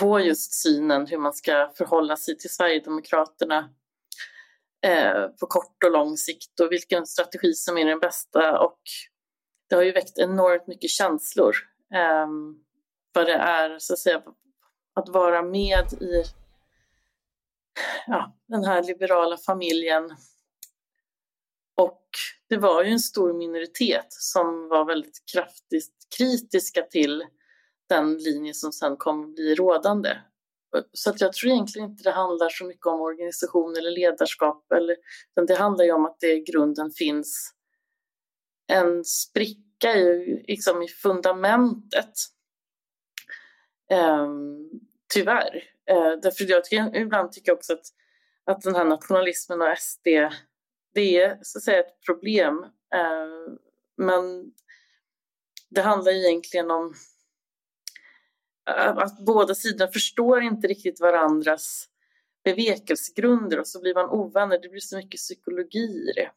på 0.00 0.20
just 0.20 0.54
synen 0.54 1.06
hur 1.06 1.18
man 1.18 1.32
ska 1.32 1.72
förhålla 1.76 2.16
sig 2.16 2.38
till 2.38 2.50
Sverigedemokraterna 2.50 3.68
eh, 4.86 5.26
på 5.40 5.46
kort 5.46 5.84
och 5.84 5.90
lång 5.90 6.16
sikt 6.16 6.60
och 6.60 6.72
vilken 6.72 7.06
strategi 7.06 7.52
som 7.52 7.78
är 7.78 7.84
den 7.84 8.00
bästa. 8.00 8.58
Och 8.58 8.80
det 9.68 9.74
har 9.74 9.82
ju 9.82 9.92
väckt 9.92 10.18
enormt 10.18 10.66
mycket 10.66 10.90
känslor. 10.90 11.56
Eh, 11.94 12.26
vad 13.14 13.26
det 13.26 13.34
är 13.34 13.78
så 13.78 13.92
att, 13.92 13.98
säga, 13.98 14.22
att 14.94 15.08
vara 15.08 15.42
med 15.42 15.92
i 16.00 16.24
ja, 18.06 18.36
den 18.48 18.64
här 18.64 18.82
liberala 18.82 19.36
familjen. 19.36 20.10
Och 21.76 22.08
det 22.48 22.56
var 22.56 22.84
ju 22.84 22.90
en 22.90 23.00
stor 23.00 23.32
minoritet 23.32 24.06
som 24.08 24.68
var 24.68 24.84
väldigt 24.84 25.22
kraftigt 25.32 25.94
kritiska 26.18 26.82
till 26.82 27.24
den 27.88 28.16
linje 28.16 28.54
som 28.54 28.72
sen 28.72 28.96
kommer 28.96 29.24
att 29.24 29.34
bli 29.34 29.54
rådande. 29.54 30.16
Så 30.92 31.10
att 31.10 31.20
jag 31.20 31.32
tror 31.32 31.52
egentligen 31.52 31.90
inte 31.90 32.02
det 32.02 32.10
handlar 32.10 32.48
så 32.48 32.64
mycket 32.64 32.86
om 32.86 33.00
organisation 33.00 33.76
eller 33.76 33.90
ledarskap, 33.90 34.72
eller, 34.72 34.96
utan 35.32 35.46
det 35.46 35.54
handlar 35.54 35.84
ju 35.84 35.92
om 35.92 36.06
att 36.06 36.20
det 36.20 36.32
i 36.32 36.40
grunden 36.40 36.90
finns 36.90 37.54
en 38.72 39.04
spricka 39.04 39.94
i, 39.94 40.44
liksom 40.48 40.82
i 40.82 40.88
fundamentet. 40.88 42.12
Ehm, 43.90 44.70
tyvärr. 45.14 45.64
Uh, 45.92 46.20
därför 46.22 46.50
jag 46.50 46.64
tycker, 46.64 46.96
ibland 46.96 47.32
tycker 47.32 47.50
jag 47.50 47.56
också 47.56 47.72
att, 47.72 47.86
att 48.44 48.62
den 48.62 48.74
här 48.74 48.84
nationalismen 48.84 49.62
och 49.62 49.78
SD, 49.78 50.06
det 50.94 51.16
är 51.16 51.38
så 51.42 51.58
att 51.58 51.62
säga 51.62 51.80
ett 51.80 52.04
problem. 52.06 52.58
Uh, 52.94 53.54
men 53.96 54.52
det 55.70 55.80
handlar 55.80 56.12
egentligen 56.12 56.70
om 56.70 56.94
att 58.96 59.18
båda 59.26 59.54
sidorna 59.54 59.92
förstår 59.92 60.42
inte 60.42 60.66
riktigt 60.66 61.00
varandras 61.00 61.88
bevekelsegrunder 62.44 63.60
och 63.60 63.66
så 63.66 63.80
blir 63.80 63.94
man 63.94 64.10
ovänner. 64.10 64.58
Det 64.58 64.68
blir 64.68 64.80
så 64.80 64.96
mycket 64.96 65.18
psykologi 65.18 66.10
i 66.10 66.12
det. 66.14 66.30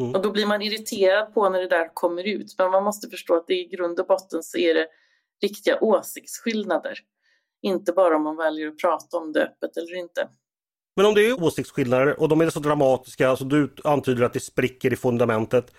Mm. 0.00 0.14
Och 0.14 0.22
då 0.22 0.30
blir 0.30 0.46
man 0.46 0.62
irriterad 0.62 1.34
på 1.34 1.48
när 1.48 1.60
det 1.60 1.68
där 1.68 1.94
kommer 1.94 2.24
ut. 2.24 2.54
Men 2.58 2.70
man 2.70 2.84
måste 2.84 3.08
förstå 3.08 3.34
att 3.34 3.46
det 3.46 3.54
i 3.54 3.68
grund 3.68 4.00
och 4.00 4.06
botten 4.06 4.42
så 4.42 4.58
är 4.58 4.74
det 4.74 4.88
riktiga 5.42 5.78
åsiktsskillnader. 5.80 6.98
Inte 7.62 7.92
bara 7.92 8.16
om 8.16 8.22
man 8.22 8.36
väljer 8.36 8.68
att 8.68 8.78
prata 8.78 9.16
om 9.16 9.32
det 9.32 9.42
öppet 9.42 9.76
eller 9.76 9.96
inte. 9.96 10.28
Men 10.96 11.06
om 11.06 11.14
det 11.14 11.26
är 11.26 11.42
åsiktsskillnader 11.42 12.20
och 12.20 12.28
de 12.28 12.40
är 12.40 12.50
så 12.50 12.60
dramatiska 12.60 13.36
så 13.36 13.44
du 13.44 13.74
antyder 13.84 14.24
att 14.24 14.32
det 14.32 14.40
spricker 14.40 14.92
i 14.92 14.96
fundamentet. 14.96 15.74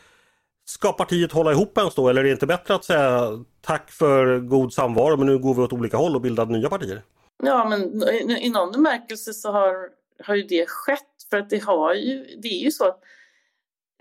Ska 0.65 0.93
partiet 0.93 1.31
hålla 1.31 1.51
ihop 1.51 1.77
ens 1.77 1.95
då 1.95 2.09
eller 2.09 2.21
är 2.21 2.25
det 2.25 2.31
inte 2.31 2.47
bättre 2.47 2.75
att 2.75 2.85
säga 2.85 3.29
tack 3.61 3.91
för 3.91 4.39
god 4.39 4.73
samvaro 4.73 5.17
men 5.17 5.27
nu 5.27 5.37
går 5.37 5.53
vi 5.53 5.61
åt 5.61 5.73
olika 5.73 5.97
håll 5.97 6.15
och 6.15 6.21
bildar 6.21 6.45
nya 6.45 6.69
partier? 6.69 7.01
Ja 7.43 7.69
men 7.69 8.03
i 8.29 8.49
någon 8.49 8.71
bemärkelse 8.71 9.33
så 9.33 9.51
har, 9.51 9.89
har 10.23 10.35
ju 10.35 10.43
det 10.43 10.69
skett 10.69 10.99
för 11.29 11.37
att 11.37 11.49
det 11.49 11.63
har 11.63 11.93
ju, 11.93 12.25
det 12.41 12.47
är 12.47 12.63
ju 12.63 12.71
så 12.71 12.87
att 12.87 12.99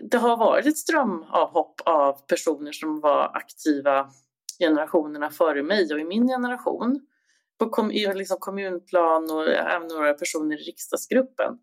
det 0.09 0.17
har 0.17 0.37
varit 0.37 0.65
ett 0.65 0.77
strömavhopp 0.77 1.81
av 1.85 2.13
personer 2.27 2.71
som 2.71 2.99
var 2.99 3.31
aktiva 3.33 4.09
generationerna 4.59 5.29
före 5.29 5.63
mig 5.63 5.93
och 5.93 5.99
i 5.99 6.03
min 6.03 6.27
generation 6.27 7.07
på 7.59 7.69
kom, 7.69 7.89
liksom 7.89 8.37
kommunplan 8.39 9.31
och 9.31 9.47
även 9.47 9.87
några 9.87 10.13
personer 10.13 10.61
i 10.61 10.63
riksdagsgruppen. 10.63 11.53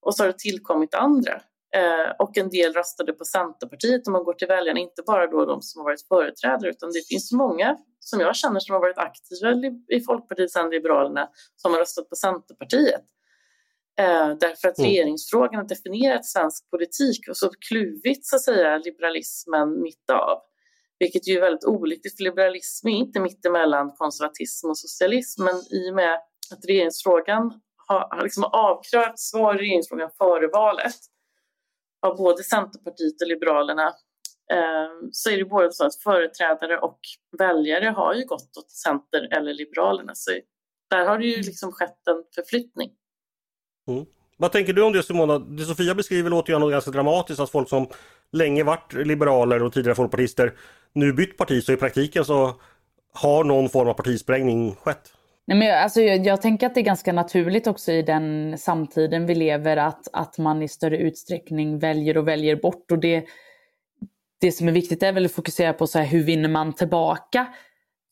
Och 0.00 0.14
så 0.14 0.22
har 0.22 0.28
det 0.28 0.38
tillkommit 0.38 0.94
andra 0.94 1.42
Eh, 1.76 2.10
och 2.18 2.38
en 2.38 2.50
del 2.50 2.72
röstade 2.72 3.12
på 3.12 3.24
Centerpartiet 3.24 4.06
om 4.06 4.12
man 4.12 4.24
går 4.24 4.32
till 4.32 4.48
väljarna, 4.48 4.80
inte 4.80 5.02
bara 5.06 5.26
då 5.26 5.44
de 5.44 5.62
som 5.62 5.80
har 5.80 5.84
varit 5.84 6.08
företrädare 6.08 6.70
utan 6.70 6.92
det 6.92 7.08
finns 7.08 7.32
många 7.32 7.76
som 7.98 8.20
jag 8.20 8.36
känner 8.36 8.60
som 8.60 8.72
har 8.72 8.80
varit 8.80 8.98
aktiva 8.98 9.72
i 9.88 10.00
Folkpartiet 10.00 10.50
sen 10.50 10.70
Liberalerna 10.70 11.28
som 11.56 11.72
har 11.72 11.80
röstat 11.80 12.08
på 12.08 12.16
Centerpartiet. 12.16 13.02
Eh, 13.98 14.28
därför 14.40 14.68
att 14.68 14.78
mm. 14.78 14.90
regeringsfrågan 14.90 15.54
har 15.54 15.68
definierat 15.68 16.26
svensk 16.26 16.70
politik 16.70 17.28
och 17.28 17.36
så 17.36 17.50
kluvit 17.68 18.26
så 18.26 18.36
att 18.36 18.42
säga 18.42 18.78
liberalismen 18.78 19.82
mitt 19.82 20.10
av. 20.10 20.38
Vilket 21.02 21.28
ju 21.28 21.36
är 21.36 21.40
väldigt 21.40 21.64
olyckligt 21.64 22.16
för 22.16 22.24
liberalism 22.24 22.88
är 22.88 22.92
inte 22.92 23.20
mittemellan 23.20 23.92
konservatism 23.96 24.70
och 24.70 24.78
socialism 24.78 25.44
men 25.44 25.54
i 25.54 25.90
och 25.90 25.94
med 25.94 26.14
att 26.50 26.64
regeringsfrågan 26.68 27.60
har, 27.88 28.08
har 28.10 28.22
liksom 28.22 28.44
avkrävt 28.44 29.18
svar 29.18 29.54
i 29.54 29.58
regeringsfrågan 29.58 30.10
före 30.18 30.48
valet 30.48 30.94
av 32.06 32.16
både 32.16 32.42
Centerpartiet 32.42 33.22
och 33.22 33.28
Liberalerna 33.28 33.86
eh, 34.52 34.90
så 35.12 35.30
är 35.30 35.36
det 35.36 35.44
både 35.44 35.72
så 35.72 35.86
att 35.86 36.02
företrädare 36.02 36.78
och 36.78 37.00
väljare 37.38 37.88
har 37.88 38.14
ju 38.14 38.24
gått 38.24 38.56
åt 38.56 38.70
Center 38.70 39.28
eller 39.36 39.54
Liberalerna. 39.54 40.14
Så 40.14 40.30
där 40.90 41.06
har 41.06 41.18
det 41.18 41.26
ju 41.26 41.36
liksom 41.36 41.72
skett 41.72 42.08
en 42.10 42.24
förflyttning. 42.34 42.90
Mm. 43.88 44.06
Vad 44.36 44.52
tänker 44.52 44.72
du 44.72 44.82
om 44.82 44.92
det 44.92 45.02
Simona? 45.02 45.38
Det 45.38 45.64
Sofia 45.64 45.94
beskriver 45.94 46.30
låter 46.30 46.52
ju 46.52 46.54
ändå 46.54 46.68
ganska 46.68 46.90
dramatiskt 46.90 47.40
att 47.40 47.50
folk 47.50 47.68
som 47.68 47.86
länge 48.32 48.64
varit 48.64 48.92
liberaler 48.92 49.62
och 49.62 49.72
tidigare 49.72 49.94
folkpartister 49.94 50.52
nu 50.92 51.12
bytt 51.12 51.36
parti 51.36 51.62
så 51.64 51.72
i 51.72 51.76
praktiken 51.76 52.24
så 52.24 52.54
har 53.14 53.44
någon 53.44 53.68
form 53.68 53.88
av 53.88 53.94
partisprängning 53.94 54.74
skett. 54.74 55.12
Nej, 55.46 55.58
men 55.58 55.68
jag, 55.68 55.78
alltså, 55.82 56.00
jag, 56.00 56.26
jag, 56.26 56.42
tänker 56.42 56.66
att 56.66 56.74
det 56.74 56.80
är 56.80 56.84
ganska 56.84 57.12
naturligt 57.12 57.66
också 57.66 57.92
i 57.92 58.02
den 58.02 58.58
samtiden 58.58 59.26
vi 59.26 59.34
lever 59.34 59.76
att, 59.76 60.08
att 60.12 60.38
man 60.38 60.62
i 60.62 60.68
större 60.68 60.96
utsträckning 60.96 61.78
väljer 61.78 62.16
och 62.16 62.28
väljer 62.28 62.56
bort. 62.56 62.90
Och 62.90 62.98
det, 62.98 63.24
det 64.40 64.52
som 64.52 64.68
är 64.68 64.72
viktigt 64.72 65.02
är 65.02 65.12
väl 65.12 65.24
att 65.24 65.32
fokusera 65.32 65.72
på 65.72 65.86
så 65.86 65.98
här, 65.98 66.06
hur 66.06 66.22
vinner 66.22 66.48
man 66.48 66.72
tillbaka? 66.72 67.46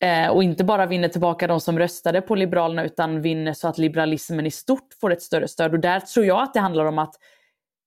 Eh, 0.02 0.28
och 0.28 0.42
inte 0.42 0.64
bara 0.64 0.86
vinner 0.86 1.08
tillbaka 1.08 1.46
de 1.46 1.60
som 1.60 1.78
röstade 1.78 2.20
på 2.20 2.34
Liberalerna 2.34 2.84
utan 2.84 3.22
vinner 3.22 3.52
så 3.52 3.68
att 3.68 3.78
liberalismen 3.78 4.46
i 4.46 4.50
stort 4.50 4.88
får 5.00 5.12
ett 5.12 5.22
större 5.22 5.48
stöd. 5.48 5.72
Och 5.72 5.80
där 5.80 6.00
tror 6.00 6.26
jag 6.26 6.42
att 6.42 6.54
det 6.54 6.60
handlar 6.60 6.84
om 6.84 6.98
att 6.98 7.14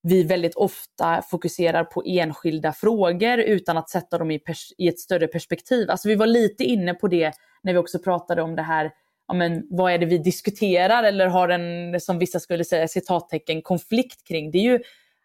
vi 0.04 0.24
väldigt 0.24 0.56
ofta 0.56 1.22
fokuserar 1.22 1.84
på 1.84 2.04
enskilda 2.06 2.74
frågor 2.74 3.40
utan 3.40 3.78
att 3.78 3.90
sätta 3.90 4.18
dem 4.18 4.32
i, 4.32 4.42
i 4.78 4.88
ett 4.88 5.00
större 5.00 5.28
perspektiv. 5.28 5.90
Alltså 5.90 6.08
vi 6.08 6.16
var 6.16 6.28
lite 6.28 6.64
inne 6.64 6.94
på 6.94 7.08
det 7.08 7.34
när 7.64 7.74
vi 7.74 7.80
också 7.80 8.00
pratade 8.00 8.42
om 8.42 8.56
det 8.56 8.62
här 8.62 8.92
ja, 9.28 9.34
men, 9.34 9.68
vad 9.70 9.92
är 9.92 9.98
det 9.98 10.06
vi 10.06 10.18
diskuterar 10.18 11.04
eller 11.04 11.28
har 11.28 11.50
en, 11.50 12.00
som 12.00 12.20
vissa 12.20 12.40
skulle 12.40 12.66
säga, 12.66 12.88
citattecken, 12.88 13.62
konflikt 13.62 14.28
kring. 14.28 14.52
Det 14.52 14.58
är 14.58 14.64
ju 14.64 14.80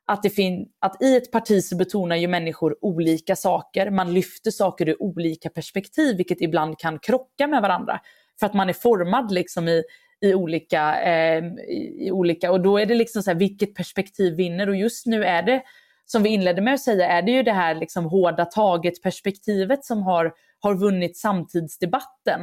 att, 0.07 0.23
det 0.23 0.31
fin 0.31 0.69
att 0.81 1.03
i 1.03 1.17
ett 1.17 1.33
parti 1.33 1.65
så 1.65 1.77
betonar 1.77 2.17
ju 2.17 2.29
människor 2.29 2.77
olika 2.81 3.37
saker. 3.37 3.91
Man 3.91 4.15
lyfter 4.15 4.51
saker 4.51 4.89
ur 4.89 5.03
olika 5.03 5.51
perspektiv, 5.51 6.17
vilket 6.17 6.41
ibland 6.41 6.79
kan 6.79 6.99
krocka 6.99 7.47
med 7.47 7.63
varandra. 7.63 8.01
För 8.41 8.47
att 8.47 8.55
man 8.55 8.69
är 8.69 8.73
formad 8.73 9.33
liksom 9.33 9.69
i, 9.69 9.83
i, 10.21 10.35
olika, 10.35 11.03
eh, 11.03 11.45
i 11.99 12.11
olika... 12.13 12.53
Och 12.53 12.61
då 12.61 12.79
är 12.79 12.87
det 12.87 12.95
liksom 12.95 13.23
så 13.23 13.31
här, 13.31 13.39
vilket 13.39 13.75
perspektiv 13.75 14.35
vinner? 14.35 14.69
Och 14.69 14.77
just 14.77 15.07
nu 15.07 15.25
är 15.25 15.43
det, 15.43 15.63
som 16.07 16.23
vi 16.23 16.29
inledde 16.29 16.63
med 16.63 16.75
att 16.75 16.81
säga, 16.81 17.09
är 17.09 17.23
det 17.23 17.33
ju 17.33 17.43
det 17.43 17.53
här 17.53 17.75
liksom 17.75 18.05
hårda 18.05 18.45
taget-perspektivet 18.45 19.85
som 19.85 20.03
har, 20.03 20.33
har 20.61 20.75
vunnit 20.75 21.17
samtidsdebatten. 21.17 22.43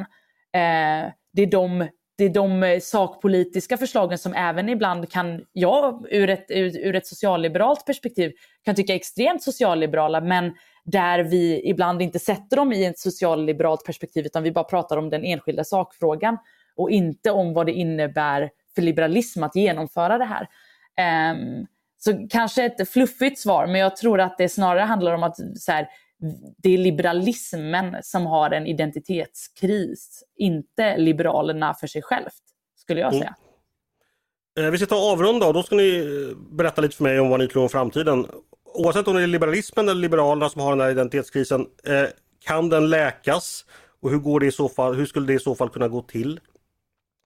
Eh, 0.54 1.12
det 1.34 1.42
är 1.42 1.52
de 1.52 1.88
det 2.18 2.24
är 2.24 2.30
de 2.30 2.80
sakpolitiska 2.82 3.78
förslagen 3.78 4.18
som 4.18 4.34
även 4.34 4.70
ibland 4.70 5.12
kan, 5.12 5.46
jag 5.52 6.06
ur 6.12 6.30
ett, 6.30 6.46
ur, 6.50 6.78
ur 6.78 6.96
ett 6.96 7.08
socialliberalt 7.08 7.86
perspektiv 7.86 8.32
kan 8.66 8.76
tycka 8.76 8.94
är 8.94 8.98
extremt 8.98 9.44
socialliberala, 9.44 10.22
men 10.22 10.54
där 10.86 11.20
vi 11.24 11.62
ibland 11.70 12.02
inte 12.02 12.20
sätter 12.20 12.58
dem 12.58 12.74
i 12.74 12.86
ett 12.86 13.00
socialliberalt 13.00 13.86
perspektiv 13.86 14.26
utan 14.26 14.44
vi 14.44 14.52
bara 14.52 14.64
pratar 14.64 14.98
om 14.98 15.10
den 15.10 15.24
enskilda 15.24 15.64
sakfrågan 15.64 16.38
och 16.76 16.92
inte 16.92 17.32
om 17.32 17.54
vad 17.54 17.66
det 17.66 17.74
innebär 17.74 18.50
för 18.76 18.82
liberalism 18.82 19.44
att 19.44 19.56
genomföra 19.56 20.18
det 20.18 20.26
här. 20.26 20.48
Um, 21.32 21.68
så 21.98 22.28
kanske 22.30 22.66
ett 22.66 22.90
fluffigt 22.90 23.40
svar, 23.40 23.68
men 23.68 23.82
jag 23.82 23.96
tror 23.96 24.20
att 24.20 24.38
det 24.38 24.50
snarare 24.50 24.84
handlar 24.84 25.14
om 25.14 25.24
att 25.24 25.36
så 25.60 25.72
här, 25.72 25.88
det 26.58 26.74
är 26.74 26.78
liberalismen 26.78 27.96
som 28.04 28.26
har 28.26 28.52
en 28.52 28.68
identitetskris, 28.68 30.24
inte 30.38 30.98
liberalerna 30.98 31.74
för 31.74 31.88
sig 31.88 32.02
självt, 32.02 32.44
skulle 32.76 33.00
jag 33.02 33.14
mm. 33.14 33.20
säga. 33.20 33.36
Mm. 34.60 34.72
Vi 34.72 34.78
ska 34.78 34.88
ta 34.88 35.12
avrunda 35.12 35.48
och 35.48 35.54
då 35.54 35.64
ska 35.64 35.76
ni 35.76 35.98
eh, 35.98 36.38
berätta 36.56 36.82
lite 36.82 36.96
för 36.96 37.04
mig 37.04 37.20
om 37.20 37.30
vad 37.30 37.40
ni 37.40 37.48
tror 37.48 37.64
om 37.64 37.70
framtiden. 37.70 38.28
Oavsett 38.74 39.08
om 39.08 39.16
det 39.16 39.24
är 39.24 39.28
liberalismen 39.28 39.90
eller 39.90 40.02
liberalerna 40.02 40.50
som 40.50 40.62
har 40.62 40.72
den 40.72 40.82
här 40.82 40.92
identitetskrisen, 40.92 41.62
eh, 41.62 42.06
kan 42.46 42.70
den 42.70 42.90
läkas? 42.90 43.66
Och 44.02 44.10
hur, 44.10 44.18
går 44.18 44.40
det 44.40 44.46
i 44.46 44.52
så 44.52 44.70
fall, 44.70 44.96
hur 44.96 45.06
skulle 45.06 45.28
det 45.28 45.34
i 45.34 45.40
så 45.40 45.56
fall 45.56 45.70
kunna 45.70 45.88
gå 45.88 46.02
till? 46.02 46.40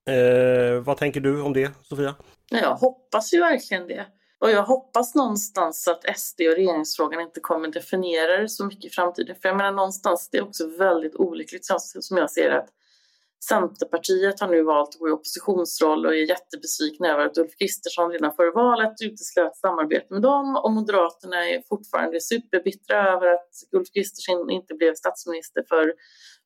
Eh, 0.08 0.84
vad 0.84 0.98
tänker 0.98 1.22
du 1.22 1.42
om 1.42 1.54
det, 1.54 1.72
Sofia? 1.84 2.16
Jag 2.50 2.76
hoppas 2.76 3.34
ju 3.34 3.40
verkligen 3.40 3.88
det. 3.88 4.06
Och 4.40 4.52
jag 4.52 4.64
hoppas 4.64 5.16
någonstans 5.16 5.88
att 5.88 6.18
SD 6.18 6.42
och 6.42 6.56
regeringsfrågan 6.56 7.22
inte 7.22 7.40
kommer 7.40 7.68
definiera 7.68 8.38
det 8.38 8.50
så 8.50 8.66
mycket 8.66 8.86
i 8.86 8.90
framtiden. 8.90 9.36
För 9.42 9.50
jag 9.50 9.58
menar 9.58 9.72
någonstans, 9.72 10.30
det 10.32 10.38
är 10.38 10.44
också 10.44 10.68
väldigt 10.68 11.16
olyckligt 11.16 11.66
som 12.00 12.18
jag 12.18 12.32
ser 12.32 12.52
att 12.52 12.70
Centerpartiet 13.44 14.40
har 14.40 14.48
nu 14.48 14.64
valt 14.64 14.90
att 14.90 15.00
gå 15.00 15.10
i 15.10 15.12
oppositionsroll 15.12 16.06
och 16.06 16.14
är 16.14 16.30
jättebesvikna 16.30 17.08
över 17.08 17.26
att 17.26 17.38
Ulf 17.38 17.58
Kristersson 17.60 18.12
redan 18.12 18.34
före 18.34 18.52
valet 18.52 19.02
uteslöt 19.02 19.58
samarbete 19.58 20.14
med 20.14 20.22
dem 20.22 20.56
och 20.56 20.72
Moderaterna 20.72 21.50
är 21.50 21.62
fortfarande 21.70 22.22
superbittra 22.22 23.14
över 23.14 23.28
att 23.34 23.50
Ulf 23.72 23.88
Kristersson 23.94 24.50
inte 24.50 24.74
blev 24.74 24.96
statsminister 24.96 25.64
för, 25.70 25.94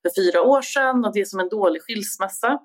för 0.02 0.12
fyra 0.22 0.42
år 0.42 0.62
sedan 0.62 1.06
och 1.06 1.14
det 1.14 1.22
är 1.22 1.26
som 1.26 1.40
en 1.40 1.50
dålig 1.50 1.82
skilsmässa. 1.82 2.60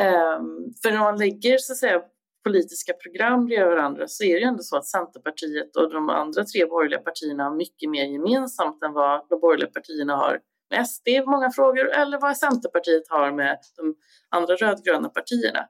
Um, 0.00 0.74
för 0.82 0.90
när 0.90 0.98
man 0.98 1.18
lägger 1.18 1.58
så 1.58 1.72
att 1.72 1.78
säga, 1.78 2.02
politiska 2.44 2.92
program 2.92 3.46
bredvid 3.46 3.66
varandra 3.66 4.08
så 4.08 4.24
är 4.24 4.34
det 4.34 4.40
ju 4.40 4.46
ändå 4.46 4.62
så 4.62 4.76
att 4.76 4.86
Centerpartiet 4.86 5.76
och 5.76 5.92
de 5.92 6.08
andra 6.08 6.44
tre 6.44 6.66
borgerliga 6.66 7.00
partierna 7.00 7.44
har 7.44 7.56
mycket 7.56 7.90
mer 7.90 8.04
gemensamt 8.04 8.82
än 8.82 8.92
vad 8.92 9.26
de 9.28 9.40
borgerliga 9.40 9.70
partierna 9.70 10.16
har 10.16 10.40
med 10.70 10.88
SD 10.88 11.08
i 11.08 11.26
många 11.26 11.50
frågor 11.50 11.88
eller 11.88 12.20
vad 12.20 12.36
Centerpartiet 12.36 13.02
har 13.08 13.32
med 13.32 13.58
de 13.76 13.96
andra 14.28 14.56
rödgröna 14.56 15.08
partierna. 15.08 15.68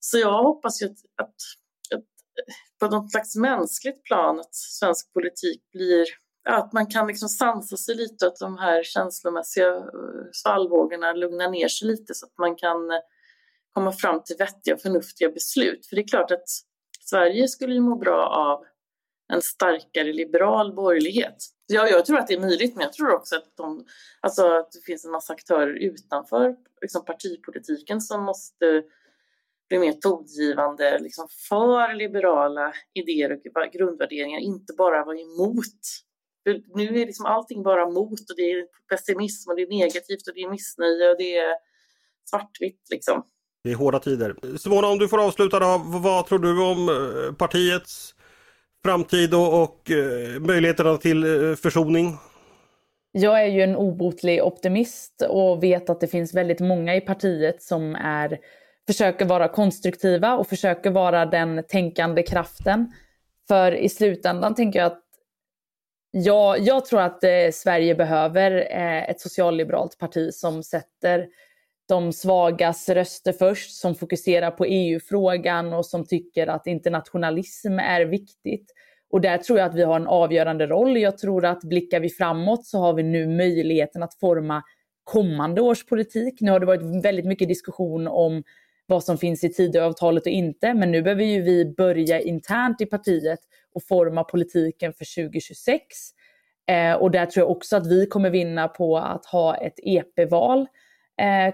Så 0.00 0.18
jag 0.18 0.42
hoppas 0.42 0.82
ju 0.82 0.86
att, 0.86 0.98
att, 1.22 1.34
att 1.94 1.98
eh, 1.98 2.54
på 2.80 2.96
något 2.96 3.10
slags 3.10 3.36
mänskligt 3.36 4.04
plan 4.04 4.40
att 4.40 4.54
svensk 4.54 5.12
politik 5.12 5.62
blir 5.72 6.06
att 6.48 6.72
man 6.72 6.86
kan 6.86 7.06
liksom 7.06 7.28
sansa 7.28 7.76
sig 7.76 7.94
lite 7.94 8.26
och 8.26 8.32
att 8.32 8.38
de 8.38 8.58
här 8.58 8.82
känslomässiga 8.82 9.76
eh, 9.76 9.82
svallvågorna 10.32 11.12
lugnar 11.12 11.50
ner 11.50 11.68
sig 11.68 11.88
lite 11.88 12.14
så 12.14 12.26
att 12.26 12.38
man 12.38 12.56
kan 12.56 12.90
eh, 12.90 12.98
komma 13.76 13.92
fram 13.92 14.22
till 14.22 14.36
vettiga 14.36 14.74
och 14.74 14.80
förnuftiga 14.80 15.30
beslut. 15.30 15.86
För 15.86 15.96
det 15.96 16.02
är 16.02 16.08
klart 16.08 16.30
att 16.30 16.48
Sverige 17.00 17.48
skulle 17.48 17.74
ju 17.74 17.80
må 17.80 17.96
bra 17.96 18.26
av 18.26 18.64
en 19.32 19.42
starkare 19.42 20.12
liberal 20.12 20.74
borgerlighet. 20.74 21.36
Ja, 21.66 21.88
jag 21.88 22.06
tror 22.06 22.18
att 22.18 22.26
det 22.26 22.34
är 22.34 22.40
möjligt, 22.40 22.74
men 22.74 22.82
jag 22.82 22.92
tror 22.92 23.14
också 23.14 23.36
att, 23.36 23.56
de, 23.56 23.86
alltså, 24.20 24.46
att 24.46 24.72
det 24.72 24.80
finns 24.86 25.04
en 25.04 25.10
massa 25.10 25.32
aktörer 25.32 25.74
utanför 25.74 26.56
liksom, 26.80 27.04
partipolitiken 27.04 28.00
som 28.00 28.24
måste 28.24 28.82
bli 29.68 29.78
mer 29.78 29.92
tongivande 29.92 30.98
liksom, 30.98 31.28
för 31.48 31.94
liberala 31.94 32.72
idéer 32.94 33.32
och 33.32 33.72
grundvärderingar, 33.72 34.40
inte 34.40 34.72
bara 34.78 35.04
vara 35.04 35.18
emot. 35.18 35.80
För 36.42 36.62
nu 36.76 37.00
är 37.00 37.06
liksom 37.06 37.26
allting 37.26 37.62
bara 37.62 37.88
mot 37.88 38.30
och 38.30 38.36
det 38.36 38.50
är 38.50 38.66
pessimism 38.90 39.50
och 39.50 39.56
det 39.56 39.62
är 39.62 39.68
negativt 39.68 40.28
och 40.28 40.34
det 40.34 40.40
är 40.40 40.50
missnöje 40.50 41.10
och 41.10 41.16
det 41.18 41.36
är 41.36 41.54
svartvitt. 42.30 42.82
Liksom. 42.90 43.22
Det 43.66 43.72
är 43.72 43.76
hårda 43.76 43.98
tider. 43.98 44.34
Simona, 44.58 44.88
om 44.88 44.98
du 44.98 45.08
får 45.08 45.26
avsluta 45.26 45.58
då. 45.58 45.82
Vad 45.84 46.26
tror 46.26 46.38
du 46.38 46.62
om 46.62 46.88
eh, 46.88 47.34
partiets 47.34 48.14
framtid 48.84 49.34
och, 49.34 49.62
och 49.62 49.90
eh, 49.90 50.40
möjligheterna 50.40 50.96
till 50.96 51.24
eh, 51.24 51.56
försoning? 51.56 52.16
Jag 53.12 53.42
är 53.42 53.46
ju 53.46 53.62
en 53.62 53.76
obotlig 53.76 54.44
optimist 54.44 55.22
och 55.28 55.62
vet 55.62 55.90
att 55.90 56.00
det 56.00 56.06
finns 56.06 56.34
väldigt 56.34 56.60
många 56.60 56.96
i 56.96 57.00
partiet 57.00 57.62
som 57.62 57.94
är, 57.94 58.38
försöker 58.86 59.24
vara 59.24 59.48
konstruktiva 59.48 60.36
och 60.36 60.48
försöker 60.48 60.90
vara 60.90 61.26
den 61.26 61.62
tänkande 61.68 62.22
kraften. 62.22 62.92
För 63.48 63.72
i 63.72 63.88
slutändan 63.88 64.54
tänker 64.54 64.78
jag 64.78 64.86
att 64.86 65.02
jag, 66.10 66.60
jag 66.60 66.86
tror 66.86 67.00
att 67.00 67.24
eh, 67.24 67.50
Sverige 67.52 67.94
behöver 67.94 68.50
eh, 68.70 69.10
ett 69.10 69.20
socialliberalt 69.20 69.98
parti 69.98 70.34
som 70.34 70.62
sätter 70.62 71.26
de 71.88 72.12
svagas 72.12 72.88
röster 72.88 73.32
först, 73.32 73.70
som 73.70 73.94
fokuserar 73.94 74.50
på 74.50 74.64
EU-frågan 74.64 75.72
och 75.72 75.86
som 75.86 76.06
tycker 76.06 76.46
att 76.46 76.66
internationalism 76.66 77.78
är 77.78 78.04
viktigt. 78.04 78.72
Och 79.10 79.20
där 79.20 79.38
tror 79.38 79.58
jag 79.58 79.68
att 79.68 79.74
vi 79.74 79.82
har 79.82 79.96
en 79.96 80.06
avgörande 80.06 80.66
roll. 80.66 80.96
Jag 80.96 81.18
tror 81.18 81.44
att 81.44 81.60
blickar 81.60 82.00
vi 82.00 82.08
framåt 82.08 82.66
så 82.66 82.78
har 82.78 82.94
vi 82.94 83.02
nu 83.02 83.26
möjligheten 83.26 84.02
att 84.02 84.14
forma 84.14 84.62
kommande 85.04 85.60
års 85.60 85.86
politik. 85.86 86.40
Nu 86.40 86.50
har 86.50 86.60
det 86.60 86.66
varit 86.66 87.04
väldigt 87.04 87.26
mycket 87.26 87.48
diskussion 87.48 88.08
om 88.08 88.42
vad 88.86 89.04
som 89.04 89.18
finns 89.18 89.44
i 89.44 89.48
Tidöavtalet 89.52 90.26
och 90.26 90.32
inte, 90.32 90.74
men 90.74 90.90
nu 90.90 91.02
behöver 91.02 91.24
ju 91.24 91.42
vi 91.42 91.74
börja 91.76 92.20
internt 92.20 92.80
i 92.80 92.86
partiet 92.86 93.38
och 93.74 93.82
forma 93.82 94.24
politiken 94.24 94.92
för 94.92 95.22
2026. 95.24 95.82
Eh, 96.68 96.92
och 96.92 97.10
där 97.10 97.26
tror 97.26 97.42
jag 97.42 97.50
också 97.50 97.76
att 97.76 97.86
vi 97.86 98.06
kommer 98.06 98.30
vinna 98.30 98.68
på 98.68 98.98
att 98.98 99.26
ha 99.26 99.56
ett 99.56 99.74
EP-val 99.76 100.60
eh, 100.60 100.66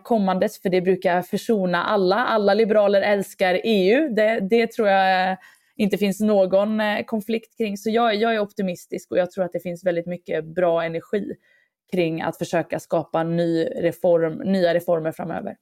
kommandes, 0.02 0.62
för 0.62 0.68
det 0.68 0.80
brukar 0.80 1.22
försona 1.22 1.84
alla. 1.84 2.16
Alla 2.16 2.54
liberaler 2.54 3.02
älskar 3.02 3.60
EU, 3.64 4.14
det, 4.14 4.40
det 4.40 4.72
tror 4.72 4.88
jag 4.88 5.36
inte 5.76 5.98
finns 5.98 6.20
någon 6.20 6.80
eh, 6.80 7.04
konflikt 7.04 7.56
kring. 7.56 7.76
Så 7.76 7.90
jag, 7.90 8.14
jag 8.14 8.34
är 8.34 8.38
optimistisk 8.38 9.10
och 9.10 9.18
jag 9.18 9.30
tror 9.30 9.44
att 9.44 9.52
det 9.52 9.60
finns 9.60 9.84
väldigt 9.84 10.06
mycket 10.06 10.44
bra 10.44 10.84
energi 10.84 11.32
kring 11.92 12.22
att 12.22 12.38
försöka 12.38 12.80
skapa 12.80 13.22
ny 13.22 13.64
reform, 13.64 14.34
nya 14.34 14.74
reformer 14.74 15.12
framöver. 15.12 15.56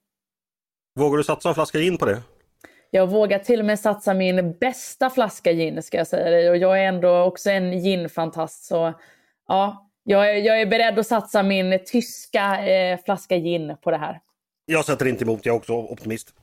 Vågar 0.95 1.17
du 1.17 1.25
satsa 1.25 1.49
en 1.49 1.55
flaska 1.55 1.79
gin 1.79 1.99
på 1.99 2.07
det? 2.07 2.23
Jag 2.91 3.07
vågar 3.07 3.39
till 3.39 3.61
och 3.61 3.67
med 3.67 3.81
satsa 3.81 4.15
min 4.15 4.59
bästa 4.59 5.11
flaska 5.11 5.53
gin 5.53 5.83
ska 5.83 5.99
jag 5.99 6.07
säga 6.07 6.31
dig. 6.31 6.51
Och 6.51 6.57
jag 6.57 6.79
är 6.81 6.85
ändå 6.85 7.23
också 7.23 7.51
en 7.51 7.79
ginfantast. 7.79 8.65
Så 8.65 8.93
ja, 9.49 9.90
jag 10.05 10.31
är, 10.31 10.35
jag 10.35 10.61
är 10.61 10.67
beredd 10.67 10.99
att 10.99 11.07
satsa 11.07 11.43
min 11.43 11.79
tyska 11.87 12.67
eh, 12.69 12.99
flaska 13.05 13.37
gin 13.37 13.77
på 13.83 13.91
det 13.91 13.97
här. 13.97 14.21
Jag 14.67 14.85
sätter 14.85 15.07
inte 15.07 15.25
emot, 15.25 15.47
jag 15.47 15.55
är 15.55 15.59
också 15.59 15.73
optimist. 15.73 16.35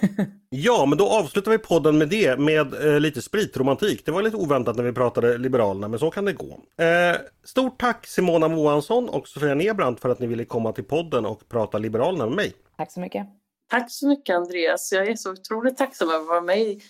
ja, 0.50 0.86
men 0.86 0.98
då 0.98 1.08
avslutar 1.08 1.50
vi 1.50 1.58
podden 1.58 1.98
med 1.98 2.08
det, 2.08 2.38
med 2.38 2.74
eh, 2.74 3.00
lite 3.00 3.22
spritromantik. 3.22 4.06
Det 4.06 4.12
var 4.12 4.22
lite 4.22 4.36
oväntat 4.36 4.76
när 4.76 4.84
vi 4.84 4.92
pratade 4.92 5.38
Liberalerna, 5.38 5.88
men 5.88 5.98
så 5.98 6.10
kan 6.10 6.24
det 6.24 6.32
gå. 6.32 6.60
Eh, 6.84 7.16
stort 7.44 7.80
tack 7.80 8.06
Simona 8.06 8.48
Moansson 8.48 9.08
och 9.08 9.28
Sofia 9.28 9.54
Nebrant 9.54 10.00
för 10.00 10.08
att 10.08 10.18
ni 10.18 10.26
ville 10.26 10.44
komma 10.44 10.72
till 10.72 10.84
podden 10.84 11.26
och 11.26 11.48
prata 11.48 11.78
Liberalerna 11.78 12.26
med 12.26 12.36
mig. 12.36 12.52
Tack 12.76 12.92
så 12.92 13.00
mycket. 13.00 13.26
Tack 13.70 13.90
så 13.92 14.08
mycket 14.08 14.36
Andreas. 14.36 14.92
Jag 14.92 15.08
är 15.08 15.16
så 15.16 15.32
otroligt 15.32 15.76
tacksam 15.76 16.08
över 16.08 16.20
att 16.20 16.26
vara 16.26 16.40
med 16.40 16.58
i 16.58 16.80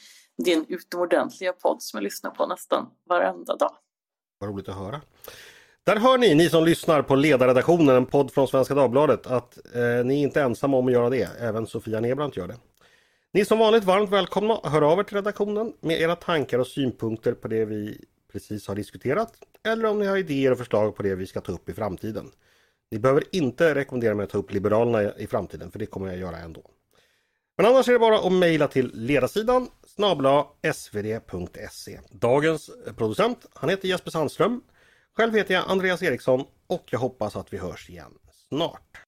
din 0.44 0.64
utomordentliga 0.68 1.52
podd 1.52 1.82
som 1.82 1.98
jag 1.98 2.04
lyssnar 2.04 2.30
på 2.30 2.46
nästan 2.46 2.86
varenda 3.08 3.56
dag. 3.56 3.72
Vad 4.38 4.50
roligt 4.50 4.68
att 4.68 4.76
höra. 4.76 5.00
Där 5.86 5.96
hör 5.96 6.18
ni, 6.18 6.34
ni 6.34 6.48
som 6.48 6.64
lyssnar 6.64 7.02
på 7.02 7.14
Ledarredaktionen, 7.14 7.96
en 7.96 8.06
podd 8.06 8.30
från 8.32 8.48
Svenska 8.48 8.74
Dagbladet, 8.74 9.26
att 9.26 9.58
eh, 9.74 10.04
ni 10.04 10.14
är 10.14 10.22
inte 10.22 10.42
ensamma 10.42 10.76
om 10.76 10.86
att 10.86 10.92
göra 10.92 11.10
det. 11.10 11.28
Även 11.40 11.66
Sofia 11.66 12.00
Nebrant 12.00 12.36
gör 12.36 12.48
det. 12.48 12.56
Ni 13.32 13.40
är 13.40 13.44
som 13.44 13.58
vanligt 13.58 13.84
varmt 13.84 14.10
välkomna 14.10 14.54
att 14.54 14.72
höra 14.72 14.86
av 14.86 14.98
er 14.98 15.02
till 15.02 15.16
redaktionen 15.16 15.72
med 15.80 16.00
era 16.00 16.16
tankar 16.16 16.58
och 16.58 16.66
synpunkter 16.66 17.32
på 17.32 17.48
det 17.48 17.64
vi 17.64 18.04
precis 18.32 18.68
har 18.68 18.74
diskuterat. 18.74 19.32
Eller 19.66 19.84
om 19.84 19.98
ni 19.98 20.06
har 20.06 20.16
idéer 20.16 20.52
och 20.52 20.58
förslag 20.58 20.96
på 20.96 21.02
det 21.02 21.14
vi 21.14 21.26
ska 21.26 21.40
ta 21.40 21.52
upp 21.52 21.68
i 21.68 21.72
framtiden. 21.72 22.30
Ni 22.90 22.98
behöver 22.98 23.24
inte 23.32 23.74
rekommendera 23.74 24.14
mig 24.14 24.24
att 24.24 24.30
ta 24.30 24.38
upp 24.38 24.52
Liberalerna 24.52 25.12
i 25.16 25.26
framtiden, 25.26 25.70
för 25.70 25.78
det 25.78 25.86
kommer 25.86 26.06
jag 26.06 26.16
göra 26.16 26.36
ändå. 26.36 26.62
Men 27.56 27.66
annars 27.66 27.88
är 27.88 27.92
det 27.92 27.98
bara 27.98 28.18
att 28.18 28.32
mejla 28.32 28.68
till 28.68 28.90
ledarsidan 28.94 29.68
snabla 29.86 30.46
svd.se. 30.74 32.00
Dagens 32.10 32.70
producent, 32.96 33.46
han 33.54 33.70
heter 33.70 33.88
Jesper 33.88 34.10
Sandström. 34.10 34.60
Själv 35.16 35.34
heter 35.34 35.54
jag 35.54 35.64
Andreas 35.70 36.02
Eriksson 36.02 36.44
och 36.66 36.84
jag 36.90 36.98
hoppas 36.98 37.36
att 37.36 37.52
vi 37.52 37.58
hörs 37.58 37.90
igen 37.90 38.12
snart. 38.48 39.03